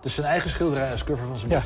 Dus 0.00 0.14
zijn 0.14 0.26
eigen 0.26 0.50
schilderij 0.50 0.90
als 0.92 1.04
cover 1.04 1.26
van 1.26 1.36
zijn 1.36 1.48
boek. 1.48 1.62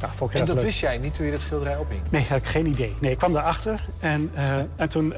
ja 0.00 0.08
vond 0.16 0.30
ik 0.34 0.40
En 0.40 0.44
dat 0.46 0.54
leuk. 0.54 0.64
wist 0.64 0.78
jij 0.78 0.98
niet 0.98 1.14
toen 1.14 1.24
je 1.26 1.32
dat 1.32 1.40
schilderij 1.40 1.76
ophing? 1.76 2.00
Nee, 2.10 2.26
had 2.28 2.38
ik 2.38 2.46
geen 2.46 2.66
idee. 2.66 2.96
Nee, 3.00 3.10
ik 3.10 3.18
kwam 3.18 3.32
daarachter 3.32 3.80
en, 3.98 4.30
eh, 4.34 4.58
en 4.76 4.88
toen, 4.88 5.14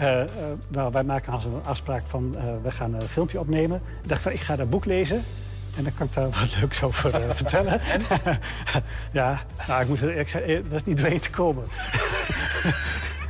nou, 0.69 0.93
wij 0.93 1.03
maken 1.05 1.33
als 1.33 1.45
een 1.45 1.61
afspraak 1.65 2.03
van, 2.09 2.37
we 2.63 2.71
gaan 2.71 2.95
een 2.95 3.07
filmpje 3.07 3.41
opnemen. 3.41 3.83
Ik 4.03 4.09
dacht 4.09 4.23
van, 4.23 4.33
ik 4.33 4.41
ga 4.41 4.57
dat 4.57 4.71
boek 4.71 4.85
lezen 4.85 5.23
en 5.77 5.83
dan 5.83 5.93
kan 5.95 6.07
ik 6.07 6.13
daar 6.13 6.29
wat 6.41 6.57
leuks 6.61 6.83
over 6.83 7.35
vertellen. 7.35 7.81
ja, 9.13 9.41
nou, 9.69 9.83
ik 9.83 9.89
moet 9.89 10.03
ik 10.03 10.29
zei, 10.29 10.55
het 10.55 10.69
was 10.69 10.85
niet 10.85 10.97
doorheen 10.99 11.21
te 11.21 11.31
komen. 11.31 11.65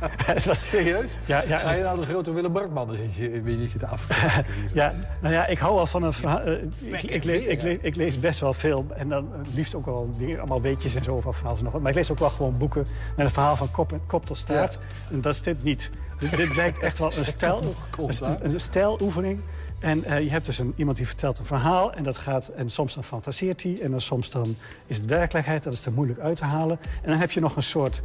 het 0.25 0.45
was 0.45 0.67
serieus. 0.67 1.17
Ja, 1.25 1.43
ja, 1.47 1.57
Ga 1.57 1.71
je 1.71 1.83
nou 1.83 1.99
de 1.99 2.05
grote 2.05 2.31
Willem 2.31 2.57
eens 2.57 3.17
je, 3.17 3.43
je 3.43 3.67
zitten 3.67 3.89
afkijken? 3.89 4.45
Ja, 4.73 4.93
nou 5.21 5.33
ja, 5.33 5.47
ik 5.47 5.57
hou 5.57 5.75
wel 5.75 5.85
van 5.85 6.03
een 6.03 6.13
verhaal. 6.13 6.41
eh, 6.41 6.63
ik, 6.79 7.03
ik, 7.03 7.23
lees, 7.23 7.41
ik, 7.41 7.61
lees, 7.61 7.77
ik 7.81 7.95
lees 7.95 8.19
best 8.19 8.39
wel 8.39 8.53
veel. 8.53 8.85
En 8.95 9.09
dan 9.09 9.29
liefst 9.53 9.75
ook 9.75 9.85
wel 9.85 10.09
dingen, 10.17 10.39
allemaal 10.39 10.61
weetjes 10.61 10.95
en 10.95 11.03
zo 11.03 11.21
van 11.21 11.33
van 11.33 11.47
alles 11.47 11.59
en 11.59 11.65
nog. 11.65 11.79
Maar 11.79 11.89
ik 11.89 11.95
lees 11.95 12.11
ook 12.11 12.19
wel 12.19 12.29
gewoon 12.29 12.57
boeken 12.57 12.85
met 13.15 13.25
een 13.25 13.31
verhaal 13.31 13.55
van 13.55 13.71
kop, 13.71 13.99
kop 14.07 14.25
tot 14.25 14.37
staart. 14.37 14.77
En 15.11 15.21
dat 15.21 15.33
is 15.33 15.41
dit 15.41 15.63
niet. 15.63 15.89
Dit, 16.19 16.35
dit 16.37 16.55
lijkt 16.55 16.79
echt 16.79 16.99
wel 16.99 17.11
een 17.17 17.25
stijl, 17.25 17.75
een, 17.97 18.53
een 18.53 18.59
stijloefening. 18.59 19.41
En 19.79 20.03
eh, 20.03 20.21
je 20.23 20.29
hebt 20.29 20.45
dus 20.45 20.59
een, 20.59 20.73
iemand 20.75 20.97
die 20.97 21.07
vertelt 21.07 21.39
een 21.39 21.45
verhaal 21.45 21.93
en 21.93 22.03
dat 22.03 22.17
gaat 22.17 22.47
en 22.47 22.69
soms 22.69 22.93
dan 22.93 23.03
fantaseert 23.03 23.63
hij 23.63 23.79
en 23.81 23.91
dan 23.91 24.01
soms 24.01 24.29
dan 24.29 24.55
is 24.87 24.97
het 24.97 25.05
werkelijkheid, 25.05 25.63
dat 25.63 25.73
is 25.73 25.79
te 25.79 25.91
moeilijk 25.91 26.19
uit 26.19 26.35
te 26.35 26.45
halen. 26.45 26.79
En 27.01 27.09
dan 27.09 27.19
heb 27.19 27.31
je 27.31 27.39
nog 27.39 27.55
een 27.55 27.63
soort 27.63 28.01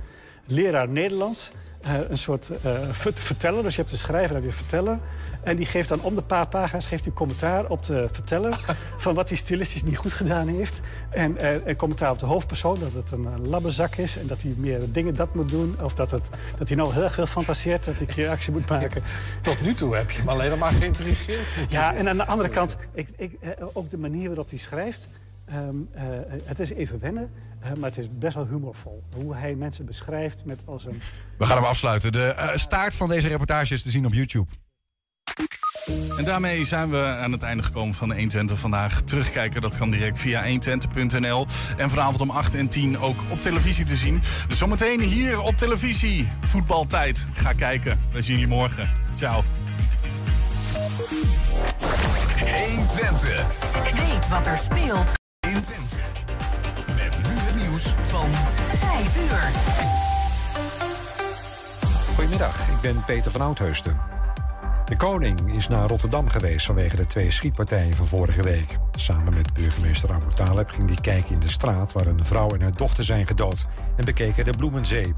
leraar 0.46 0.88
Nederlands, 0.88 1.52
een 2.08 2.18
soort 2.18 2.50
eh, 2.62 2.72
vert- 2.90 3.20
verteller. 3.20 3.62
Dus 3.62 3.74
je 3.74 3.80
hebt 3.80 3.92
de 3.92 3.96
schrijver 3.96 4.36
en 4.36 4.42
je 4.42 4.52
verteller. 4.52 4.98
En 5.42 5.56
die 5.56 5.66
geeft 5.66 5.88
dan 5.88 6.00
om 6.00 6.14
de 6.14 6.22
paar 6.22 6.48
pagina's 6.48 6.86
geeft 6.86 7.04
hij 7.04 7.14
commentaar 7.14 7.68
op 7.68 7.84
de 7.84 8.08
verteller 8.12 8.60
van 8.98 9.14
wat 9.14 9.28
hij 9.28 9.38
stilistisch 9.38 9.82
niet 9.82 9.96
goed 9.96 10.12
gedaan 10.12 10.48
heeft. 10.48 10.80
En 11.10 11.36
eh, 11.38 11.66
een 11.66 11.76
commentaar 11.76 12.10
op 12.10 12.18
de 12.18 12.26
hoofdpersoon, 12.26 12.78
dat 12.80 12.92
het 12.92 13.10
een, 13.10 13.48
labbezak 13.48 13.96
is 13.96 14.18
en 14.18 14.26
dat 14.26 14.42
hij 14.42 14.54
meer 14.56 14.92
dingen 14.92 15.14
dat 15.16 15.34
moet 15.34 15.50
doen. 15.50 15.76
Of 15.82 15.94
dat, 15.94 16.10
het, 16.10 16.28
dat 16.58 16.68
hij 16.68 16.76
nou 16.76 16.92
heel 16.92 17.02
erg 17.02 17.14
veel 17.14 17.26
fantaseert, 17.26 17.84
dat 17.84 17.94
hij 17.94 18.06
een 18.08 18.14
keer 18.14 18.28
actie 18.28 18.52
moet 18.52 18.68
maken. 18.68 19.02
Tot 19.42 19.60
nu 19.60 19.74
toe 19.74 19.96
heb 19.96 20.10
je 20.10 20.18
hem 20.18 20.28
alleen 20.28 20.58
maar 20.58 20.72
geïntrigeerd. 20.72 21.40
Ja, 21.68 21.94
en 21.94 22.08
aan 22.08 22.16
de 22.16 22.26
andere 22.26 22.48
kant, 22.48 22.76
ik, 22.94 23.08
ik, 23.16 23.32
eh, 23.40 23.50
ook 23.72 23.90
de 23.90 23.98
manier 23.98 24.26
waarop 24.26 24.48
hij 24.50 24.58
schrijft. 24.58 25.08
Ehm, 25.46 25.76
eh, 25.92 26.04
het 26.44 26.58
is 26.58 26.70
even 26.70 26.98
wennen, 26.98 27.30
eh, 27.60 27.72
maar 27.72 27.88
het 27.88 27.98
is 27.98 28.18
best 28.18 28.34
wel 28.34 28.46
humorvol. 28.46 29.02
Hoe 29.14 29.34
hij 29.34 29.54
mensen 29.54 29.86
beschrijft 29.86 30.44
met 30.44 30.58
als 30.64 30.84
een... 30.84 31.00
We 31.38 31.44
gaan 31.44 31.56
hem 31.56 31.66
afsluiten. 31.66 32.12
De 32.12 32.24
eh, 32.24 32.56
staart 32.56 32.94
van 32.94 33.08
deze 33.08 33.28
reportage 33.28 33.74
is 33.74 33.82
te 33.82 33.90
zien 33.90 34.06
op 34.06 34.14
YouTube. 34.14 34.50
En 36.16 36.24
daarmee 36.24 36.64
zijn 36.64 36.90
we 36.90 37.04
aan 37.04 37.32
het 37.32 37.42
einde 37.42 37.62
gekomen 37.62 37.94
van 37.94 38.08
de 38.08 38.14
120 38.14 38.58
vandaag. 38.58 39.00
Terugkijken, 39.00 39.60
dat 39.60 39.76
kan 39.76 39.90
direct 39.90 40.18
via 40.18 40.44
120.nl. 40.44 41.46
En 41.76 41.90
vanavond 41.90 42.20
om 42.20 42.30
8 42.30 42.54
en 42.54 42.68
10 42.68 42.98
ook 42.98 43.16
op 43.30 43.40
televisie 43.40 43.84
te 43.84 43.96
zien. 43.96 44.20
Dus 44.48 44.58
zometeen 44.58 45.00
hier 45.00 45.40
op 45.40 45.56
televisie. 45.56 46.28
Voetbaltijd. 46.46 47.26
Ga 47.32 47.52
kijken. 47.52 48.00
Wij 48.12 48.22
zien 48.22 48.34
jullie 48.34 48.54
morgen. 48.54 48.90
Ciao. 49.16 49.42
120. 52.38 53.46
Weet 53.94 54.28
wat 54.28 54.46
er 54.46 54.58
speelt 54.58 55.24
Met 55.56 57.16
nu 57.22 57.34
het 57.34 57.54
nieuws 57.54 57.82
van 57.84 58.30
5 58.78 59.16
uur. 59.16 59.50
Goedemiddag, 62.14 62.68
ik 62.68 62.80
ben 62.80 63.04
Peter 63.04 63.30
van 63.30 63.40
Oudheusden. 63.40 63.96
De 64.84 64.96
koning 64.96 65.54
is 65.54 65.68
naar 65.68 65.88
Rotterdam 65.88 66.28
geweest 66.28 66.66
vanwege 66.66 66.96
de 66.96 67.06
twee 67.06 67.30
schietpartijen 67.30 67.96
van 67.96 68.06
vorige 68.06 68.42
week. 68.42 68.78
Samen 68.94 69.34
met 69.34 69.52
burgemeester 69.52 70.12
Abu 70.12 70.34
Taleb 70.34 70.70
ging 70.70 70.88
hij 70.88 71.00
kijken 71.00 71.30
in 71.30 71.40
de 71.40 71.48
straat... 71.48 71.92
waar 71.92 72.06
een 72.06 72.24
vrouw 72.24 72.48
en 72.48 72.60
haar 72.60 72.74
dochter 72.74 73.04
zijn 73.04 73.26
gedood 73.26 73.66
en 73.96 74.04
bekeken 74.04 74.44
de 74.44 74.56
Bloemenzee. 74.56 75.14